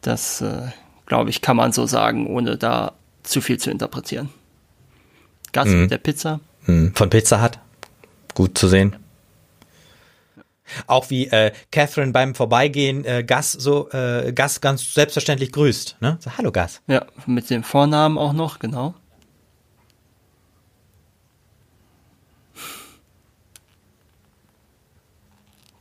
[0.01, 0.67] Das, äh,
[1.07, 2.91] glaube ich, kann man so sagen, ohne da
[3.23, 4.29] zu viel zu interpretieren.
[5.51, 5.81] Gas mhm.
[5.81, 6.41] mit der Pizza.
[6.67, 6.93] Mhm.
[6.93, 7.57] Von Pizza hat.
[8.35, 8.95] Gut zu sehen.
[10.87, 15.97] Auch wie äh, Catherine beim Vorbeigehen äh, Gas so äh, Gas ganz selbstverständlich grüßt.
[15.99, 16.17] Ne?
[16.19, 16.81] So, Hallo Gas.
[16.87, 18.95] Ja, mit dem Vornamen auch noch, genau.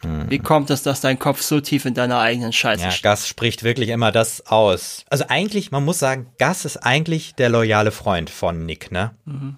[0.03, 3.65] Wie kommt es, dass dein Kopf so tief in deiner eigenen Scheiße ja, Gas spricht
[3.65, 5.05] wirklich immer das aus.
[5.11, 9.11] Also eigentlich, man muss sagen, Gas ist eigentlich der loyale Freund von Nick, ne?
[9.27, 9.57] Mhm.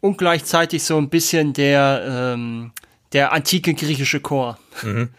[0.00, 2.02] Und gleichzeitig so ein bisschen der,
[2.34, 2.72] ähm,
[3.12, 4.58] der antike griechische Chor.
[4.82, 5.10] Mhm.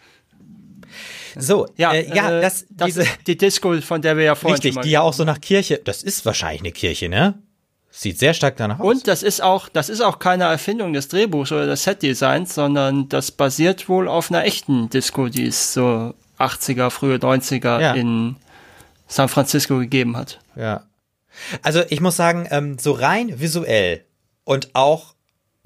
[1.36, 4.60] So, ja, äh, ja äh, das, das diese, die Disco, von der wir ja vorhin
[4.60, 7.34] Richtig, die ja auch so nach Kirche, das ist wahrscheinlich eine Kirche, ne?
[7.92, 8.86] Sieht sehr stark danach aus.
[8.86, 13.08] Und das ist auch, das ist auch keine Erfindung des Drehbuchs oder des Setdesigns, sondern
[13.08, 17.94] das basiert wohl auf einer echten Disco, die es so 80er, frühe 90er ja.
[17.94, 18.36] in
[19.08, 20.38] San Francisco gegeben hat.
[20.54, 20.84] Ja.
[21.62, 24.04] Also ich muss sagen, ähm, so rein visuell
[24.44, 25.14] und auch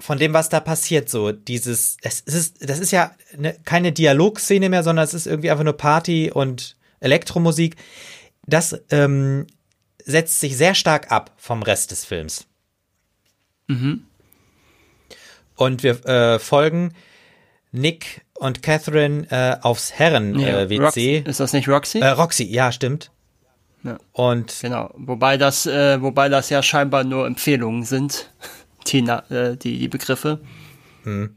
[0.05, 4.69] von dem, was da passiert, so dieses, es ist, das ist ja ne, keine Dialogszene
[4.69, 7.75] mehr, sondern es ist irgendwie einfach nur Party und Elektromusik.
[8.45, 9.47] Das ähm,
[10.05, 12.45] setzt sich sehr stark ab vom Rest des Films.
[13.67, 14.05] Mhm.
[15.55, 16.93] Und wir äh, folgen
[17.71, 21.17] Nick und Catherine äh, aufs Herren-WC.
[21.17, 21.99] Äh, ist das nicht Roxy?
[21.99, 23.09] Äh, Roxy, ja, stimmt.
[23.83, 23.97] Ja.
[24.11, 28.31] Und genau, wobei das, äh, wobei das ja scheinbar nur Empfehlungen sind,
[28.87, 30.41] die, äh, die, die Begriffe.
[31.03, 31.35] Hm.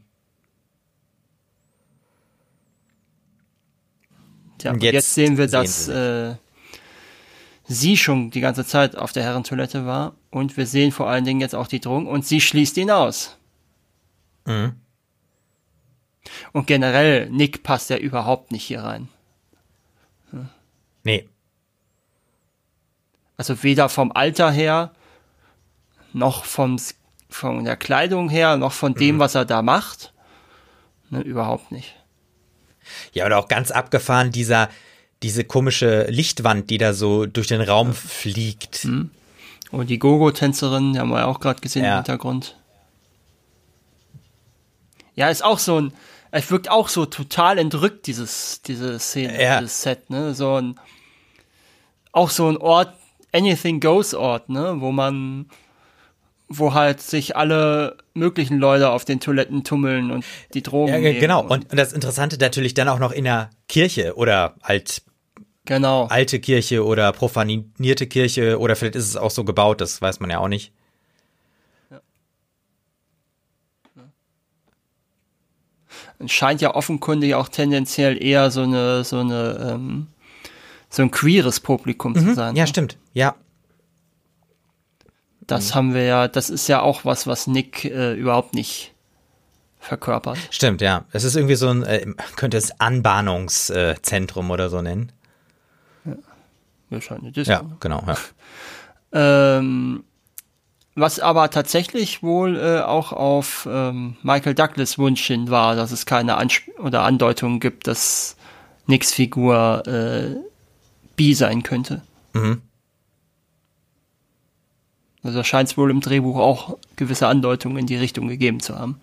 [4.57, 6.35] Tja, jetzt, jetzt, sehen wir, dass äh,
[7.65, 11.39] sie schon die ganze Zeit auf der Herrentoilette war und wir sehen vor allen Dingen
[11.39, 13.37] jetzt auch die Drohung und sie schließt ihn aus.
[14.45, 14.73] Mhm.
[16.51, 19.07] Und generell, Nick passt ja überhaupt nicht hier rein.
[20.31, 20.49] Hm.
[21.03, 21.29] Nee.
[23.37, 24.91] Also weder vom Alter her,
[26.11, 26.77] noch vom,
[27.29, 29.19] von der Kleidung her, noch von dem, mhm.
[29.19, 30.13] was er da macht.
[31.09, 31.95] Ne, überhaupt nicht.
[33.13, 34.69] Ja, oder auch ganz abgefahren, dieser,
[35.21, 38.85] diese komische Lichtwand, die da so durch den Raum fliegt.
[38.85, 39.11] Mhm.
[39.71, 41.91] Und die Gogo-Tänzerin, die haben wir ja auch gerade gesehen ja.
[41.91, 42.55] im Hintergrund.
[45.15, 45.93] Ja, ist auch so ein,
[46.31, 49.59] es wirkt auch so total entrückt, dieses, diese Szene, ja.
[49.59, 50.79] dieses Set, ne, so ein,
[52.11, 52.93] auch so ein Ort,
[53.31, 55.49] Anything Goes Ort, ne, wo man,
[56.49, 61.03] wo halt sich alle möglichen Leute auf den Toiletten tummeln und die Drogen.
[61.03, 61.43] Ja, genau.
[61.43, 65.03] Und, und das Interessante natürlich dann auch noch in der Kirche oder halt
[65.65, 66.05] Genau.
[66.05, 70.31] Alte Kirche oder profanierte Kirche oder vielleicht ist es auch so gebaut, das weiß man
[70.31, 70.71] ja auch nicht.
[71.91, 72.01] Ja.
[76.25, 80.07] scheint ja offenkundig auch tendenziell eher so eine, so eine, ähm,
[80.89, 82.55] so ein queeres Publikum mhm, zu sein.
[82.55, 82.67] Ja, ne?
[82.67, 82.97] stimmt.
[83.13, 83.35] Ja.
[85.51, 85.75] Das mhm.
[85.75, 88.93] haben wir ja, das ist ja auch was, was Nick äh, überhaupt nicht
[89.79, 90.37] verkörpert.
[90.51, 91.05] Stimmt, ja.
[91.11, 92.05] Es ist irgendwie so ein, äh,
[92.35, 95.11] könnte es Anbahnungszentrum oder so nennen
[96.89, 97.35] wahrscheinlich.
[97.47, 98.03] Ja, genau.
[98.05, 98.17] Ja.
[99.57, 100.03] ähm,
[100.95, 106.05] was aber tatsächlich wohl äh, auch auf ähm, Michael Douglas Wunsch hin war, dass es
[106.05, 108.35] keine Ansp oder Andeutungen gibt, dass
[108.85, 110.35] Nicks Figur äh,
[111.15, 112.01] B sein könnte.
[112.33, 112.61] Mhm.
[115.23, 118.99] Also scheint es wohl im Drehbuch auch gewisse Andeutungen in die Richtung gegeben zu haben.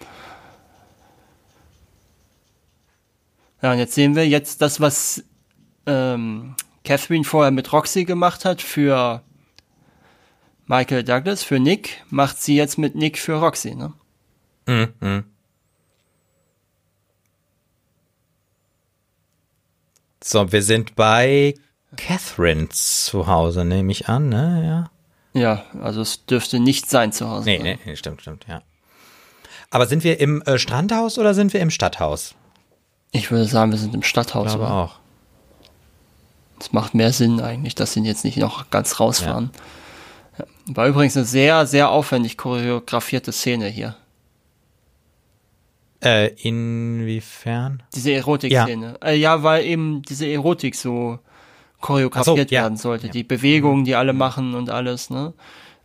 [3.62, 5.24] Ja, und jetzt sehen wir jetzt das, was
[5.86, 9.22] ähm, Catherine vorher mit Roxy gemacht hat für
[10.66, 13.92] Michael Douglas, für Nick, macht sie jetzt mit Nick für Roxy, ne?
[14.66, 14.92] Mhm.
[15.00, 15.24] mhm.
[20.22, 21.54] So, wir sind bei
[21.96, 24.64] Catherine zu Hause, nehme ich an, ne?
[24.66, 24.95] Ja.
[25.36, 27.44] Ja, also es dürfte nicht sein zu Hause.
[27.44, 28.62] Nee, nee, nee stimmt, stimmt, ja.
[29.70, 32.34] Aber sind wir im äh, Strandhaus oder sind wir im Stadthaus?
[33.12, 34.54] Ich würde sagen, wir sind im Stadthaus.
[34.56, 34.70] Oder?
[34.70, 34.98] auch.
[36.58, 39.50] Es macht mehr Sinn eigentlich, dass sie jetzt nicht noch ganz rausfahren.
[40.38, 40.44] Ja.
[40.68, 43.94] War übrigens eine sehr, sehr aufwendig choreografierte Szene hier.
[46.02, 47.82] Äh, inwiefern?
[47.94, 48.98] Diese Erotik-Szene.
[49.02, 49.08] Ja.
[49.08, 51.18] Äh, ja, weil eben diese Erotik so
[51.86, 52.62] choreografiert so, ja.
[52.62, 53.06] werden sollte.
[53.06, 53.12] Ja.
[53.12, 55.34] Die Bewegungen, die alle machen und alles, ne?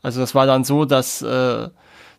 [0.02, 1.70] Also das war dann so, dass, äh,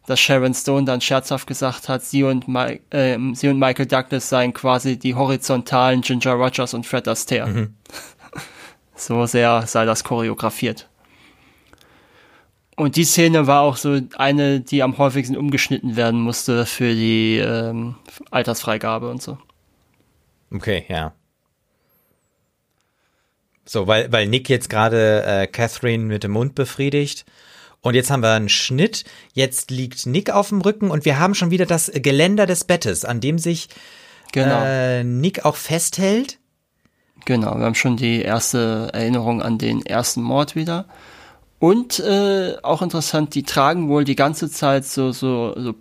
[0.07, 2.47] dass Sharon Stone dann scherzhaft gesagt hat, sie und,
[2.91, 7.49] äh, sie und Michael Douglas seien quasi die horizontalen Ginger Rogers und Fred Astaire.
[7.49, 7.75] Mhm.
[8.95, 10.89] So sehr sei das choreografiert.
[12.77, 17.39] Und die Szene war auch so eine, die am häufigsten umgeschnitten werden musste für die
[17.39, 17.97] ähm,
[18.31, 19.39] Altersfreigabe und so.
[20.55, 21.15] Okay, ja.
[23.65, 27.25] So, weil, weil Nick jetzt gerade äh, Catherine mit dem Mund befriedigt.
[27.81, 29.05] Und jetzt haben wir einen Schnitt.
[29.35, 33.05] Jetzt liegt Nick auf dem Rücken und wir haben schon wieder das Geländer des Bettes,
[33.05, 33.69] an dem sich
[34.33, 34.63] genau.
[34.65, 36.39] äh, Nick auch festhält.
[37.25, 40.87] Genau, wir haben schon die erste Erinnerung an den ersten Mord wieder.
[41.59, 45.75] Und äh, auch interessant, die tragen wohl die ganze Zeit so, so, so,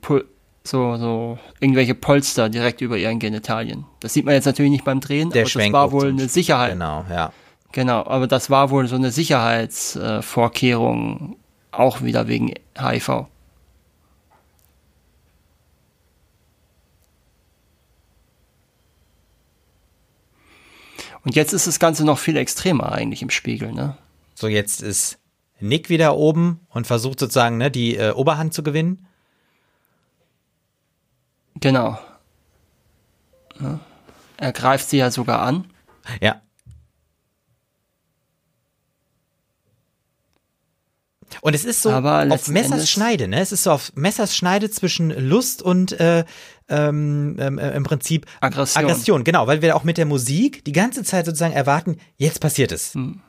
[0.64, 3.86] so, so irgendwelche Polster direkt über ihren Genitalien.
[4.00, 6.74] Das sieht man jetzt natürlich nicht beim Drehen, Der aber das war wohl eine Sicherheit.
[6.74, 7.34] Genau, ja.
[7.72, 13.28] Genau, aber das war wohl so eine Sicherheitsvorkehrung, äh, auch wieder wegen HIV.
[21.24, 23.98] Und jetzt ist das Ganze noch viel extremer eigentlich im Spiegel, ne?
[24.34, 25.20] So, jetzt ist
[25.60, 29.06] Nick wieder oben und versucht sozusagen ne, die äh, Oberhand zu gewinnen.
[31.60, 32.00] Genau.
[33.60, 33.80] Ja.
[34.38, 35.68] Er greift sie ja sogar an.
[36.20, 36.42] Ja.
[41.40, 43.40] Und es ist so auf Messers Schneide, ne?
[43.40, 46.26] Es ist so auf Messers Schneide zwischen Lust und äh,
[46.68, 48.84] ähm, ähm, äh, im Prinzip Aggression.
[48.84, 52.72] Aggression, genau, weil wir auch mit der Musik die ganze Zeit sozusagen erwarten, jetzt passiert
[52.72, 52.94] es.
[52.94, 53.22] Hm.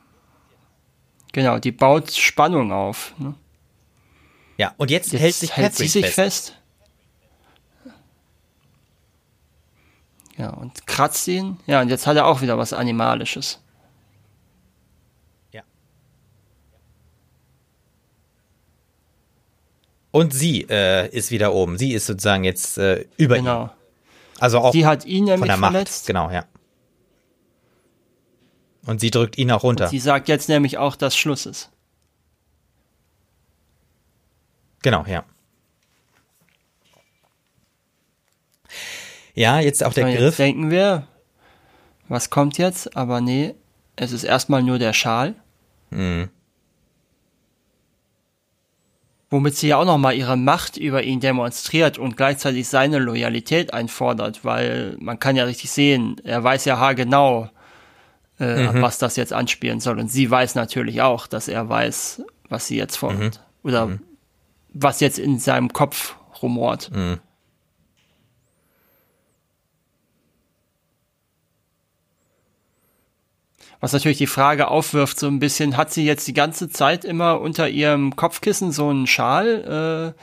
[1.31, 3.13] Genau, die baut Spannung auf.
[3.17, 3.35] Ne?
[4.57, 6.15] Ja, und jetzt, jetzt hält sich hält sie sich fest.
[6.15, 7.93] fest.
[10.37, 11.57] Ja, und kratzt ihn.
[11.67, 13.62] Ja, und jetzt hat er auch wieder was Animalisches.
[20.13, 21.79] Und sie äh, ist wieder oben.
[21.79, 23.63] Sie ist sozusagen jetzt äh, über genau.
[23.63, 23.69] ihm.
[24.39, 26.03] Also auch sie hat ihn nämlich von der verletzt.
[26.03, 26.07] Macht.
[26.07, 26.45] Genau, ja.
[28.85, 29.85] Und sie drückt ihn auch runter.
[29.85, 31.71] Und sie sagt jetzt nämlich auch, dass Schluss ist.
[34.83, 35.25] Genau, ja.
[39.33, 40.37] Ja, jetzt auch der so, Griff.
[40.37, 41.07] denken wir,
[42.07, 42.95] was kommt jetzt?
[42.95, 43.55] Aber nee,
[43.95, 45.33] es ist erstmal nur der Schal.
[45.89, 46.29] Mhm.
[49.33, 54.45] Womit sie ja auch nochmal ihre Macht über ihn demonstriert und gleichzeitig seine Loyalität einfordert,
[54.45, 57.49] weil man kann ja richtig sehen, er weiß ja haargenau,
[58.39, 58.83] äh, mhm.
[58.83, 59.97] was das jetzt anspielen soll.
[59.97, 63.41] Und sie weiß natürlich auch, dass er weiß, was sie jetzt fordert.
[63.63, 63.67] Mhm.
[63.67, 63.99] Oder mhm.
[64.71, 66.91] was jetzt in seinem Kopf rumort.
[73.83, 77.41] Was natürlich die Frage aufwirft, so ein bisschen, hat sie jetzt die ganze Zeit immer
[77.41, 80.21] unter ihrem Kopfkissen so einen Schal äh,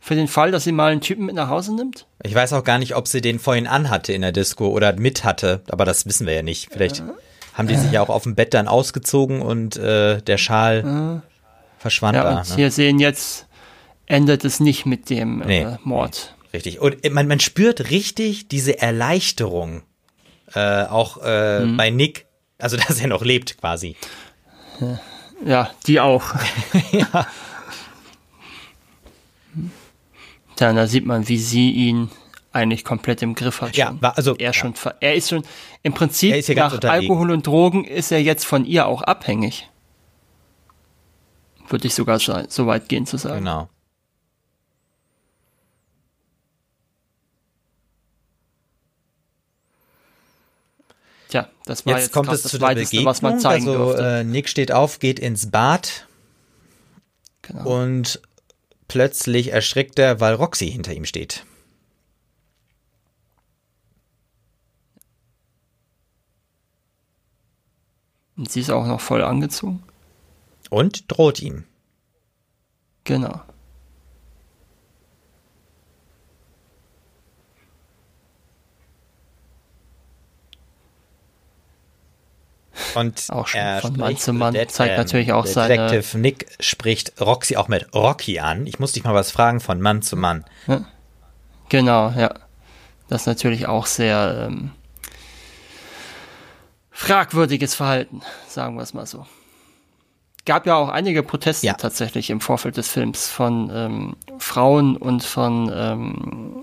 [0.00, 2.06] für den Fall, dass sie mal einen Typen mit nach Hause nimmt?
[2.22, 5.24] Ich weiß auch gar nicht, ob sie den vorhin anhatte in der Disco oder mit
[5.24, 6.70] hatte, aber das wissen wir ja nicht.
[6.70, 6.98] Vielleicht.
[6.98, 7.14] Ja
[7.54, 11.80] haben die sich ja auch auf dem Bett dann ausgezogen und äh, der Schal äh,
[11.80, 12.38] verschwand ja, da.
[12.38, 12.56] Und ne?
[12.56, 13.46] wir sehen jetzt,
[14.06, 16.34] endet es nicht mit dem nee, äh, Mord.
[16.54, 16.80] Richtig.
[16.80, 19.82] Und man, man spürt richtig diese Erleichterung
[20.54, 21.76] äh, auch äh, mhm.
[21.76, 22.26] bei Nick,
[22.60, 23.96] also dass er noch lebt quasi.
[25.44, 26.34] Ja, die auch.
[26.92, 27.26] ja.
[30.56, 32.10] Dann da sieht man, wie sie ihn
[32.52, 33.76] eigentlich komplett im Griff hat.
[33.76, 33.98] Schon.
[34.02, 35.42] Ja, also er schon, er ist schon
[35.82, 39.68] im Prinzip nach Alkohol und Drogen ist er jetzt von ihr auch abhängig.
[41.68, 43.38] Würde ich sogar so weit gehen zu sagen.
[43.38, 43.68] Genau.
[51.30, 53.04] Tja, das war jetzt, jetzt kommt es zu der Begegnung.
[53.04, 56.08] was man zeigen also, äh, Nick steht auf, geht ins Bad
[57.42, 57.82] genau.
[57.82, 58.20] und
[58.88, 61.44] plötzlich erschrickt er, weil Roxy hinter ihm steht.
[68.36, 69.84] Und sie ist auch noch voll angezogen.
[70.68, 71.64] Und droht ihm.
[73.04, 73.40] Genau.
[82.94, 85.76] Und auch schon von Mann zu Mann Det zeigt natürlich auch seine.
[85.76, 88.66] Detective Nick spricht Roxy auch mit Rocky an.
[88.66, 90.44] Ich muss dich mal was fragen von Mann zu Mann.
[90.66, 90.84] Ja.
[91.68, 92.34] Genau, ja.
[93.08, 94.70] Das ist natürlich auch sehr ähm,
[96.90, 99.26] fragwürdiges Verhalten, sagen wir es mal so.
[100.46, 101.74] Gab ja auch einige Proteste ja.
[101.74, 106.62] tatsächlich im Vorfeld des Films von ähm, Frauen und von, ähm,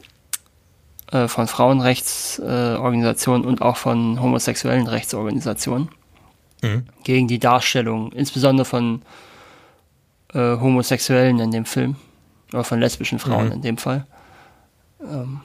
[1.11, 5.89] äh, von Frauenrechtsorganisationen äh, und auch von homosexuellen Rechtsorganisationen
[6.61, 6.85] mhm.
[7.03, 9.01] gegen die Darstellung, insbesondere von
[10.34, 11.95] äh, Homosexuellen in dem Film,
[12.53, 13.53] oder von lesbischen Frauen mhm.
[13.53, 14.05] in dem Fall.
[15.01, 15.41] Ähm,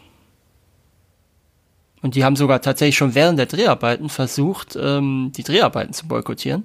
[2.02, 6.64] und die haben sogar tatsächlich schon während der Dreharbeiten versucht, ähm, die Dreharbeiten zu boykottieren.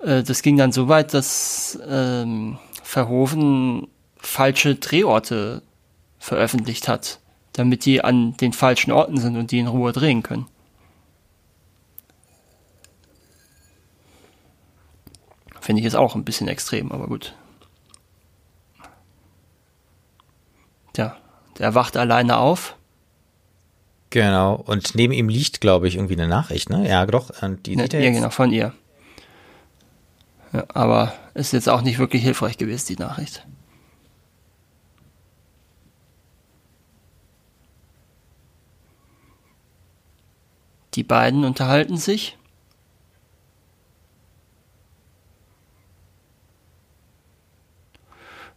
[0.00, 5.62] Äh, das ging dann so weit, dass ähm, Verhoeven falsche Drehorte
[6.18, 7.20] veröffentlicht hat,
[7.52, 10.46] damit die an den falschen Orten sind und die in Ruhe drehen können.
[15.64, 17.34] Finde ich jetzt auch ein bisschen extrem, aber gut.
[20.92, 21.16] Tja,
[21.58, 22.76] der wacht alleine auf.
[24.10, 26.86] Genau, und neben ihm liegt, glaube ich, irgendwie eine Nachricht, ne?
[26.86, 27.30] Ja, doch.
[27.42, 28.74] Und die ne, ja, genau, von ihr.
[30.52, 33.46] Ja, aber ist jetzt auch nicht wirklich hilfreich gewesen, die Nachricht.
[40.92, 42.36] Die beiden unterhalten sich.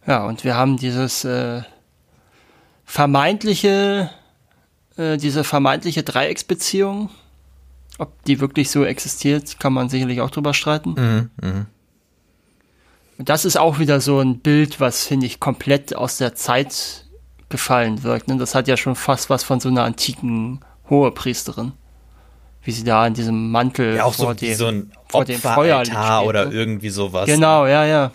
[0.08, 1.60] Ja, und wir haben dieses äh,
[2.86, 4.08] vermeintliche,
[4.96, 7.10] äh, diese vermeintliche Dreiecksbeziehung.
[7.98, 10.90] Ob die wirklich so existiert, kann man sicherlich auch drüber streiten.
[10.90, 11.66] Mhm, mh.
[13.18, 17.04] Und das ist auch wieder so ein Bild, was, finde ich, komplett aus der Zeit
[17.48, 18.28] gefallen wirkt.
[18.28, 18.38] Ne?
[18.38, 21.72] Das hat ja schon fast was von so einer antiken Hohepriesterin.
[22.62, 25.40] Wie sie da in diesem Mantel ja, auch vor, so, dem, so ein vor dem
[25.40, 26.54] Feuer steht, oder ne?
[26.54, 27.26] irgendwie sowas.
[27.26, 28.12] Genau, ja, ja.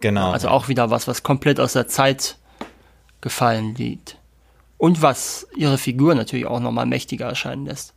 [0.00, 0.30] Genau.
[0.30, 2.36] Also auch wieder was, was komplett aus der Zeit
[3.20, 4.16] gefallen liegt.
[4.78, 7.92] Und was ihre Figur natürlich auch nochmal mächtiger erscheinen lässt.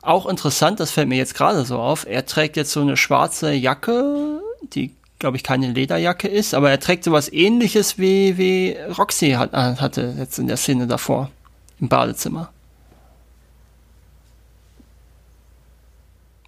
[0.00, 3.52] Auch interessant, das fällt mir jetzt gerade so auf, er trägt jetzt so eine schwarze
[3.52, 9.30] Jacke, die glaube ich, keine Lederjacke ist, aber er trägt sowas ähnliches wie, wie Roxy
[9.30, 11.30] hat, äh, hatte jetzt in der Szene davor
[11.80, 12.50] im Badezimmer.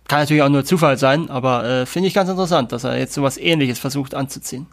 [0.08, 3.14] Kann natürlich auch nur Zufall sein, aber äh, finde ich ganz interessant, dass er jetzt
[3.14, 4.66] sowas ähnliches versucht anzuziehen.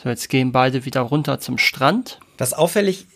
[0.00, 2.20] So, jetzt gehen beide wieder runter zum Strand.
[2.38, 3.08] Was auffällig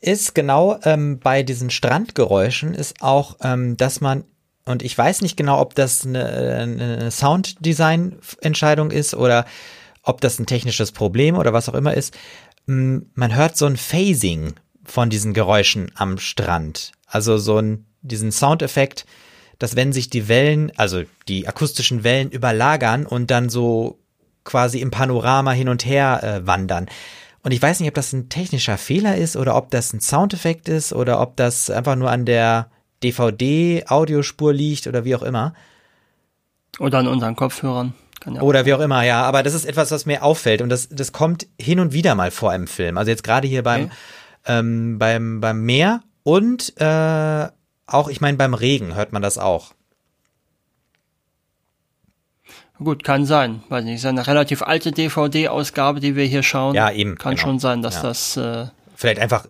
[0.00, 4.24] ist, genau ähm, bei diesen Strandgeräuschen, ist auch, ähm, dass man,
[4.68, 9.46] und ich weiß nicht genau, ob das eine, eine Sounddesign-Entscheidung ist oder
[10.02, 12.16] ob das ein technisches Problem oder was auch immer ist.
[12.68, 14.54] Ähm, man hört so ein Phasing
[14.84, 16.92] von diesen Geräuschen am Strand.
[17.06, 19.06] Also so ein, diesen Soundeffekt,
[19.58, 23.98] dass wenn sich die Wellen, also die akustischen Wellen überlagern und dann so
[24.44, 26.86] quasi im Panorama hin und her äh, wandern.
[27.42, 30.68] Und ich weiß nicht, ob das ein technischer Fehler ist oder ob das ein Soundeffekt
[30.68, 32.70] ist oder ob das einfach nur an der
[33.02, 35.54] DVD-Audiospur liegt oder wie auch immer.
[36.78, 37.94] Oder an unseren Kopfhörern.
[38.26, 39.22] Ja oder wie auch immer, ja.
[39.22, 42.30] Aber das ist etwas, was mir auffällt und das, das kommt hin und wieder mal
[42.30, 42.98] vor im Film.
[42.98, 43.92] Also jetzt gerade hier beim, okay.
[44.46, 47.48] ähm, beim, beim Meer und äh,
[47.86, 49.72] auch, ich meine, beim Regen hört man das auch.
[52.78, 53.62] Gut, kann sein.
[53.68, 56.74] Weiß nicht, ist eine relativ alte DVD-Ausgabe, die wir hier schauen.
[56.74, 57.18] Ja, eben.
[57.18, 57.42] Kann genau.
[57.42, 58.02] schon sein, dass ja.
[58.02, 59.46] das äh, vielleicht einfach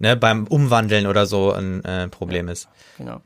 [0.00, 2.68] ne, beim Umwandeln oder so ein äh, Problem ja, ist.
[2.98, 3.20] Genau.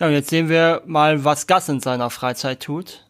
[0.00, 3.04] Ja, und jetzt sehen wir mal, was Gas in seiner Freizeit tut.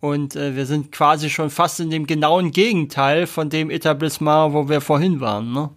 [0.00, 4.68] Und äh, wir sind quasi schon fast in dem genauen Gegenteil von dem Etablissement, wo
[4.68, 5.70] wir vorhin waren, ne?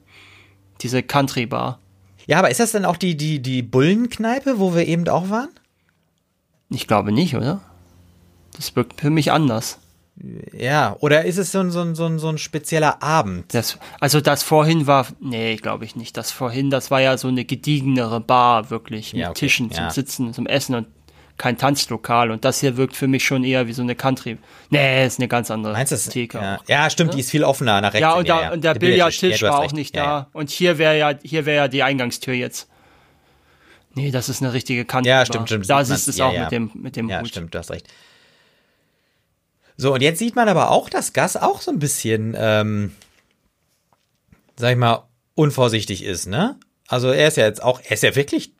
[0.82, 1.80] Diese Country Bar.
[2.28, 5.50] Ja, aber ist das denn auch die, die, die Bullenkneipe, wo wir eben auch waren?
[6.70, 7.62] Ich glaube nicht, oder?
[8.56, 9.80] Das wirkt für mich anders.
[10.52, 13.54] Ja, oder ist es so ein, so ein, so ein, so ein spezieller Abend?
[13.54, 16.18] Das, also das vorhin war, nee, glaube ich nicht.
[16.18, 19.40] Das vorhin, das war ja so eine gediegenere Bar, wirklich, mit ja, okay.
[19.42, 19.90] Tischen zum ja.
[19.92, 20.88] Sitzen, zum Essen und
[21.38, 22.32] kein Tanzlokal.
[22.32, 24.40] Und das hier wirkt für mich schon eher wie so eine Country.
[24.72, 26.40] Nee, ist eine ganz andere Meinst du Theke.
[26.40, 26.60] Ja.
[26.68, 27.16] ja, stimmt, ja?
[27.16, 28.02] die ist viel offener nach rechts.
[28.02, 30.30] Ja, und, da, und der, der Billardtisch war auch nicht da.
[30.34, 32.68] Und hier wäre ja, hier wäre ja die Eingangstür jetzt.
[33.94, 35.10] Nee, das ist eine richtige Kante.
[35.10, 35.70] Ja, stimmt, stimmt.
[35.70, 36.42] Da siehst du es ja, auch ja.
[36.42, 37.30] mit dem, mit dem Ja, Hut.
[37.30, 37.88] stimmt, du hast recht.
[39.78, 42.96] So, und jetzt sieht man aber auch, dass Gas auch so ein bisschen, ähm,
[44.56, 46.60] sag ich mal, unvorsichtig ist, ne?
[46.88, 48.54] Also er ist ja jetzt auch, er ist ja wirklich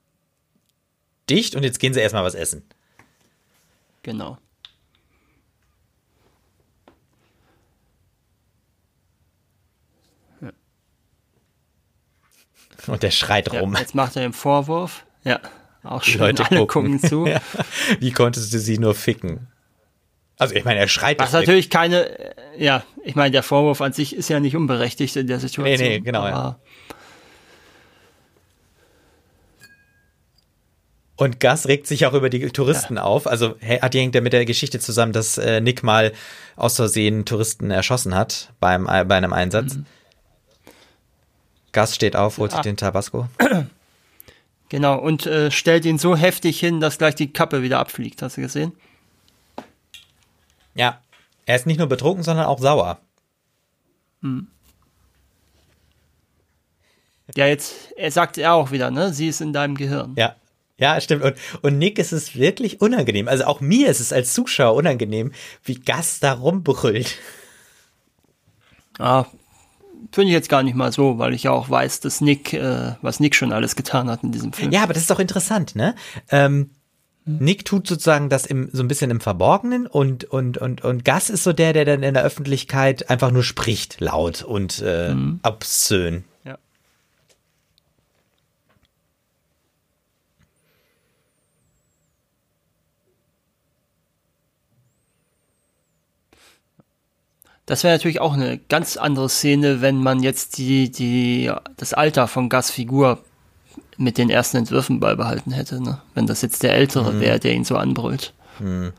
[1.30, 2.64] dicht und jetzt gehen sie erstmal was essen.
[4.04, 4.38] Genau.
[12.86, 13.74] Und der schreit rum.
[13.74, 15.06] Ja, jetzt macht er den Vorwurf.
[15.24, 15.42] Ja,
[15.84, 17.28] auch schon Leute alle gucken, gucken zu.
[17.28, 17.42] ja.
[18.00, 19.48] Wie konntest du sie nur ficken?
[20.38, 21.20] Also ich meine, er schreit.
[21.20, 25.16] Was natürlich keine, äh, ja, ich meine, der Vorwurf an sich ist ja nicht unberechtigt
[25.16, 25.88] in der Situation.
[25.88, 26.60] Nee, nee, genau, ja.
[31.20, 33.04] Und Gas regt sich auch über die Touristen ja.
[33.04, 33.26] auf.
[33.26, 36.14] Also hat hängt ja mit der Geschichte zusammen, dass äh, Nick mal
[36.56, 39.74] aus Versehen Touristen erschossen hat beim, äh, bei einem Einsatz.
[39.74, 39.86] Mhm.
[41.72, 43.28] Gas steht auf, holt sich den Tabasco.
[44.70, 48.22] Genau, und äh, stellt ihn so heftig hin, dass gleich die Kappe wieder abfliegt.
[48.22, 48.74] Hast du gesehen?
[50.78, 51.02] Ja.
[51.46, 53.00] Er ist nicht nur betrunken, sondern auch sauer.
[54.22, 54.48] Hm.
[57.36, 59.14] Ja, jetzt, er sagt er auch wieder, ne?
[59.14, 60.14] Sie ist in deinem Gehirn.
[60.18, 60.36] Ja.
[60.80, 61.24] Ja, stimmt.
[61.24, 63.28] Und, und Nick ist es wirklich unangenehm.
[63.28, 65.32] Also auch mir ist es als Zuschauer unangenehm,
[65.64, 67.18] wie Gas da rumbrüllt.
[69.00, 69.26] Ah,
[70.12, 72.94] finde ich jetzt gar nicht mal so, weil ich ja auch weiß, dass Nick, äh,
[73.02, 74.72] was Nick schon alles getan hat in diesem Film.
[74.72, 75.96] Ja, aber das ist doch interessant, ne?
[76.30, 76.70] Ähm,
[77.28, 81.30] Nick tut sozusagen das im, so ein bisschen im Verborgenen und, und, und, und Gas
[81.30, 85.42] ist so der, der dann in der Öffentlichkeit einfach nur spricht, laut und äh, mhm.
[85.44, 86.24] obszön.
[86.46, 86.58] Ja.
[97.66, 102.30] Das wäre natürlich auch eine ganz andere Szene, wenn man jetzt die, die, das Alter
[102.30, 103.22] von Gas Figur
[103.98, 106.02] mit den ersten Entwürfen beibehalten hätte, ne?
[106.14, 107.20] wenn das jetzt der Ältere mhm.
[107.20, 108.34] wäre, der ihn so anbrüllt.
[108.60, 108.94] Mhm.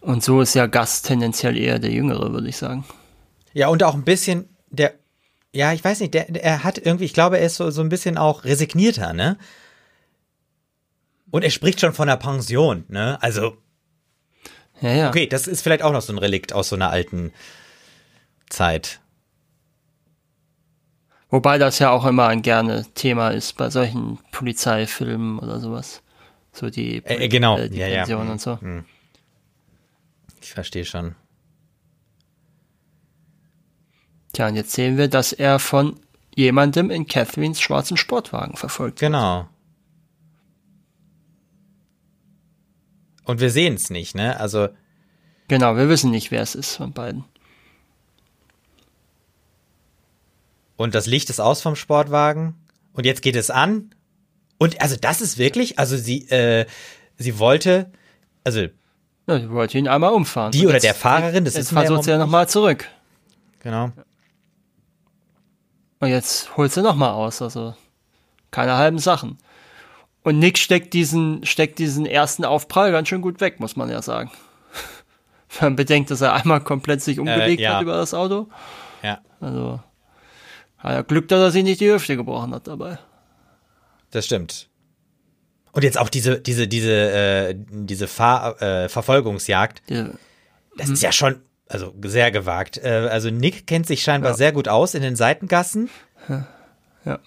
[0.00, 2.84] Und so ist ja Gast tendenziell eher der Jüngere, würde ich sagen.
[3.52, 4.94] Ja, und auch ein bisschen der,
[5.52, 7.82] ja, ich weiß nicht, der, der er hat irgendwie, ich glaube, er ist so, so
[7.82, 9.36] ein bisschen auch resignierter, ne?
[11.30, 13.18] Und er spricht schon von einer Pension, ne?
[13.22, 13.56] Also.
[14.80, 15.08] Ja, ja.
[15.08, 17.32] Okay, das ist vielleicht auch noch so ein Relikt aus so einer alten
[18.48, 19.00] Zeit.
[21.30, 26.02] Wobei das ja auch immer ein gerne Thema ist bei solchen Polizeifilmen oder sowas.
[26.52, 27.56] So die, äh, genau.
[27.56, 28.16] Äh, die ja, ja.
[28.16, 28.60] und so.
[28.60, 28.84] Hm.
[30.42, 31.14] Ich verstehe schon.
[34.32, 35.98] Tja, und jetzt sehen wir, dass er von
[36.34, 39.48] jemandem in Catherines schwarzen Sportwagen verfolgt Genau.
[43.24, 44.38] Und wir sehen es nicht, ne?
[44.40, 44.68] Also.
[45.46, 47.24] Genau, wir wissen nicht, wer es ist von beiden.
[50.80, 52.54] Und das Licht ist aus vom Sportwagen
[52.94, 53.90] und jetzt geht es an
[54.56, 56.64] und also das ist wirklich, also sie, äh,
[57.18, 57.92] sie wollte,
[58.44, 58.60] also
[59.26, 60.52] ja, sie wollte ihn einmal umfahren.
[60.52, 62.88] Die oder jetzt, der Fahrerin, das jetzt ist versucht sie ja nochmal zurück.
[63.62, 63.92] Genau.
[65.98, 67.74] Und jetzt holt sie nochmal aus, also
[68.50, 69.36] keine halben Sachen.
[70.22, 74.00] Und Nick steckt diesen, steckt diesen ersten Aufprall ganz schön gut weg, muss man ja
[74.00, 74.30] sagen.
[75.58, 77.74] Wenn man bedenkt, dass er einmal komplett sich umgelegt äh, ja.
[77.74, 78.48] hat über das Auto.
[79.02, 79.20] Ja.
[79.42, 79.80] Also,
[80.80, 82.98] hat er Glück, dass er sich nicht die Hüfte gebrochen hat dabei.
[84.10, 84.68] Das stimmt.
[85.72, 89.82] Und jetzt auch diese, diese, diese, äh, diese Fahr äh, Verfolgungsjagd.
[89.88, 90.10] Ja.
[90.76, 92.78] Das ist ja schon, also sehr gewagt.
[92.78, 94.36] Äh, also Nick kennt sich scheinbar ja.
[94.36, 95.90] sehr gut aus in den Seitengassen.
[97.04, 97.18] Ja.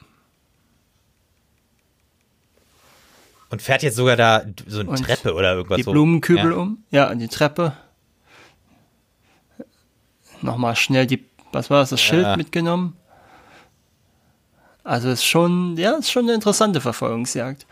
[3.49, 5.91] Und fährt jetzt sogar da so eine Und Treppe oder irgendwas die so.
[5.91, 6.57] Die Blumenkübel ja.
[6.57, 6.83] um.
[6.89, 7.73] Ja, an die Treppe.
[10.41, 12.97] Nochmal schnell die, was war das, das Schild mitgenommen.
[14.83, 17.65] Also ist schon, ja, ist schon eine interessante Verfolgungsjagd.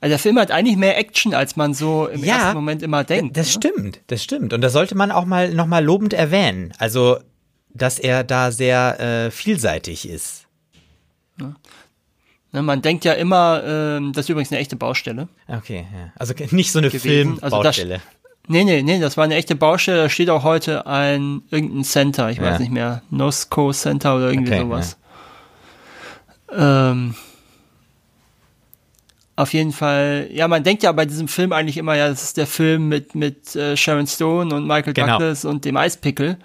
[0.00, 3.04] Also der Film hat eigentlich mehr Action, als man so im ja, ersten Moment immer
[3.04, 3.36] denkt.
[3.36, 3.52] Das ne?
[3.52, 4.52] stimmt, das stimmt.
[4.52, 6.72] Und das sollte man auch mal nochmal lobend erwähnen.
[6.78, 7.18] Also,
[7.72, 10.46] dass er da sehr äh, vielseitig ist.
[11.40, 11.54] Ja.
[12.52, 15.28] Ne, man denkt ja immer, äh, das ist übrigens eine echte Baustelle.
[15.48, 16.12] Okay, ja.
[16.16, 17.94] Also nicht so eine Filmbaustelle.
[17.94, 18.06] Also
[18.48, 20.02] nee, nee, nee, das war eine echte Baustelle.
[20.02, 22.44] Da steht auch heute ein irgendein Center, ich ja.
[22.44, 24.96] weiß nicht mehr, Nosco Center oder irgendwie okay, sowas.
[26.50, 27.14] Ähm,
[29.36, 32.38] auf jeden Fall, ja, man denkt ja bei diesem Film eigentlich immer, ja, das ist
[32.38, 35.18] der Film mit, mit äh, Sharon Stone und Michael genau.
[35.18, 36.38] Douglas und dem Eispickel.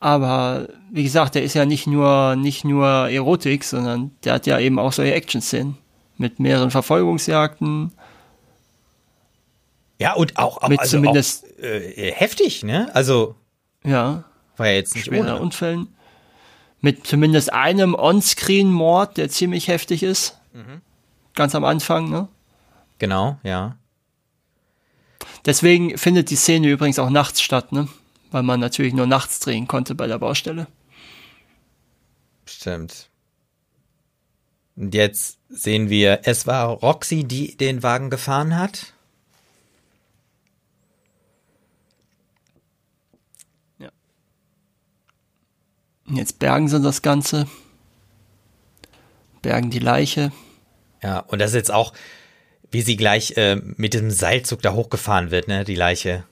[0.00, 4.58] Aber wie gesagt, der ist ja nicht nur, nicht nur Erotik, sondern der hat ja
[4.58, 5.78] eben auch solche Action-Szenen
[6.18, 7.92] mit mehreren Verfolgungsjagden.
[9.98, 12.90] Ja, und auch, auch mit also zumindest auch, äh, heftig, ne?
[12.94, 13.36] Also
[13.84, 14.24] ja,
[14.56, 15.38] war ja jetzt nicht ohne.
[15.38, 15.88] Unfällen
[16.86, 20.38] mit zumindest einem On-Screen-Mord, der ziemlich heftig ist.
[20.52, 20.82] Mhm.
[21.34, 22.28] Ganz am Anfang, ne?
[22.98, 23.76] Genau, ja.
[25.46, 27.88] Deswegen findet die Szene übrigens auch nachts statt, ne?
[28.30, 30.68] Weil man natürlich nur nachts drehen konnte bei der Baustelle.
[32.44, 33.08] Stimmt.
[34.76, 38.92] Und jetzt sehen wir, es war Roxy, die den Wagen gefahren hat.
[46.08, 47.46] Jetzt bergen sie das Ganze.
[49.42, 50.32] Bergen die Leiche.
[51.02, 51.92] Ja, und das ist jetzt auch,
[52.70, 56.24] wie sie gleich äh, mit diesem Seilzug da hochgefahren wird, ne, die Leiche.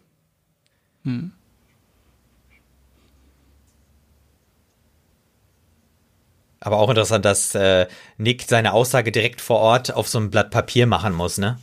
[1.05, 1.33] Hm.
[6.61, 7.87] Aber auch interessant, dass äh,
[8.17, 11.59] Nick seine Aussage direkt vor Ort auf so ein Blatt Papier machen muss, ne?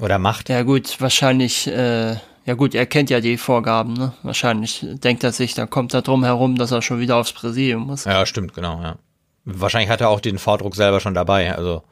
[0.00, 0.48] Oder macht.
[0.48, 2.16] Ja gut, wahrscheinlich äh,
[2.48, 4.14] ja gut, er kennt ja die Vorgaben, ne?
[4.22, 7.82] Wahrscheinlich denkt er sich, da kommt er drum herum, dass er schon wieder aufs Präsidium
[7.82, 8.06] muss.
[8.06, 8.96] Ja, stimmt, genau, ja.
[9.44, 11.82] Wahrscheinlich hat er auch den Vordruck selber schon dabei, also.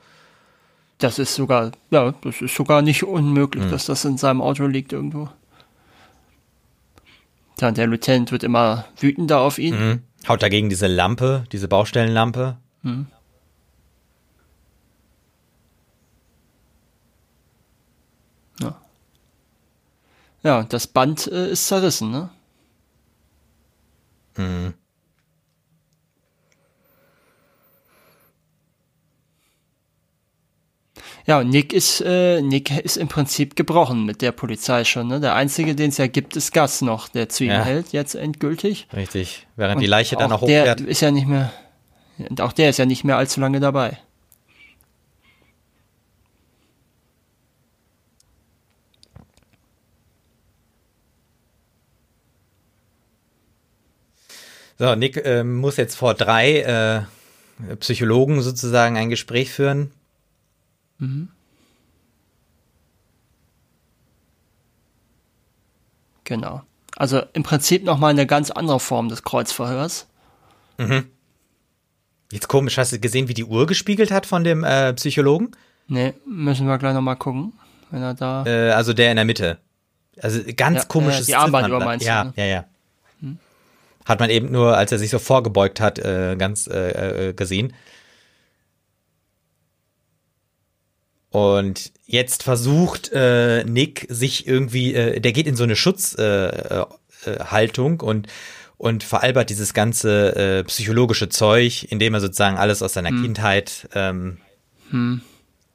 [0.97, 3.71] Das ist sogar, ja, das ist sogar nicht unmöglich, mhm.
[3.71, 5.29] dass das in seinem Auto liegt irgendwo.
[7.59, 9.75] Dann der Lieutenant wird immer wütender auf ihn.
[9.79, 10.03] Mhm.
[10.27, 12.57] Haut dagegen diese Lampe, diese Baustellenlampe.
[12.81, 13.09] Mhm.
[18.61, 18.81] Ja.
[20.47, 22.31] Ja, das Band äh, ist zerrissen, ne?
[24.37, 24.75] Mhm.
[31.27, 35.09] Ja, und Nick ist, äh, Nick ist im Prinzip gebrochen mit der Polizei schon.
[35.09, 35.19] Ne?
[35.19, 37.65] Der einzige, den es ja gibt, ist Gas noch, der zu ihm ja.
[37.65, 38.87] hält, jetzt endgültig.
[38.95, 39.49] Richtig.
[39.57, 40.79] Während und die Leiche dann noch hochfährt.
[40.79, 41.53] Der ist ja nicht mehr,
[42.19, 43.99] und auch der ist ja nicht mehr allzu lange dabei.
[54.79, 59.91] So, Nick äh, muss jetzt vor drei äh, Psychologen sozusagen ein Gespräch führen.
[60.99, 61.29] Mhm.
[66.25, 66.63] Genau.
[66.97, 70.09] Also im Prinzip nochmal eine ganz andere Form des Kreuzverhörs.
[70.79, 71.07] Mhm.
[72.33, 75.53] Jetzt komisch, hast du gesehen, wie die Uhr gespiegelt hat von dem äh, Psychologen?
[75.89, 77.53] Nee, müssen wir gleich nochmal gucken,
[77.91, 78.45] wenn er da.
[78.45, 79.59] Äh, also der in der Mitte.
[80.21, 82.29] Also ganz ja, komisches äh, Die Armbanduhr meinst ja, du?
[82.31, 82.35] Ne?
[82.37, 82.65] Ja, ja?
[84.07, 87.75] Hat man eben nur, als er sich so vorgebeugt hat, äh, ganz äh, äh gesehen.
[91.31, 96.97] Und jetzt versucht äh, Nick sich irgendwie, äh, der geht in so eine Schutzhaltung
[97.27, 98.29] äh, äh, und
[98.79, 103.23] und veralbert dieses ganze äh, psychologische Zeug, indem er sozusagen alles aus seiner hm.
[103.23, 104.39] Kindheit ähm,
[104.91, 105.23] hm.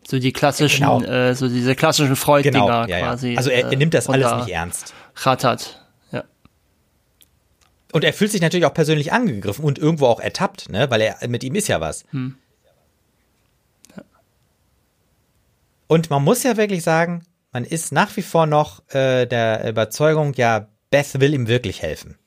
[0.07, 1.01] so die klassischen, genau.
[1.01, 3.31] äh, so diese klassischen Freuddinger genau, ja, quasi.
[3.31, 3.37] Ja.
[3.37, 4.93] Also er, er nimmt das alles nicht ernst.
[5.15, 5.81] Rattert.
[7.91, 10.89] Und er fühlt sich natürlich auch persönlich angegriffen und irgendwo auch ertappt, ne?
[10.89, 12.05] Weil er mit ihm ist ja was.
[12.11, 12.35] Hm.
[15.87, 20.33] Und man muss ja wirklich sagen, man ist nach wie vor noch äh, der Überzeugung,
[20.35, 22.17] ja, Beth will ihm wirklich helfen.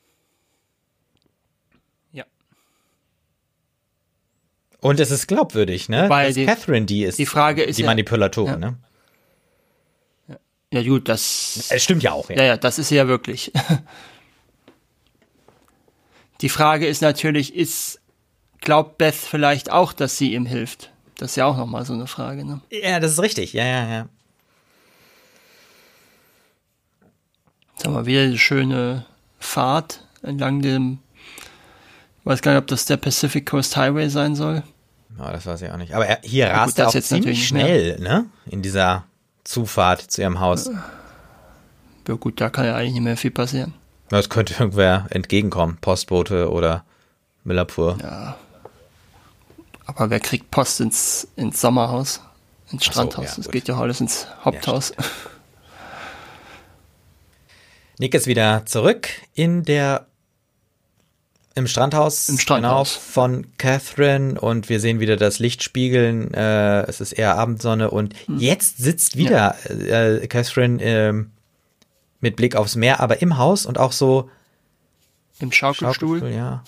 [2.12, 2.24] Ja.
[4.81, 6.11] Und es ist glaubwürdig, ne?
[6.11, 8.70] Weil die, Catherine die ist die, Frage ist die ja, Manipulatorin, ja.
[8.70, 8.78] ne?
[10.70, 11.69] Ja, gut, das.
[11.70, 12.36] Es stimmt ja auch, ja.
[12.36, 13.53] Ja, ja, das ist ja wirklich.
[16.45, 18.03] die Frage ist natürlich, ist,
[18.61, 20.91] glaubt Beth vielleicht auch, dass sie ihm hilft?
[21.16, 22.61] Das ist ja auch nochmal so eine Frage, ne?
[22.71, 23.55] Ja, das ist richtig.
[23.55, 24.09] Ja, ja, ja.
[27.73, 29.07] Jetzt haben wir wieder eine schöne
[29.39, 30.99] Fahrt entlang dem,
[32.21, 34.65] ich weiß gar nicht, ob das der Pacific Coast Highway sein soll.
[35.19, 35.95] Ja, das weiß ich auch nicht.
[35.95, 38.27] Aber er, hier ja, rast er auch ziemlich schnell, ne?
[38.45, 39.05] In dieser
[39.45, 40.71] Zufahrt zu ihrem Haus.
[42.07, 43.73] Ja gut, da kann ja eigentlich nicht mehr viel passieren.
[44.09, 45.78] Das könnte irgendwer entgegenkommen.
[45.81, 46.85] Postbote oder
[47.44, 47.98] Millapur.
[48.01, 48.36] Ja,
[49.86, 52.20] aber wer kriegt Post ins, ins Sommerhaus,
[52.70, 53.35] ins Strandhaus?
[53.35, 54.93] So, ja, das geht ja alles ins Haupthaus.
[54.97, 55.05] Ja,
[57.98, 60.06] Nick ist wieder zurück in der
[61.56, 62.94] im Strandhaus, Im Strandhaus.
[62.94, 66.35] Genau, von Catherine und wir sehen wieder das Licht spiegeln.
[66.35, 68.39] Äh, es ist eher Abendsonne und hm.
[68.39, 70.16] jetzt sitzt wieder ja.
[70.16, 71.24] äh, Catherine äh,
[72.24, 74.28] mit Blick aufs Meer, aber im Haus und auch so
[75.38, 76.18] im Schaukelstuhl.
[76.18, 76.64] Schaukelstuhl ja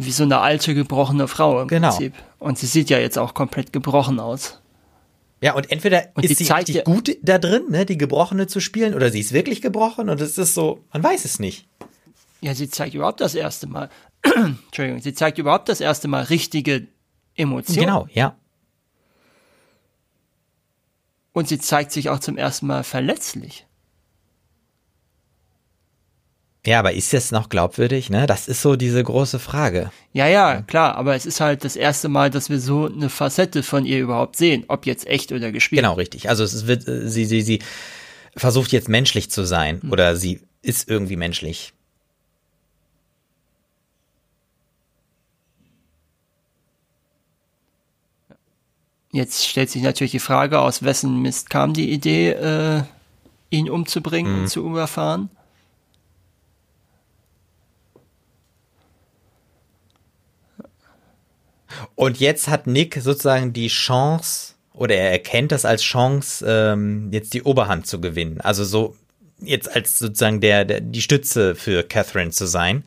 [0.00, 1.90] wie so eine alte, gebrochene Frau im genau.
[1.90, 2.14] Prinzip.
[2.38, 4.60] Und sie sieht ja jetzt auch komplett gebrochen aus.
[5.42, 8.94] Ja, und entweder und ist sie richtig gut da drin, ne, die Gebrochene zu spielen,
[8.94, 11.68] oder sie ist wirklich gebrochen und es ist so, man weiß es nicht.
[12.40, 13.90] Ja, sie zeigt überhaupt das erste Mal,
[14.22, 16.88] Entschuldigung, sie zeigt überhaupt das erste Mal richtige
[17.36, 17.80] Emotionen.
[17.80, 18.36] Genau, ja.
[21.32, 23.66] Und sie zeigt sich auch zum ersten Mal verletzlich.
[26.66, 28.26] Ja, aber ist das noch glaubwürdig, ne?
[28.26, 29.90] Das ist so diese große Frage.
[30.12, 33.62] Ja, ja, klar, aber es ist halt das erste Mal, dass wir so eine Facette
[33.62, 35.80] von ihr überhaupt sehen, ob jetzt echt oder gespielt.
[35.80, 36.28] Genau, richtig.
[36.28, 37.60] Also es wird, äh, sie, sie, sie
[38.36, 39.90] versucht jetzt menschlich zu sein hm.
[39.90, 41.72] oder sie ist irgendwie menschlich.
[49.12, 52.82] Jetzt stellt sich natürlich die Frage, aus wessen Mist kam die Idee, äh,
[53.48, 54.40] ihn umzubringen hm.
[54.42, 55.30] und zu überfahren?
[61.94, 67.34] Und jetzt hat Nick sozusagen die Chance, oder er erkennt das als Chance, ähm, jetzt
[67.34, 68.40] die Oberhand zu gewinnen.
[68.40, 68.96] Also so
[69.40, 72.84] jetzt als sozusagen der, der die Stütze für Catherine zu sein.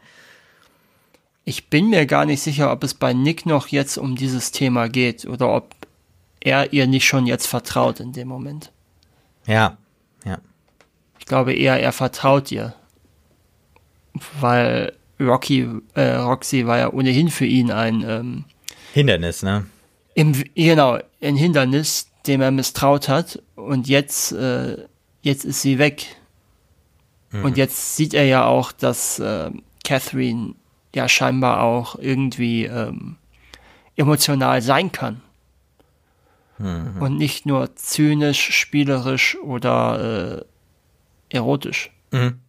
[1.46, 4.88] Ich bin mir gar nicht sicher, ob es bei Nick noch jetzt um dieses Thema
[4.88, 5.76] geht oder ob
[6.40, 8.72] er ihr nicht schon jetzt vertraut in dem Moment.
[9.46, 9.78] Ja,
[10.26, 10.40] ja.
[11.20, 12.76] Ich glaube eher, er vertraut ihr.
[14.40, 18.46] Weil Rocky, äh, Roxy war ja ohnehin für ihn ein ähm,
[18.94, 19.66] Hindernis, ne?
[20.14, 24.86] Im, genau, ein Hindernis, dem er misstraut hat und jetzt, äh,
[25.24, 26.06] jetzt ist sie weg.
[27.32, 27.44] Mhm.
[27.44, 29.50] Und jetzt sieht er ja auch, dass äh,
[29.84, 30.54] Catherine
[30.94, 33.16] ja scheinbar auch irgendwie ähm,
[33.96, 35.22] emotional sein kann.
[36.60, 37.02] Mhm.
[37.02, 40.44] Und nicht nur zynisch, spielerisch oder
[41.32, 41.90] äh, erotisch.
[42.12, 42.40] Mhm.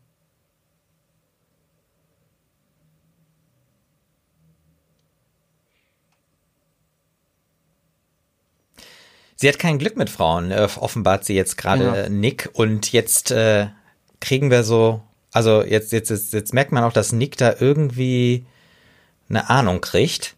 [9.36, 12.08] Sie hat kein Glück mit Frauen, äh, offenbart sie jetzt gerade ja.
[12.08, 12.50] Nick.
[12.52, 13.68] Und jetzt äh,
[14.20, 15.02] kriegen wir so,
[15.32, 18.46] also jetzt, jetzt, jetzt, jetzt merkt man auch, dass Nick da irgendwie
[19.28, 20.34] eine Ahnung kriegt.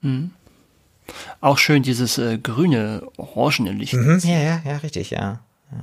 [0.00, 0.30] Mhm.
[1.40, 3.94] Auch schön dieses äh, grüne, orangene Licht.
[3.94, 5.40] Mhm, ja, ja, ja, richtig, ja.
[5.72, 5.78] ja.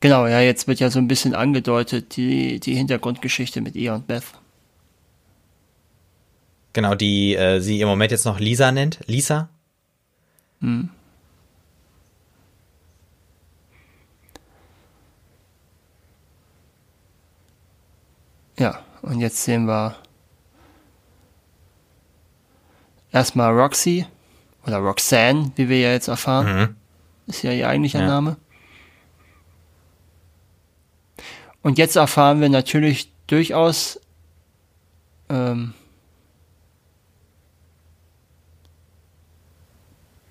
[0.00, 4.06] Genau, ja, jetzt wird ja so ein bisschen angedeutet, die, die Hintergrundgeschichte mit ihr und
[4.06, 4.24] Beth.
[6.72, 9.00] Genau, die äh, sie im Moment jetzt noch Lisa nennt.
[9.06, 9.48] Lisa?
[10.62, 10.88] Hm.
[18.58, 19.96] Ja, und jetzt sehen wir
[23.10, 24.06] erstmal Roxy
[24.64, 26.56] oder Roxanne, wie wir ja jetzt erfahren.
[26.56, 26.76] Mhm.
[27.26, 28.06] Ist ja ihr eigentlicher ja.
[28.06, 28.36] Name.
[31.62, 34.00] Und jetzt erfahren wir natürlich durchaus
[35.28, 35.74] ähm,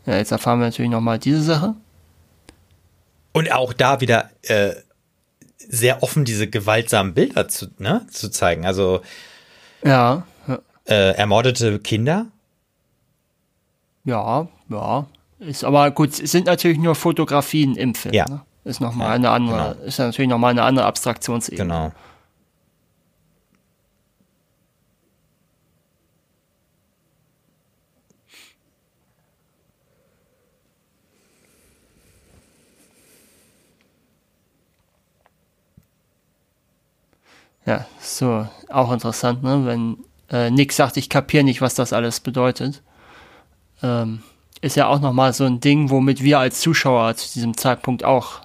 [0.05, 1.75] Ja, jetzt erfahren wir natürlich nochmal diese Sache.
[3.33, 4.73] Und auch da wieder äh,
[5.57, 8.65] sehr offen diese gewaltsamen Bilder zu, ne, zu zeigen.
[8.65, 9.01] Also
[9.83, 10.59] ja, ja.
[10.85, 12.27] Äh, ermordete Kinder.
[14.03, 15.05] Ja, ja.
[15.39, 18.13] Ist aber gut, es sind natürlich nur Fotografien im Film.
[18.13, 18.25] Ja.
[18.29, 18.41] Ne?
[18.63, 19.85] Ist nochmal ja, eine andere, genau.
[19.87, 21.63] ist natürlich nochmal eine andere Abstraktionsebene.
[21.63, 21.91] Genau.
[37.65, 39.65] Ja, so, auch interessant, ne?
[39.65, 39.97] Wenn
[40.29, 42.81] äh, Nick sagt, ich kapiere nicht, was das alles bedeutet.
[43.83, 44.23] Ähm,
[44.61, 48.41] ist ja auch nochmal so ein Ding, womit wir als Zuschauer zu diesem Zeitpunkt auch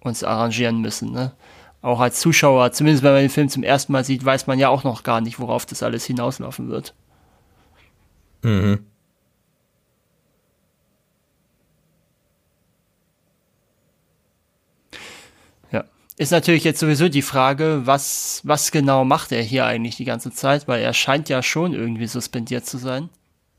[0.00, 1.32] uns arrangieren müssen, ne?
[1.80, 4.68] Auch als Zuschauer, zumindest wenn man den Film zum ersten Mal sieht, weiß man ja
[4.68, 6.92] auch noch gar nicht, worauf das alles hinauslaufen wird.
[8.42, 8.87] Mhm.
[16.18, 20.32] Ist natürlich jetzt sowieso die Frage, was, was genau macht er hier eigentlich die ganze
[20.32, 23.08] Zeit, weil er scheint ja schon irgendwie suspendiert zu sein.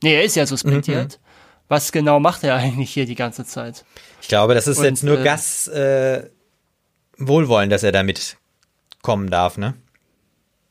[0.03, 1.13] Nee, er ist ja suspendiert.
[1.13, 1.23] Mhm.
[1.69, 3.85] Was genau macht er eigentlich hier die ganze Zeit?
[4.21, 6.29] Ich glaube, das ist Und, jetzt nur äh, Gas äh,
[7.17, 8.37] Wohlwollen, dass er damit
[9.01, 9.75] kommen darf, ne?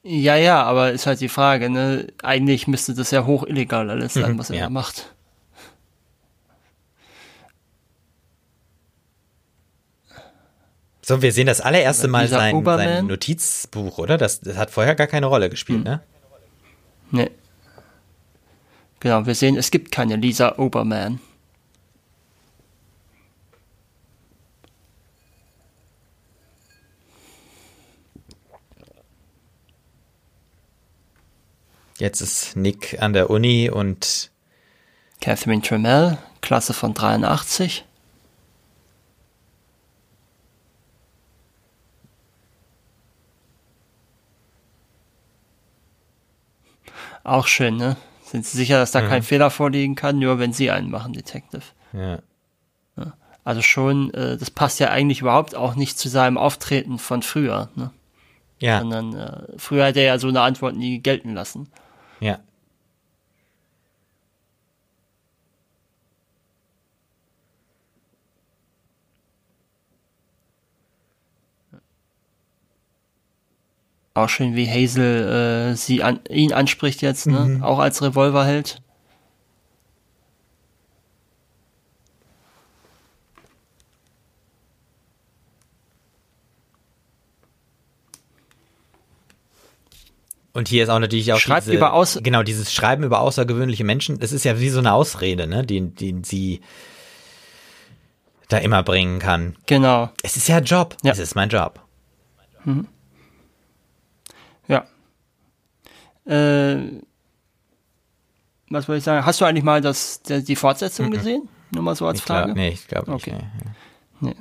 [0.03, 2.09] Ja, ja, aber ist halt die Frage, ne?
[2.23, 4.71] Eigentlich müsste das ja hoch illegal alles sein, mhm, was er ja.
[4.71, 5.15] macht.
[11.09, 14.19] So, wir sehen das allererste Mal sein, sein, Notizbuch, oder?
[14.19, 15.85] Das, das, hat vorher gar keine Rolle gespielt, hm.
[15.85, 16.03] ne?
[17.11, 17.31] Nee.
[19.01, 21.19] Genau, wir sehen, es gibt keine Lisa Oberman.
[31.97, 34.31] Jetzt ist Nick an der Uni und
[35.23, 37.87] Catherine Tremell, Klasse von 83.
[47.29, 47.97] Auch schön, ne?
[48.25, 49.09] Sind Sie sicher, dass da mhm.
[49.09, 51.63] kein Fehler vorliegen kann, nur wenn Sie einen machen, Detective?
[51.93, 52.19] Ja.
[52.97, 53.13] ja.
[53.45, 57.71] Also schon, äh, das passt ja eigentlich überhaupt auch nicht zu seinem Auftreten von früher,
[57.75, 57.91] ne?
[58.61, 58.81] Ja.
[58.81, 61.69] Sondern äh, früher hat er ja so eine Antwort nie gelten lassen.
[62.21, 62.41] Ja.
[74.19, 77.39] Auch schön, wie Hazel äh, sie an, ihn anspricht jetzt, ne?
[77.39, 77.63] Mhm.
[77.63, 78.83] Auch als Revolverheld.
[90.59, 93.85] Und hier ist auch natürlich auch Schreibt diese, über aus genau dieses Schreiben über außergewöhnliche
[93.85, 94.19] Menschen.
[94.19, 96.63] Das ist ja wie so eine Ausrede, ne, die, die sie
[98.49, 99.55] da immer bringen kann.
[99.67, 100.11] Genau.
[100.25, 100.97] Es ist ja Job.
[101.05, 101.13] Ja.
[101.13, 101.79] Es ist mein Job.
[102.65, 102.89] Mhm.
[104.67, 104.85] Ja.
[106.29, 107.01] Äh,
[108.71, 109.25] was wollte ich sagen?
[109.25, 111.13] Hast du eigentlich mal das, die Fortsetzung mhm.
[111.13, 111.49] gesehen?
[111.71, 112.47] Nur mal so als ich Frage.
[112.47, 113.27] Glaub, nee, ich glaube nicht.
[113.27, 113.39] Okay.
[114.21, 114.35] Nee.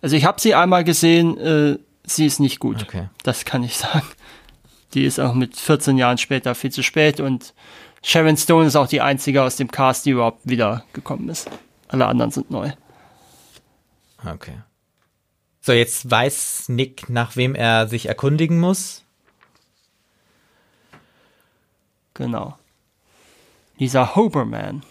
[0.00, 2.82] Also ich habe sie einmal gesehen, äh, sie ist nicht gut.
[2.82, 3.08] Okay.
[3.22, 4.06] Das kann ich sagen.
[4.94, 7.54] Die ist auch mit 14 Jahren später viel zu spät und
[8.02, 11.48] Sharon Stone ist auch die einzige aus dem Cast, die überhaupt wiedergekommen ist.
[11.88, 12.72] Alle anderen sind neu.
[14.26, 14.58] Okay.
[15.60, 19.04] So, jetzt weiß Nick, nach wem er sich erkundigen muss.
[22.14, 22.58] Genau.
[23.78, 24.82] Dieser Hoberman.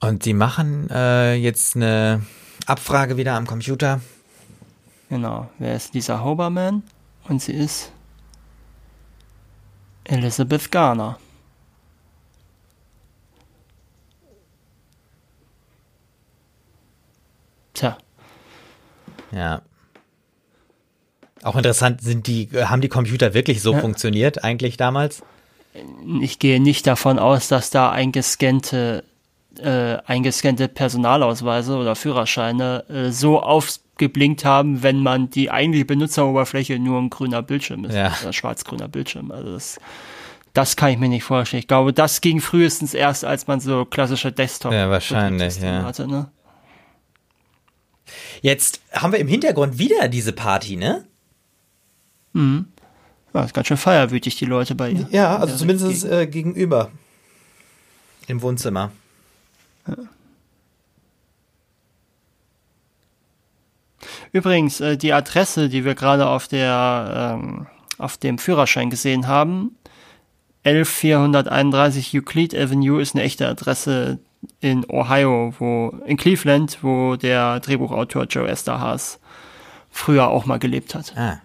[0.00, 2.24] Und sie machen äh, jetzt eine
[2.66, 4.00] Abfrage wieder am Computer.
[5.10, 5.50] Genau.
[5.58, 6.82] Wer ist Lisa Hoberman?
[7.28, 7.92] Und sie ist
[10.04, 11.18] Elizabeth Garner.
[17.74, 17.98] Tja.
[19.32, 19.62] Ja.
[21.42, 23.80] Auch interessant, sind die, haben die Computer wirklich so ja.
[23.80, 25.22] funktioniert eigentlich damals?
[26.20, 29.04] Ich gehe nicht davon aus, dass da eingescannte,
[29.58, 36.98] äh, eingescannte Personalausweise oder Führerscheine äh, so aufgeblinkt haben, wenn man die eigentliche Benutzeroberfläche nur
[37.00, 37.94] ein grüner Bildschirm ist.
[37.94, 38.14] Ja.
[38.22, 39.30] Oder schwarz-grüner Bildschirm.
[39.30, 39.78] Also das,
[40.52, 41.60] das kann ich mir nicht vorstellen.
[41.60, 45.84] Ich glaube, das ging frühestens erst, als man so klassische Desktop ja, wahrscheinlich, ja.
[45.84, 46.08] hatte.
[46.08, 46.30] Ne?
[48.42, 51.06] Jetzt haben wir im Hintergrund wieder diese Party, ne?
[52.32, 52.66] Mhm.
[53.32, 55.08] Ja, ist ganz schön feierwütig, die Leute bei ihr.
[55.10, 56.90] Ja, also zumindest äh, gegenüber.
[58.26, 58.90] Im Wohnzimmer.
[59.86, 59.96] Ja.
[64.32, 67.66] Übrigens, äh, die Adresse, die wir gerade auf der ähm,
[67.98, 69.76] auf dem Führerschein gesehen haben,
[70.64, 74.18] 11431 Euclid Avenue ist eine echte Adresse
[74.60, 79.20] in Ohio, wo in Cleveland, wo der Drehbuchautor Joe Esterhaas
[79.90, 81.14] früher auch mal gelebt hat.
[81.16, 81.40] Ah.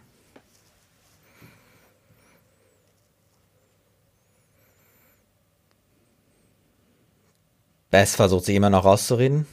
[7.95, 9.45] Bess versucht sie immer noch rauszureden.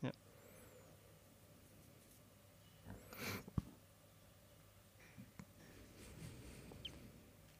[0.00, 0.10] Ja.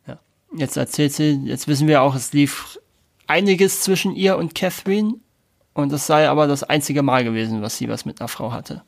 [0.07, 0.19] ja.
[0.57, 2.81] Jetzt erzählt sie, jetzt wissen wir auch, es lief
[3.27, 5.17] einiges zwischen ihr und Catherine
[5.75, 8.83] und es sei aber das einzige Mal gewesen, was sie was mit einer Frau hatte.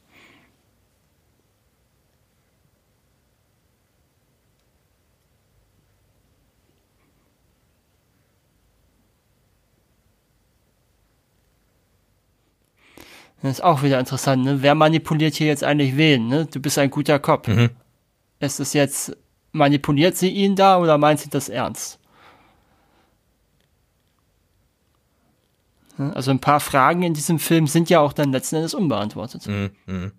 [13.42, 14.62] Das ist auch wieder interessant, ne?
[14.62, 16.46] Wer manipuliert hier jetzt eigentlich wen, ne?
[16.46, 17.46] Du bist ein guter Kopf.
[17.46, 17.70] Mhm.
[18.40, 19.16] Ist es jetzt,
[19.52, 21.98] manipuliert sie ihn da oder meint sie das ernst?
[25.98, 29.46] Also ein paar Fragen in diesem Film sind ja auch dann letzten Endes unbeantwortet.
[29.46, 29.70] Mhm.
[29.86, 30.12] mhm.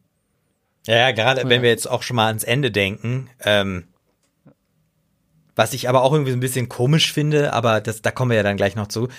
[0.88, 1.50] Ja, ja, gerade ja.
[1.50, 3.84] wenn wir jetzt auch schon mal ans Ende denken, ähm,
[5.56, 8.38] was ich aber auch irgendwie so ein bisschen komisch finde, aber das, da kommen wir
[8.38, 9.10] ja dann gleich noch zu.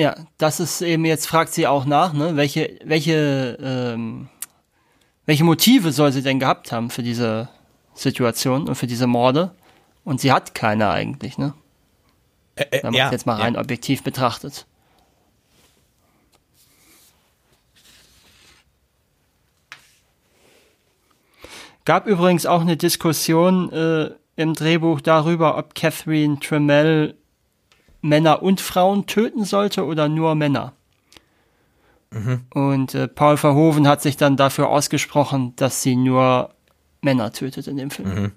[0.00, 4.30] Ja, das ist eben, jetzt fragt sie auch nach, ne, welche, welche, ähm,
[5.26, 7.50] welche Motive soll sie denn gehabt haben für diese
[7.92, 9.54] Situation und für diese Morde?
[10.02, 11.52] Und sie hat keine eigentlich, ne?
[12.54, 13.60] Äh, äh, Wenn man ja, jetzt mal rein ja.
[13.60, 14.64] objektiv betrachtet.
[21.84, 27.19] Gab übrigens auch eine Diskussion äh, im Drehbuch darüber, ob Catherine Tremell
[28.02, 30.72] Männer und Frauen töten sollte oder nur Männer.
[32.10, 32.40] Mhm.
[32.50, 36.54] Und äh, Paul Verhoeven hat sich dann dafür ausgesprochen, dass sie nur
[37.02, 38.14] Männer tötet in dem Film.
[38.14, 38.32] Mhm.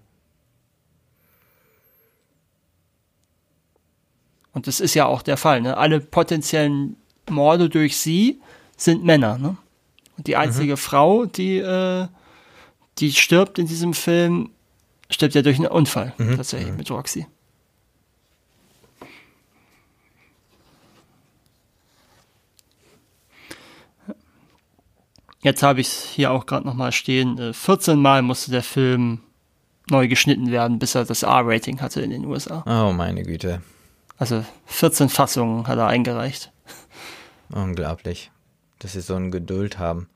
[4.53, 5.61] Und das ist ja auch der Fall.
[5.61, 5.75] Ne?
[5.77, 6.95] Alle potenziellen
[7.29, 8.39] Morde durch sie
[8.77, 9.37] sind Männer.
[9.37, 9.57] Ne?
[10.17, 10.77] Und die einzige mhm.
[10.77, 12.07] Frau, die, äh,
[12.99, 14.51] die stirbt in diesem Film,
[15.09, 16.37] stirbt ja durch einen Unfall mhm.
[16.37, 16.77] tatsächlich mhm.
[16.77, 17.25] mit Roxy.
[25.43, 27.53] Jetzt habe ich es hier auch gerade nochmal stehen.
[27.53, 29.19] 14 äh, Mal musste der Film
[29.89, 32.63] neu geschnitten werden, bis er das R-Rating hatte in den USA.
[32.65, 33.61] Oh, meine Güte.
[34.17, 36.51] Also 14 Fassungen hat er eingereicht.
[37.49, 38.31] Unglaublich,
[38.79, 40.07] dass sie so eine Geduld haben.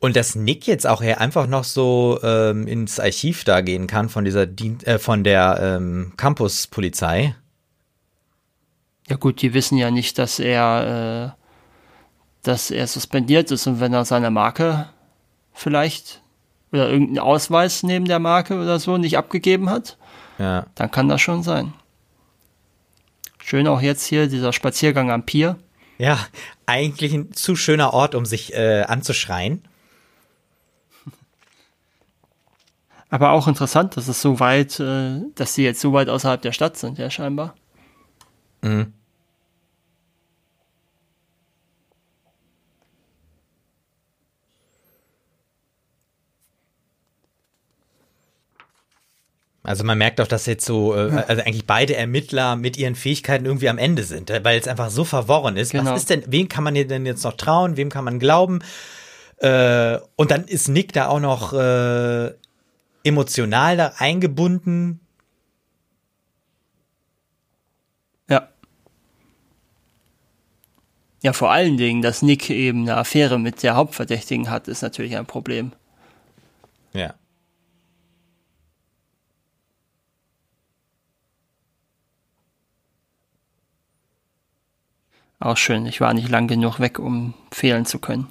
[0.00, 4.24] Und dass Nick jetzt auch einfach noch so ähm, ins Archiv da gehen kann von
[4.24, 7.34] dieser Dien äh, von der ähm, Campuspolizei.
[9.08, 11.37] Ja gut, die wissen ja nicht, dass er äh,
[12.42, 14.88] dass er suspendiert ist und wenn er seine Marke
[15.52, 16.22] vielleicht
[16.72, 19.96] oder irgendeinen Ausweis neben der Marke oder so nicht abgegeben hat,
[20.38, 20.66] ja.
[20.74, 21.72] dann kann das schon sein.
[23.42, 25.56] Schön auch jetzt hier dieser Spaziergang am Pier.
[25.96, 26.18] Ja,
[26.66, 29.62] eigentlich ein zu schöner Ort, um sich äh, anzuschreien.
[33.10, 36.52] Aber auch interessant, dass es so weit, äh, dass sie jetzt so weit außerhalb der
[36.52, 37.54] Stadt sind, ja scheinbar.
[38.60, 38.92] Mhm.
[49.68, 53.44] Also man merkt auch, dass jetzt so, äh, also eigentlich beide Ermittler mit ihren Fähigkeiten
[53.44, 55.72] irgendwie am Ende sind, äh, weil es einfach so verworren ist.
[55.72, 55.90] Genau.
[55.90, 58.60] Was ist denn, wem kann man denn jetzt noch trauen, wem kann man glauben?
[59.36, 62.32] Äh, und dann ist Nick da auch noch äh,
[63.04, 65.00] emotional da eingebunden.
[68.30, 68.48] Ja.
[71.22, 75.14] Ja, vor allen Dingen, dass Nick eben eine Affäre mit der Hauptverdächtigen hat, ist natürlich
[75.18, 75.72] ein Problem.
[76.94, 77.16] Ja.
[85.40, 88.28] Auch schön, ich war nicht lang genug weg, um fehlen zu können.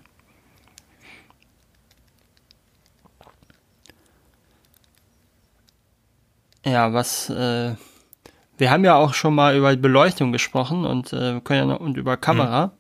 [6.65, 7.75] Ja, was, äh,
[8.57, 11.95] wir haben ja auch schon mal über Beleuchtung gesprochen und äh, können ja noch, und
[11.95, 12.67] über Kamera.
[12.67, 12.71] Mhm.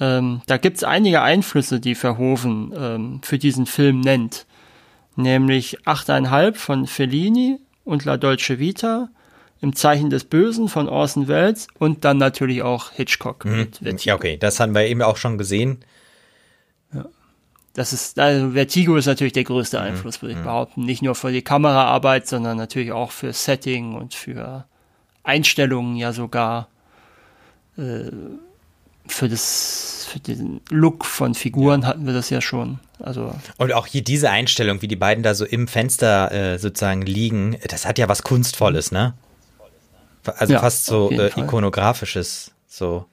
[0.00, 4.46] Ähm, da gibt's einige Einflüsse, die Verhoeven ähm, für diesen Film nennt.
[5.14, 9.10] Nämlich 8,5 von Fellini und La Dolce Vita,
[9.60, 13.44] im Zeichen des Bösen von Orson Welles und dann natürlich auch Hitchcock.
[13.44, 13.68] Mhm.
[13.98, 15.78] ja, okay, das haben wir eben auch schon gesehen.
[16.92, 17.04] Ja.
[17.74, 19.84] Das ist, also Vertigo ist natürlich der größte mhm.
[19.84, 20.44] Einfluss, würde ich mhm.
[20.44, 20.84] behaupten.
[20.84, 24.64] Nicht nur für die Kameraarbeit, sondern natürlich auch für Setting und für
[25.22, 26.68] Einstellungen ja sogar.
[27.76, 28.10] Äh,
[29.06, 31.88] für das, für den Look von Figuren ja.
[31.88, 32.78] hatten wir das ja schon.
[33.00, 33.34] Also.
[33.56, 37.56] Und auch hier diese Einstellung, wie die beiden da so im Fenster äh, sozusagen liegen,
[37.68, 39.14] das hat ja was Kunstvolles, ne?
[40.24, 43.06] Also ja, fast so äh, ikonografisches, so.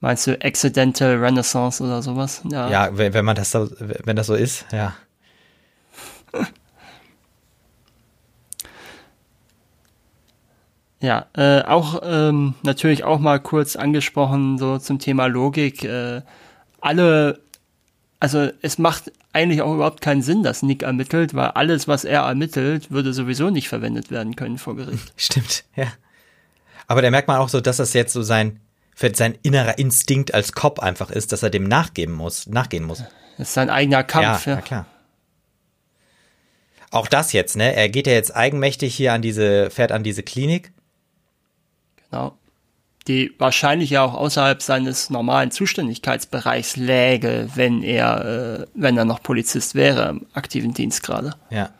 [0.00, 2.42] Meinst du Accidental Renaissance oder sowas?
[2.50, 4.94] Ja, ja wenn, wenn man das so, wenn das so ist, ja.
[11.00, 15.84] ja, äh, auch ähm, natürlich auch mal kurz angesprochen so zum Thema Logik.
[15.84, 16.22] Äh,
[16.80, 17.40] alle,
[18.20, 22.22] also es macht eigentlich auch überhaupt keinen Sinn, dass Nick ermittelt, weil alles, was er
[22.22, 25.12] ermittelt, würde sowieso nicht verwendet werden können vor Gericht.
[25.16, 25.86] Stimmt, ja.
[26.86, 28.60] Aber da merkt man auch so, dass das jetzt so sein,
[29.14, 32.98] sein innerer Instinkt als Cop einfach ist, dass er dem nachgeben muss, nachgehen muss.
[33.38, 34.56] Das ist sein eigener Kampf, ja.
[34.56, 34.86] Ja, klar.
[36.90, 37.74] Auch das jetzt, ne?
[37.74, 40.72] Er geht ja jetzt eigenmächtig hier an diese, fährt an diese Klinik.
[42.10, 42.36] Genau
[43.10, 49.20] die wahrscheinlich ja auch außerhalb seines normalen Zuständigkeitsbereichs läge, wenn er, äh, wenn er noch
[49.20, 51.34] Polizist wäre im aktiven Dienst gerade.
[51.50, 51.70] Ja.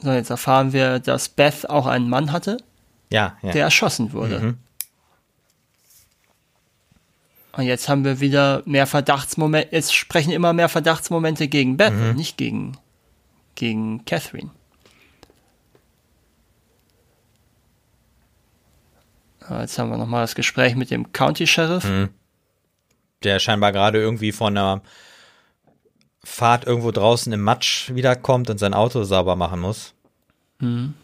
[0.00, 2.58] So, jetzt erfahren wir, dass Beth auch einen Mann hatte,
[3.10, 3.50] ja, ja.
[3.50, 4.38] der erschossen wurde.
[4.38, 4.58] Mhm.
[7.58, 12.14] Und jetzt haben wir wieder mehr Verdachtsmomente, jetzt sprechen immer mehr Verdachtsmomente gegen Beth mhm.
[12.14, 12.78] nicht gegen,
[13.56, 14.50] gegen Catherine.
[19.50, 21.82] Jetzt haben wir nochmal das Gespräch mit dem County Sheriff.
[21.82, 22.10] Mhm.
[23.24, 24.80] Der scheinbar gerade irgendwie von einer
[26.22, 29.94] Fahrt irgendwo draußen im Matsch wiederkommt und sein Auto sauber machen muss.
[30.60, 30.94] Mhm.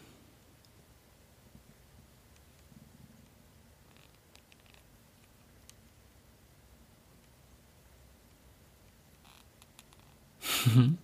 [10.65, 10.97] Mhm.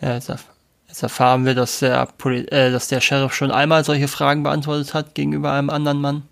[0.00, 0.46] Ja, jetzt, erf
[0.86, 4.94] jetzt, erfahren wir, dass der, Poli äh, dass der Sheriff schon einmal solche Fragen beantwortet
[4.94, 6.22] hat gegenüber einem anderen Mann.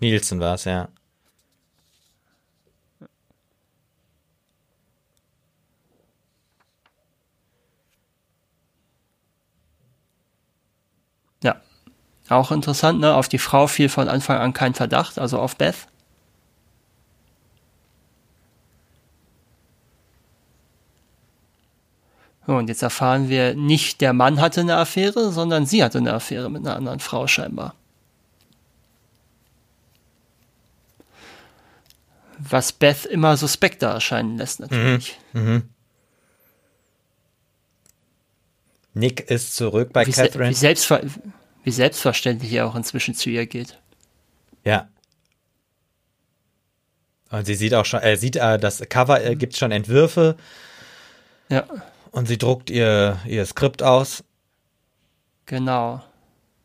[0.00, 0.88] Nielsen war es, ja.
[11.42, 11.60] Ja.
[12.28, 13.14] Auch interessant, ne?
[13.14, 15.88] Auf die Frau fiel von Anfang an kein Verdacht, also auf Beth.
[22.56, 26.50] Und jetzt erfahren wir, nicht der Mann hatte eine Affäre, sondern sie hatte eine Affäre
[26.50, 27.74] mit einer anderen Frau scheinbar.
[32.38, 35.18] Was Beth immer suspekter erscheinen lässt, natürlich.
[35.34, 35.42] Mhm.
[35.42, 35.62] Mhm.
[38.94, 40.46] Nick ist zurück bei wie Catherine.
[40.46, 41.02] Se wie, selbstver
[41.64, 43.78] wie selbstverständlich er auch inzwischen zu ihr geht.
[44.64, 44.88] Ja.
[47.30, 50.38] Und sie sieht auch schon, er sieht, äh, das Cover äh, gibt schon Entwürfe.
[51.50, 51.66] Ja.
[52.18, 54.24] Und sie druckt ihr, ihr Skript aus.
[55.46, 56.02] Genau.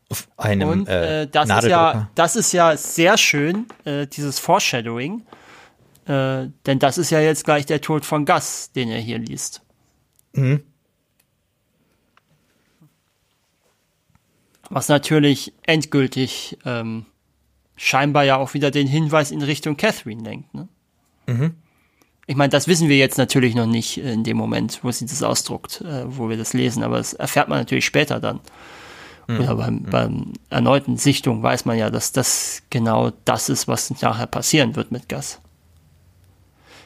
[0.08, 4.40] Auf einem Und, äh, äh, das, ist ja, das ist ja sehr schön, äh, dieses
[4.40, 5.22] Foreshadowing.
[6.06, 9.62] Äh, denn das ist ja jetzt gleich der Tod von Gus, den er hier liest.
[10.32, 10.64] Mhm.
[14.70, 17.06] Was natürlich endgültig ähm,
[17.76, 20.52] scheinbar ja auch wieder den Hinweis in Richtung Catherine lenkt.
[20.52, 20.68] Ne?
[21.26, 21.54] Mhm.
[22.26, 25.22] Ich meine, das wissen wir jetzt natürlich noch nicht in dem Moment, wo sie das
[25.22, 28.40] ausdruckt, äh, wo wir das lesen, aber das erfährt man natürlich später dann.
[29.26, 29.40] Mhm.
[29.40, 29.90] Oder beim, mhm.
[29.90, 34.90] beim erneuten Sichtung weiß man ja, dass das genau das ist, was nachher passieren wird
[34.90, 35.40] mit Gas.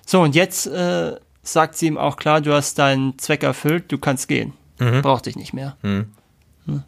[0.06, 3.98] So, und jetzt äh, sagt sie ihm auch klar, du hast deinen Zweck erfüllt, du
[3.98, 4.54] kannst gehen.
[4.78, 5.02] Mhm.
[5.02, 5.76] Brauch dich nicht mehr.
[5.82, 6.06] Mhm.
[6.66, 6.82] Hm.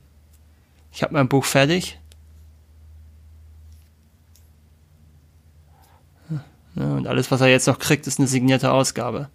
[0.93, 2.00] Ich habe mein Buch fertig.
[6.85, 9.29] Und alles, was er jetzt noch kriegt, ist eine signierte Ausgabe.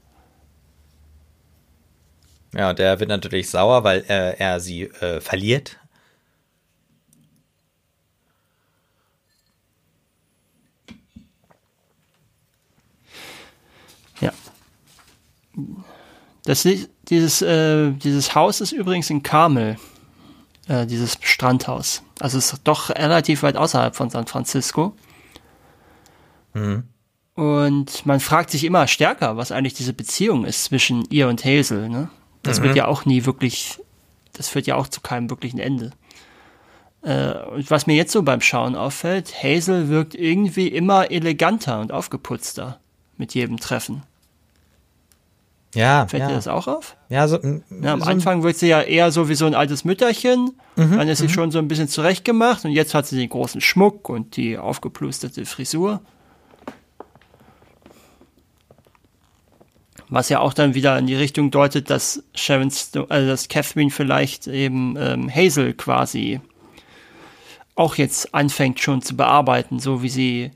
[2.53, 5.77] Ja, der wird natürlich sauer, weil äh, er sie äh, verliert
[16.45, 16.67] Das,
[17.09, 19.77] dieses, äh, dieses Haus ist übrigens in Carmel,
[20.67, 22.03] äh, dieses Strandhaus.
[22.19, 24.95] Also es ist doch relativ weit außerhalb von San Francisco.
[26.53, 26.83] Mhm.
[27.35, 31.89] Und man fragt sich immer stärker, was eigentlich diese Beziehung ist zwischen ihr und Hazel.
[31.89, 32.09] Ne?
[32.43, 32.63] Das mhm.
[32.63, 33.79] wird ja auch nie wirklich,
[34.33, 35.91] das führt ja auch zu keinem wirklichen Ende.
[37.01, 41.91] Äh, und was mir jetzt so beim Schauen auffällt, Hazel wirkt irgendwie immer eleganter und
[41.91, 42.79] aufgeputzter
[43.17, 44.03] mit jedem Treffen.
[45.75, 46.07] Ja.
[46.07, 46.29] Fällt ja.
[46.29, 46.95] dir das auch auf?
[47.09, 49.83] Ja, so, ja, am so Anfang wirkt sie ja eher so wie so ein altes
[49.83, 50.53] Mütterchen.
[50.77, 51.31] Mhm, dann ist sie mhm.
[51.31, 55.45] schon so ein bisschen zurechtgemacht und jetzt hat sie den großen Schmuck und die aufgeplusterte
[55.45, 55.99] Frisur.
[60.09, 63.89] Was ja auch dann wieder in die Richtung deutet, dass Sharon Stone, also dass Catherine
[63.89, 66.39] vielleicht eben ähm, Hazel quasi
[67.75, 70.51] auch jetzt anfängt schon zu bearbeiten, so wie sie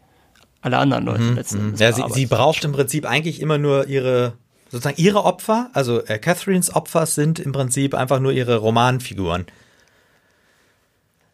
[0.62, 1.80] alle anderen Leute mhm, letzten Endes.
[1.80, 4.34] Ja, sie, sie braucht im Prinzip eigentlich immer nur ihre
[4.70, 9.48] sozusagen ihre Opfer, also äh, Catherines Opfer sind im Prinzip einfach nur ihre Romanfiguren.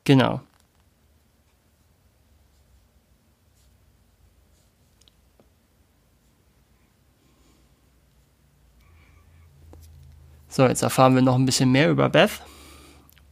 [0.06, 0.42] Genau.
[10.56, 12.41] So, jetzt erfahren wir noch ein bisschen mehr über Beth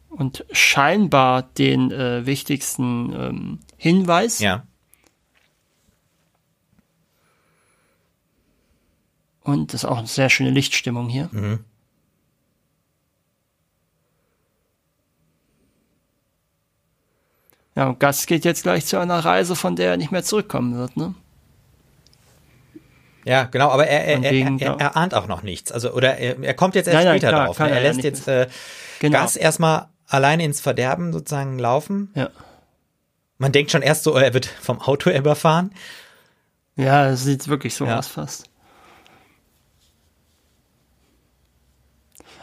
[0.09, 4.39] und scheinbar den äh, wichtigsten ähm, Hinweis.
[4.39, 4.67] Ja.
[9.39, 11.29] Und das ist auch eine sehr schöne Lichtstimmung hier.
[11.31, 11.63] Mhm.
[17.75, 20.75] Ja, und Gus geht jetzt gleich zu einer Reise, von der er nicht mehr zurückkommen
[20.75, 21.15] wird, ne?
[23.25, 25.71] Ja, genau, aber er, er, er, er, er, ahnt auch noch nichts.
[25.71, 27.59] Also, oder er, er kommt jetzt erst nein, später klar, drauf.
[27.59, 27.69] Ne?
[27.69, 28.47] Er, lässt jetzt äh,
[28.99, 29.19] genau.
[29.19, 32.11] Gas erstmal alleine ins Verderben sozusagen laufen.
[32.15, 32.29] Ja.
[33.37, 35.73] Man denkt schon erst so, er wird vom Auto überfahren.
[36.75, 37.99] Ja, es sieht wirklich so ja.
[37.99, 38.49] aus fast.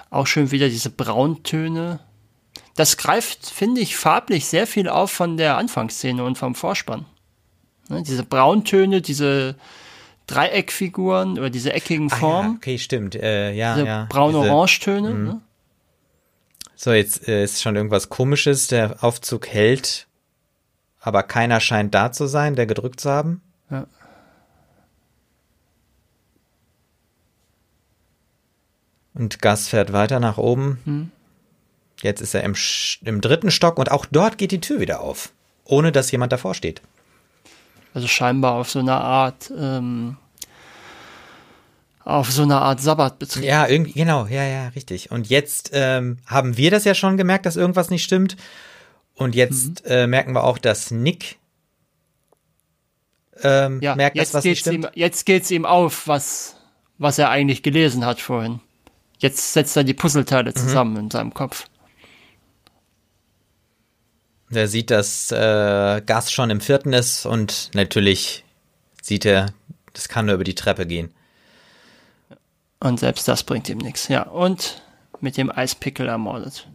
[0.09, 2.01] Auch schön wieder diese Brauntöne.
[2.75, 7.07] Das greift, finde ich, farblich sehr viel auf von der Anfangsszene und vom Vorspann.
[7.89, 9.57] Ne, diese Brauntöne, diese
[10.31, 12.47] Dreieckfiguren oder diese eckigen Formen.
[12.47, 13.15] Ah, ja, okay, stimmt.
[13.15, 14.07] Äh, ja, diese ja.
[14.09, 15.11] braun-orange-Töne.
[15.11, 15.25] Mhm.
[15.25, 15.41] Ne?
[16.77, 18.69] So, jetzt äh, ist schon irgendwas komisches.
[18.69, 20.07] Der Aufzug hält,
[21.01, 23.43] aber keiner scheint da zu sein, der gedrückt zu haben.
[23.71, 23.87] Ja.
[29.15, 30.79] Und Gas fährt weiter nach oben.
[30.85, 31.11] Hm.
[32.01, 32.55] Jetzt ist er im,
[33.05, 35.33] im dritten Stock und auch dort geht die Tür wieder auf,
[35.65, 36.81] ohne dass jemand davor steht.
[37.95, 40.17] Also scheinbar auf so einer Art, ähm,
[42.05, 43.45] auf so einer Art Sabbatbetrieb.
[43.45, 45.11] Ja, irgendwie, genau, ja, ja, richtig.
[45.11, 48.37] Und jetzt ähm, haben wir das ja schon gemerkt, dass irgendwas nicht stimmt.
[49.15, 49.91] Und jetzt mhm.
[49.91, 51.39] äh, merken wir auch, dass Nick
[53.43, 54.85] ähm, ja, merkt, dass was nicht stimmt.
[54.85, 56.57] Ihm, jetzt geht's ihm auf, was,
[56.99, 58.61] was er eigentlich gelesen hat vorhin.
[59.19, 60.57] Jetzt setzt er die Puzzleteile mhm.
[60.57, 60.99] zusammen mhm.
[61.01, 61.67] in seinem Kopf.
[64.53, 68.45] Er sieht, dass äh, Gas schon im vierten ist und natürlich
[69.01, 69.53] sieht er,
[69.93, 71.13] das kann nur über die Treppe gehen.
[72.81, 74.09] Und selbst das bringt ihm nichts.
[74.09, 74.83] Ja, und
[75.21, 76.67] mit dem Eispickel ermordet.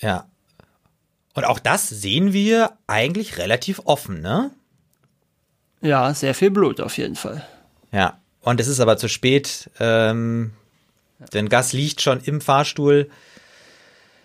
[0.00, 0.26] Ja.
[1.34, 4.50] Und auch das sehen wir eigentlich relativ offen, ne?
[5.80, 7.46] Ja, sehr viel Blut auf jeden Fall.
[7.92, 8.18] Ja.
[8.40, 9.70] Und es ist aber zu spät.
[9.80, 10.52] Ähm,
[11.32, 13.10] denn Gas liegt schon im Fahrstuhl.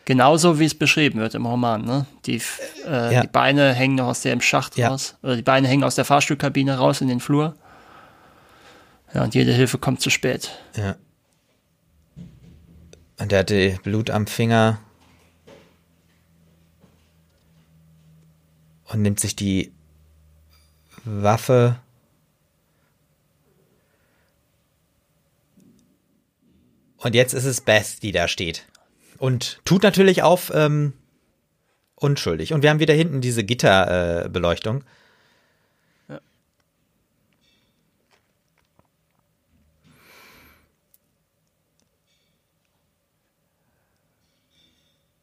[0.09, 1.85] Genauso wie es beschrieben wird im Roman.
[1.85, 2.07] Ne?
[2.25, 2.41] Die,
[2.83, 3.21] äh, ja.
[3.21, 4.87] die Beine hängen noch aus dem Schacht ja.
[4.87, 5.15] raus.
[5.21, 7.55] Oder die Beine hängen aus der Fahrstuhlkabine raus in den Flur.
[9.13, 10.49] Ja, und jede Hilfe kommt zu spät.
[10.75, 10.95] Ja.
[13.19, 14.79] Und er hatte Blut am Finger.
[18.85, 19.71] Und nimmt sich die
[21.03, 21.75] Waffe
[26.97, 28.65] Und jetzt ist es Beth, die da steht.
[29.19, 30.93] Und tut natürlich auf ähm,
[31.95, 32.53] unschuldig.
[32.53, 34.83] Und wir haben wieder hinten diese Gitterbeleuchtung.
[36.07, 36.21] Äh, ja.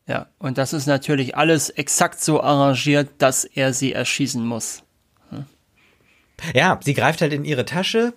[0.06, 4.82] ja, und das ist natürlich alles exakt so arrangiert, dass er sie erschießen muss.
[5.30, 5.46] Hm.
[6.54, 8.12] Ja, sie greift halt in ihre Tasche.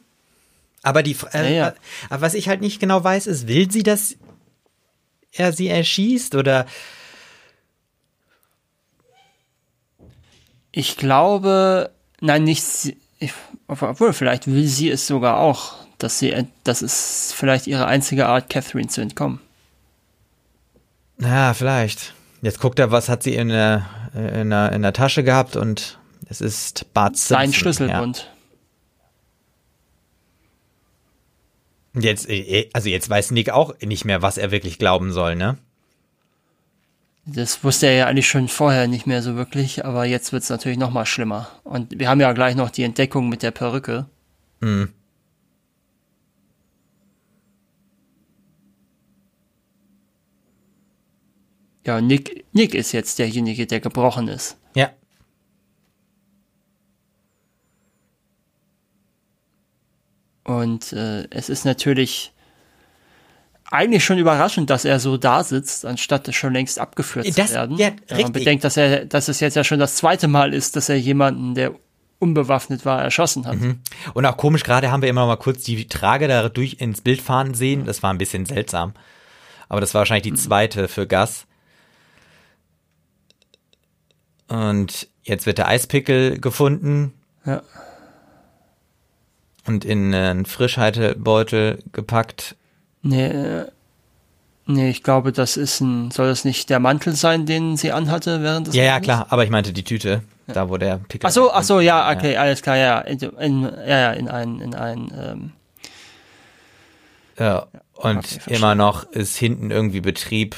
[0.84, 1.68] Aber die, äh, ja, ja.
[1.70, 4.18] Äh, was ich halt nicht genau weiß, ist, will sie das
[5.32, 6.66] er sie erschießt oder?
[10.72, 11.90] Ich glaube,
[12.22, 13.34] nein, nicht, ich,
[13.68, 18.50] obwohl vielleicht will sie es sogar auch, dass sie, das ist vielleicht ihre einzige Art,
[18.50, 19.40] Catherine zu entkommen.
[21.20, 22.14] Ja, vielleicht.
[22.42, 25.98] Jetzt guckt er, was hat sie in der, in der, in der Tasche gehabt und
[26.30, 27.38] es ist Bart Simpson.
[27.38, 28.18] Sein Schlüsselbund.
[28.18, 28.39] Ja.
[31.94, 35.58] Jetzt, äh, also jetzt weiß Nick auch nicht mehr, was er wirklich glauben soll, ne?
[37.26, 40.50] Das wusste er ja eigentlich schon vorher nicht mehr so wirklich, aber jetzt wird es
[40.50, 41.48] natürlich noch mal schlimmer.
[41.64, 44.08] Und wir haben ja gleich noch die Entdeckung mit der Perücke.
[44.62, 44.90] Mhm.
[51.86, 54.58] Ja, Nick, Nick ist jetzt derjenige, der gebrochen ist.
[54.76, 54.92] Ja.
[60.50, 62.34] Und äh, es ist natürlich
[63.70, 67.78] eigentlich schon überraschend, dass er so da sitzt, anstatt schon längst abgeführt das, zu werden.
[67.78, 68.24] Ja, richtig.
[68.24, 70.96] Man bedenkt, dass er, dass es jetzt ja schon das zweite Mal ist, dass er
[70.96, 71.76] jemanden, der
[72.18, 73.58] unbewaffnet war, erschossen hat.
[73.58, 73.82] Mhm.
[74.16, 77.02] Und auch komisch, gerade haben wir immer noch mal kurz die Trage da durch ins
[77.02, 77.86] Bild fahren sehen.
[77.86, 78.96] Das war ein bisschen seltsam.
[79.68, 80.38] Aber das war wahrscheinlich die mhm.
[80.38, 81.46] zweite für Gas.
[84.48, 87.14] Und jetzt wird der Eispickel gefunden.
[87.46, 87.62] Ja.
[89.70, 92.56] Und in einen Frischhaltebeutel gepackt.
[93.04, 93.68] Nee, äh,
[94.66, 98.42] nee, ich glaube, das ist ein, soll das nicht der Mantel sein, den sie anhatte
[98.42, 100.54] während des Ja, ja, klar, aber ich meinte die Tüte, ja.
[100.56, 101.28] da wo der Pickel.
[101.28, 102.42] Ach so, ach so, ja, okay, ja.
[102.42, 105.52] alles klar, ja, in, in, ja, ja, in ein, in ein, ähm,
[107.38, 110.56] ja, und okay, immer noch ist hinten irgendwie Betrieb.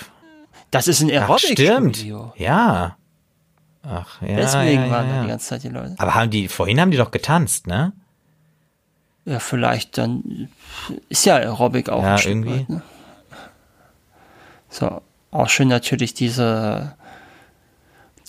[0.71, 2.05] Das ist ein Aerobic Stimmt.
[2.37, 2.95] Ja.
[3.83, 4.37] Ach, ja.
[4.37, 5.15] Deswegen ja, waren ja.
[5.15, 5.95] da die ganze Zeit die Leute.
[5.97, 7.91] Aber haben die, vorhin haben die doch getanzt, ne?
[9.25, 10.49] Ja, vielleicht dann,
[11.09, 12.61] ist ja Aerobic auch ja, irgendwie.
[12.61, 12.81] Weit, ne?
[14.69, 16.95] So, auch schön natürlich diese,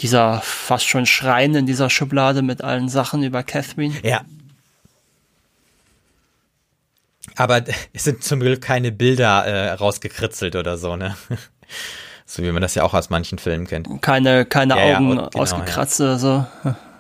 [0.00, 3.94] dieser fast schon Schrein in dieser Schublade mit allen Sachen über Catherine.
[4.02, 4.22] Ja.
[7.36, 7.62] Aber
[7.92, 11.16] es sind zum Glück keine Bilder äh, rausgekritzelt oder so, ne?
[12.24, 14.00] So wie man das ja auch aus manchen Filmen kennt.
[14.00, 16.06] Keine, keine ja, Augen ja, genau, ausgekratzt ja.
[16.06, 16.46] oder so.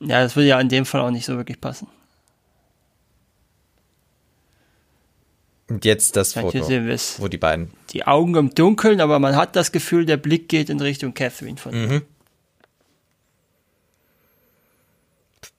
[0.00, 0.22] Ja.
[0.22, 1.88] das würde ja in dem Fall auch nicht so wirklich passen.
[5.68, 6.68] Und jetzt das Foto,
[7.18, 7.70] wo die beiden.
[7.92, 11.58] Die Augen im Dunkeln, aber man hat das Gefühl, der Blick geht in Richtung Catherine
[11.58, 11.72] von.
[11.72, 12.02] Mhm.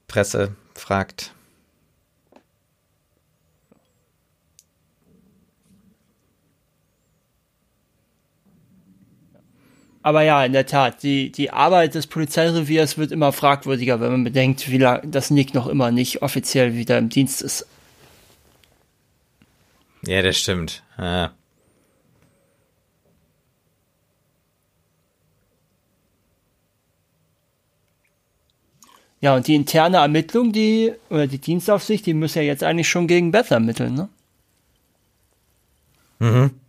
[0.10, 1.34] Presse fragt,
[10.04, 14.24] Aber ja, in der Tat, die, die Arbeit des Polizeireviers wird immer fragwürdiger, wenn man
[14.24, 17.68] bedenkt, wie lange das Nick noch immer nicht offiziell wieder im Dienst ist.
[20.04, 20.82] Ja, das stimmt.
[20.98, 21.32] Ja.
[29.20, 33.06] Ja, und die interne Ermittlung, die, oder die Dienstaufsicht, die muss ja jetzt eigentlich schon
[33.06, 34.10] gegen Beth ermitteln, ne?
[36.18, 36.61] Mhm.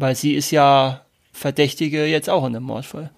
[0.00, 3.10] Weil sie ist ja Verdächtige jetzt auch in dem Mordfall.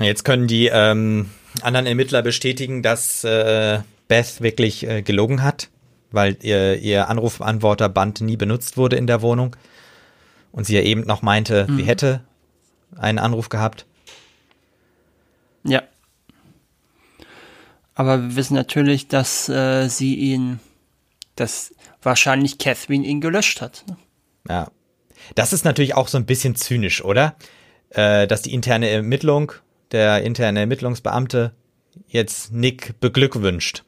[0.00, 1.30] Jetzt können die ähm,
[1.62, 5.68] anderen Ermittler bestätigen, dass äh, Beth wirklich äh, gelogen hat,
[6.10, 9.54] weil ihr, ihr Anrufbeantworterband nie benutzt wurde in der Wohnung.
[10.50, 11.76] Und sie ja eben noch meinte, mhm.
[11.76, 12.24] sie hätte
[12.96, 13.86] einen Anruf gehabt.
[15.62, 15.82] Ja.
[17.94, 20.58] Aber wir wissen natürlich, dass äh, sie ihn,
[21.36, 23.84] dass wahrscheinlich Catherine ihn gelöscht hat.
[23.88, 23.96] Ne?
[24.48, 24.70] Ja.
[25.34, 27.36] Das ist natürlich auch so ein bisschen zynisch, oder?
[27.90, 29.52] Äh, dass die interne Ermittlung,
[29.92, 31.54] der interne Ermittlungsbeamte
[32.06, 33.84] jetzt Nick beglückwünscht.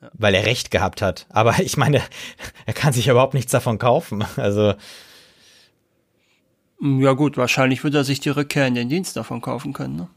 [0.00, 0.10] Ja.
[0.14, 1.26] Weil er recht gehabt hat.
[1.30, 2.02] Aber ich meine,
[2.66, 4.24] er kann sich überhaupt nichts davon kaufen.
[4.36, 4.74] Also.
[6.80, 10.08] Ja gut, wahrscheinlich wird er sich die Rückkehr in den Dienst davon kaufen können, ne?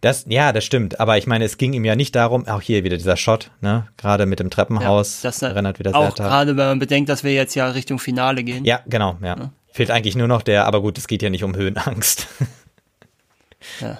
[0.00, 1.00] Das, ja, das stimmt.
[1.00, 3.86] Aber ich meine, es ging ihm ja nicht darum, auch hier wieder dieser Shot, ne?
[3.96, 5.22] Gerade mit dem Treppenhaus.
[5.22, 7.98] Ja, das erinnert wieder auch sehr gerade, wenn man bedenkt, dass wir jetzt ja Richtung
[7.98, 8.64] Finale gehen.
[8.64, 9.36] Ja, genau, ja.
[9.38, 9.52] ja.
[9.72, 12.26] Fehlt eigentlich nur noch der, aber gut, es geht ja nicht um Höhenangst.
[13.80, 13.98] ja.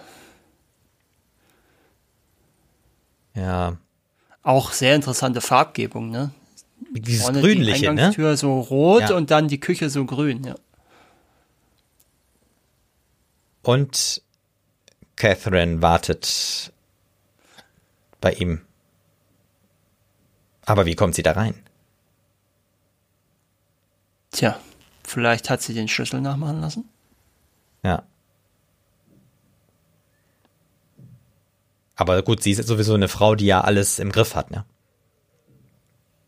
[3.34, 3.76] Ja.
[4.42, 6.30] Auch sehr interessante Farbgebung, ne?
[6.92, 8.36] Dieses Vorne grünliche, die Eingangstür ne?
[8.36, 9.16] so rot ja.
[9.16, 10.54] und dann die Küche so grün, ja.
[13.62, 14.22] Und
[15.16, 16.72] Catherine wartet
[18.20, 18.60] bei ihm.
[20.64, 21.55] Aber wie kommt sie da rein?
[24.32, 24.59] Tja,
[25.05, 26.88] vielleicht hat sie den Schlüssel nachmachen lassen.
[27.82, 28.02] Ja.
[31.94, 34.64] Aber gut, sie ist sowieso eine Frau, die ja alles im Griff hat, ne?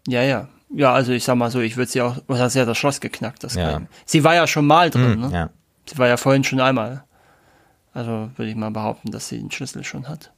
[0.06, 0.48] Ja, ja.
[0.74, 3.00] Ja, also ich sag mal so, ich würde sie auch, oder sie hat das Schloss
[3.00, 3.82] geknackt, das ja.
[4.06, 5.30] Sie war ja schon mal drin, mm, ne?
[5.32, 5.50] Ja.
[5.86, 7.04] Sie war ja vorhin schon einmal.
[7.98, 10.30] Also würde ich mal behaupten, dass sie den Schlüssel schon hat.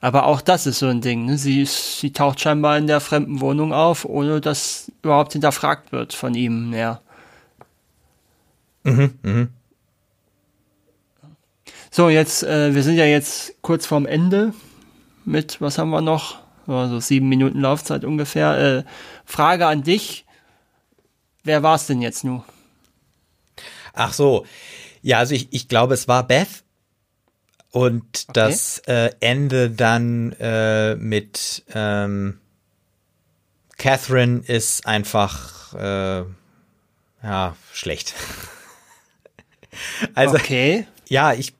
[0.00, 1.26] Aber auch das ist so ein Ding.
[1.26, 1.36] Ne?
[1.36, 6.34] Sie, sie taucht scheinbar in der fremden Wohnung auf, ohne dass überhaupt hinterfragt wird von
[6.34, 7.02] ihm mehr.
[8.84, 9.48] Mhm, mhm.
[11.90, 14.54] So, jetzt, äh, wir sind ja jetzt kurz vorm Ende
[15.26, 16.38] mit, was haben wir noch?
[16.66, 18.58] Also sieben Minuten Laufzeit ungefähr.
[18.58, 18.84] Äh,
[19.26, 20.24] Frage an dich.
[21.44, 22.42] Wer war es denn jetzt nun?
[23.92, 24.46] Ach so.
[25.06, 26.64] Ja, also ich, ich glaube, es war Beth.
[27.70, 28.32] Und okay.
[28.32, 32.40] das äh, Ende dann äh, mit ähm,
[33.78, 36.24] Catherine ist einfach äh,
[37.22, 38.14] ja schlecht.
[40.14, 40.88] also okay.
[41.06, 41.54] ja, ich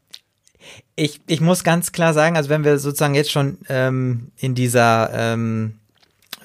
[0.96, 5.10] ich, ich muss ganz klar sagen, also wenn wir sozusagen jetzt schon ähm, in dieser,
[5.12, 5.78] ähm,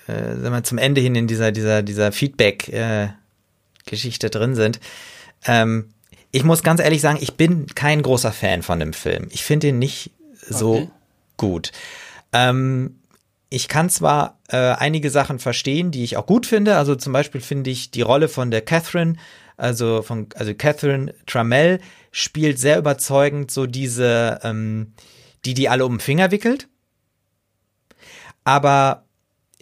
[0.06, 4.80] äh, sagen wir zum Ende hin in dieser, dieser, dieser Feedback-Geschichte äh, drin sind,
[5.45, 5.91] ähm,
[6.32, 9.28] ich muss ganz ehrlich sagen, ich bin kein großer Fan von dem Film.
[9.32, 10.12] Ich finde ihn nicht
[10.49, 10.90] so okay.
[11.38, 11.72] gut.
[12.32, 12.99] Ähm,
[13.49, 16.78] ich kann zwar äh, einige Sachen verstehen, die ich auch gut finde.
[16.78, 19.18] Also zum Beispiel finde ich die Rolle von der Catherine,
[19.58, 21.82] also von also Catherine Trammell,
[22.12, 24.94] spielt sehr überzeugend so diese, ähm,
[25.44, 26.70] die die alle um den Finger wickelt.
[28.45, 29.03] Aber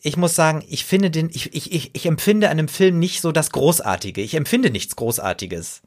[0.02, 3.22] ich muss sagen, ich finde den, ich, ich, ich, ich empfinde an dem Film nicht
[3.22, 4.22] so das Großartige.
[4.22, 5.82] Ich empfinde nichts Großartiges.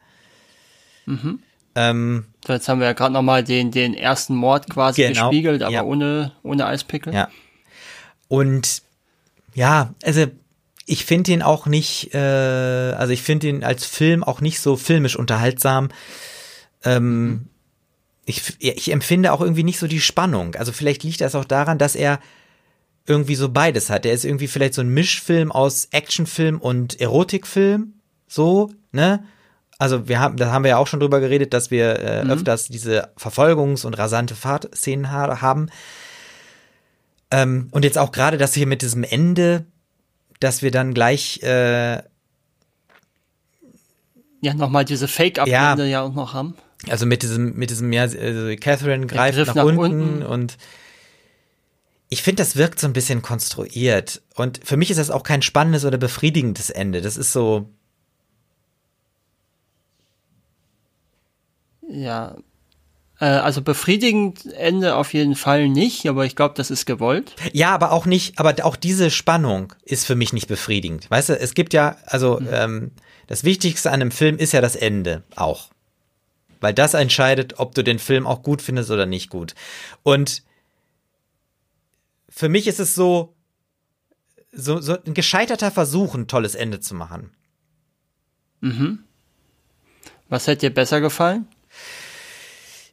[1.07, 1.41] Mhm.
[1.75, 5.31] Ähm, so, jetzt haben wir ja gerade noch mal den, den ersten Mord quasi genau,
[5.31, 5.83] gespiegelt, aber ja.
[5.85, 7.15] ohne, ohne Eispickel.
[7.15, 7.29] Ja.
[8.29, 8.83] Und
[9.55, 10.27] ja, also
[10.87, 14.77] ich finde ihn auch nicht, äh, also ich finde ihn als Film auch nicht so
[14.77, 15.89] filmisch unterhaltsam.
[16.85, 17.49] Ähm, mhm.
[18.27, 20.55] ich, ich empfinde auch irgendwie nicht so die Spannung.
[20.57, 22.21] Also vielleicht liegt das auch daran, dass er
[23.07, 24.07] irgendwie so beides hat.
[24.07, 27.95] Er ist irgendwie vielleicht so ein Mischfilm aus Actionfilm und Erotikfilm.
[28.29, 29.25] So, ne?
[29.83, 32.31] Also wir haben, da haben wir ja auch schon drüber geredet, dass wir äh, mhm.
[32.31, 35.71] öfters diese Verfolgungs- und rasante Fahrtszenen ha haben.
[37.33, 39.67] Ähm, und jetzt auch gerade, dass hier mit diesem Ende,
[40.39, 41.95] dass wir dann gleich äh,
[44.41, 46.55] ja nochmal diese Fake-Up-Ende ja, ja auch noch haben.
[46.89, 50.23] Also mit diesem, mit diesem, ja, also Catherine greift nach, nach, unten, unten.
[50.23, 50.59] und
[52.09, 54.23] ich finde, das wirkt so ein bisschen konstruiert.
[54.37, 57.01] Und für mich ist das auch kein spannendes oder befriedigendes Ende.
[57.01, 57.69] Das ist so.
[61.93, 62.37] Ja.
[63.21, 67.35] Äh, also befriedigend Ende auf jeden Fall nicht, aber ich glaube, das ist gewollt.
[67.53, 71.11] Ja, aber auch nicht, aber auch diese Spannung ist für mich nicht befriedigend.
[71.11, 72.49] Weißt du, es gibt ja, also mhm.
[72.51, 72.91] ähm,
[73.27, 75.71] das Wichtigste an einem Film ist ja das Ende auch.
[76.61, 79.55] Weil das entscheidet, ob du den Film auch gut findest oder nicht gut.
[80.03, 80.43] Und
[82.29, 83.35] für mich ist es so,
[84.53, 87.31] so, so ein gescheiterter Versuch, ein tolles Ende zu machen.
[88.61, 89.01] Mhm.
[90.29, 91.47] Was hätte dir besser gefallen?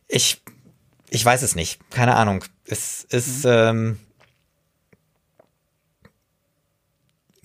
[0.09, 0.41] Ich,
[1.09, 1.79] ich weiß es nicht.
[1.89, 2.43] Keine Ahnung.
[2.65, 3.51] Es ist mhm.
[3.51, 3.99] ähm,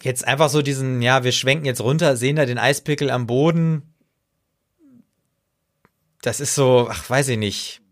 [0.03, 3.95] jetzt einfach so diesen, ja, wir schwenken jetzt runter, sehen da den Eispickel am Boden
[6.25, 7.83] das ist so, ach, weiß ich nicht.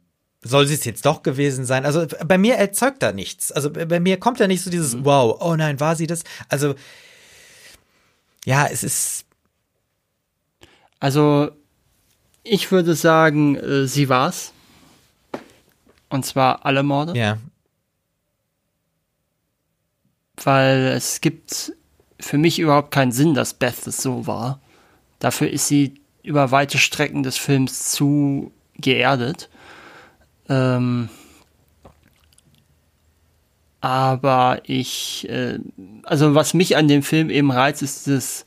[0.40, 1.84] Soll sie es jetzt doch gewesen sein?
[1.84, 3.52] Also bei mir erzeugt da nichts.
[3.52, 5.04] Also bei mir kommt da nicht so dieses mhm.
[5.04, 6.24] Wow, oh nein, war sie das?
[6.48, 6.74] Also
[8.44, 9.26] ja, es ist.
[10.98, 11.50] Also
[12.42, 14.51] ich würde sagen, äh, sie war's.
[16.12, 17.18] Und zwar alle Morde.
[17.18, 17.38] Ja.
[20.36, 21.72] Weil es gibt
[22.20, 24.60] für mich überhaupt keinen Sinn, dass Beth es so war.
[25.18, 29.48] Dafür ist sie über weite Strecken des Films zu geerdet.
[30.48, 31.08] Ähm,
[33.80, 35.58] aber ich, äh,
[36.04, 38.44] also was mich an dem Film eben reizt, ist dieses,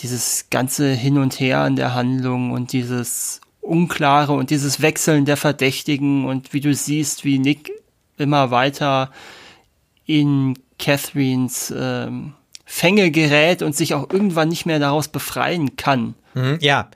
[0.00, 5.36] dieses ganze Hin und Her an der Handlung und dieses Unklare und dieses Wechseln der
[5.36, 7.70] Verdächtigen und wie du siehst, wie Nick
[8.16, 9.10] immer weiter
[10.06, 16.14] in Catherines ähm, Fänge gerät und sich auch irgendwann nicht mehr daraus befreien kann.
[16.34, 16.90] Mhm, ja.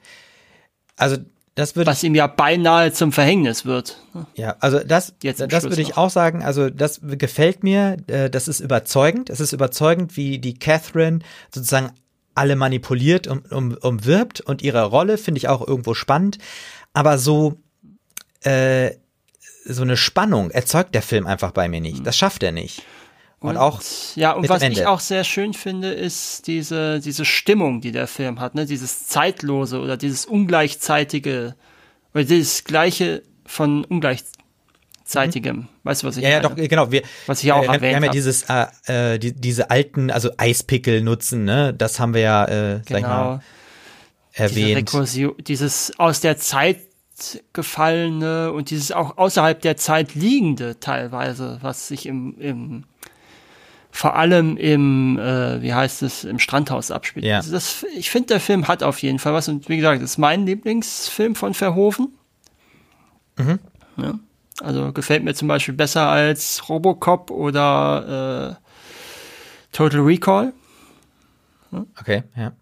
[0.97, 1.17] Also
[1.55, 3.99] das würde was ihm ja beinahe zum Verhängnis wird.
[4.35, 8.49] Ja, also das Jetzt das würde ich auch sagen, also das gefällt mir, äh, das
[8.49, 11.19] ist überzeugend, es ist überzeugend, wie die Catherine
[11.55, 11.91] sozusagen
[12.35, 16.39] alle manipuliert und um, umwirbt und ihre Rolle finde ich auch irgendwo spannend,
[16.93, 17.59] aber so
[18.43, 18.93] äh,
[19.65, 22.07] so eine Spannung erzeugt der Film einfach bei mir nicht.
[22.07, 22.83] Das schafft er nicht.
[23.39, 23.81] Und, und auch.
[24.15, 28.41] Ja, und was ich auch sehr schön finde, ist diese, diese Stimmung, die der Film
[28.41, 28.67] hat, ne?
[28.67, 31.57] Dieses Zeitlose oder dieses Ungleichzeitige,
[32.15, 33.85] oder dieses Gleiche von
[35.15, 35.69] Mhm.
[35.83, 36.91] Weißt du, was ich Ja, ja, doch, genau.
[36.91, 40.11] Wir, was ich auch äh, erwähnt Wir haben ja dieses, äh, äh, die, diese alten,
[40.11, 41.75] also Eispickel nutzen, ne?
[41.75, 42.85] Das haben wir ja, äh, genau.
[42.85, 43.41] sag ich mal,
[44.33, 44.93] erwähnt.
[44.93, 46.79] Diese dieses aus der Zeit
[47.53, 52.85] gefallene und dieses auch außerhalb der Zeit liegende teilweise, was sich im, im
[53.91, 57.27] vor allem im, äh, wie heißt es, im Strandhaus abspielt.
[57.27, 57.37] Ja.
[57.37, 60.13] Also das, ich finde, der Film hat auf jeden Fall was und wie gesagt, das
[60.13, 62.09] ist mein Lieblingsfilm von Verhoeven.
[63.37, 63.59] Mhm.
[63.99, 64.19] Ja.
[64.63, 70.53] Also gefällt mir zum Beispiel besser als Robocop oder äh, Total Recall.
[71.73, 71.87] Ja.
[71.99, 72.53] Okay, ja.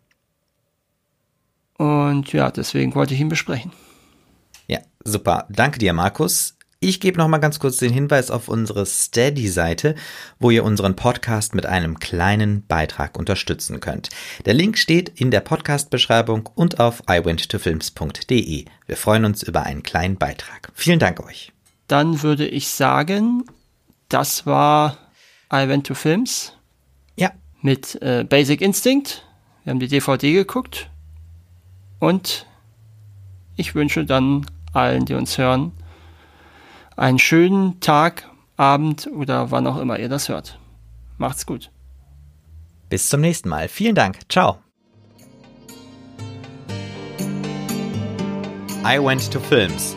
[1.76, 3.72] Und ja, deswegen wollte ich ihn besprechen.
[4.66, 5.46] Ja, super.
[5.50, 6.56] Danke dir, Markus.
[6.82, 9.94] Ich gebe noch mal ganz kurz den Hinweis auf unsere Steady-Seite,
[10.38, 14.08] wo ihr unseren Podcast mit einem kleinen Beitrag unterstützen könnt.
[14.46, 18.64] Der Link steht in der Podcast-Beschreibung und auf iwenttofilms.de.
[18.86, 20.72] Wir freuen uns über einen kleinen Beitrag.
[20.74, 21.52] Vielen Dank euch.
[21.90, 23.42] Dann würde ich sagen,
[24.08, 24.96] das war
[25.52, 26.52] I Went to Films.
[27.16, 27.32] Ja.
[27.62, 29.26] Mit äh, Basic Instinct.
[29.64, 30.88] Wir haben die DVD geguckt.
[31.98, 32.46] Und
[33.56, 35.72] ich wünsche dann allen, die uns hören,
[36.96, 40.60] einen schönen Tag, Abend oder wann auch immer ihr das hört.
[41.18, 41.72] Macht's gut.
[42.88, 43.66] Bis zum nächsten Mal.
[43.66, 44.20] Vielen Dank.
[44.28, 44.58] Ciao.
[48.84, 49.96] I went to films.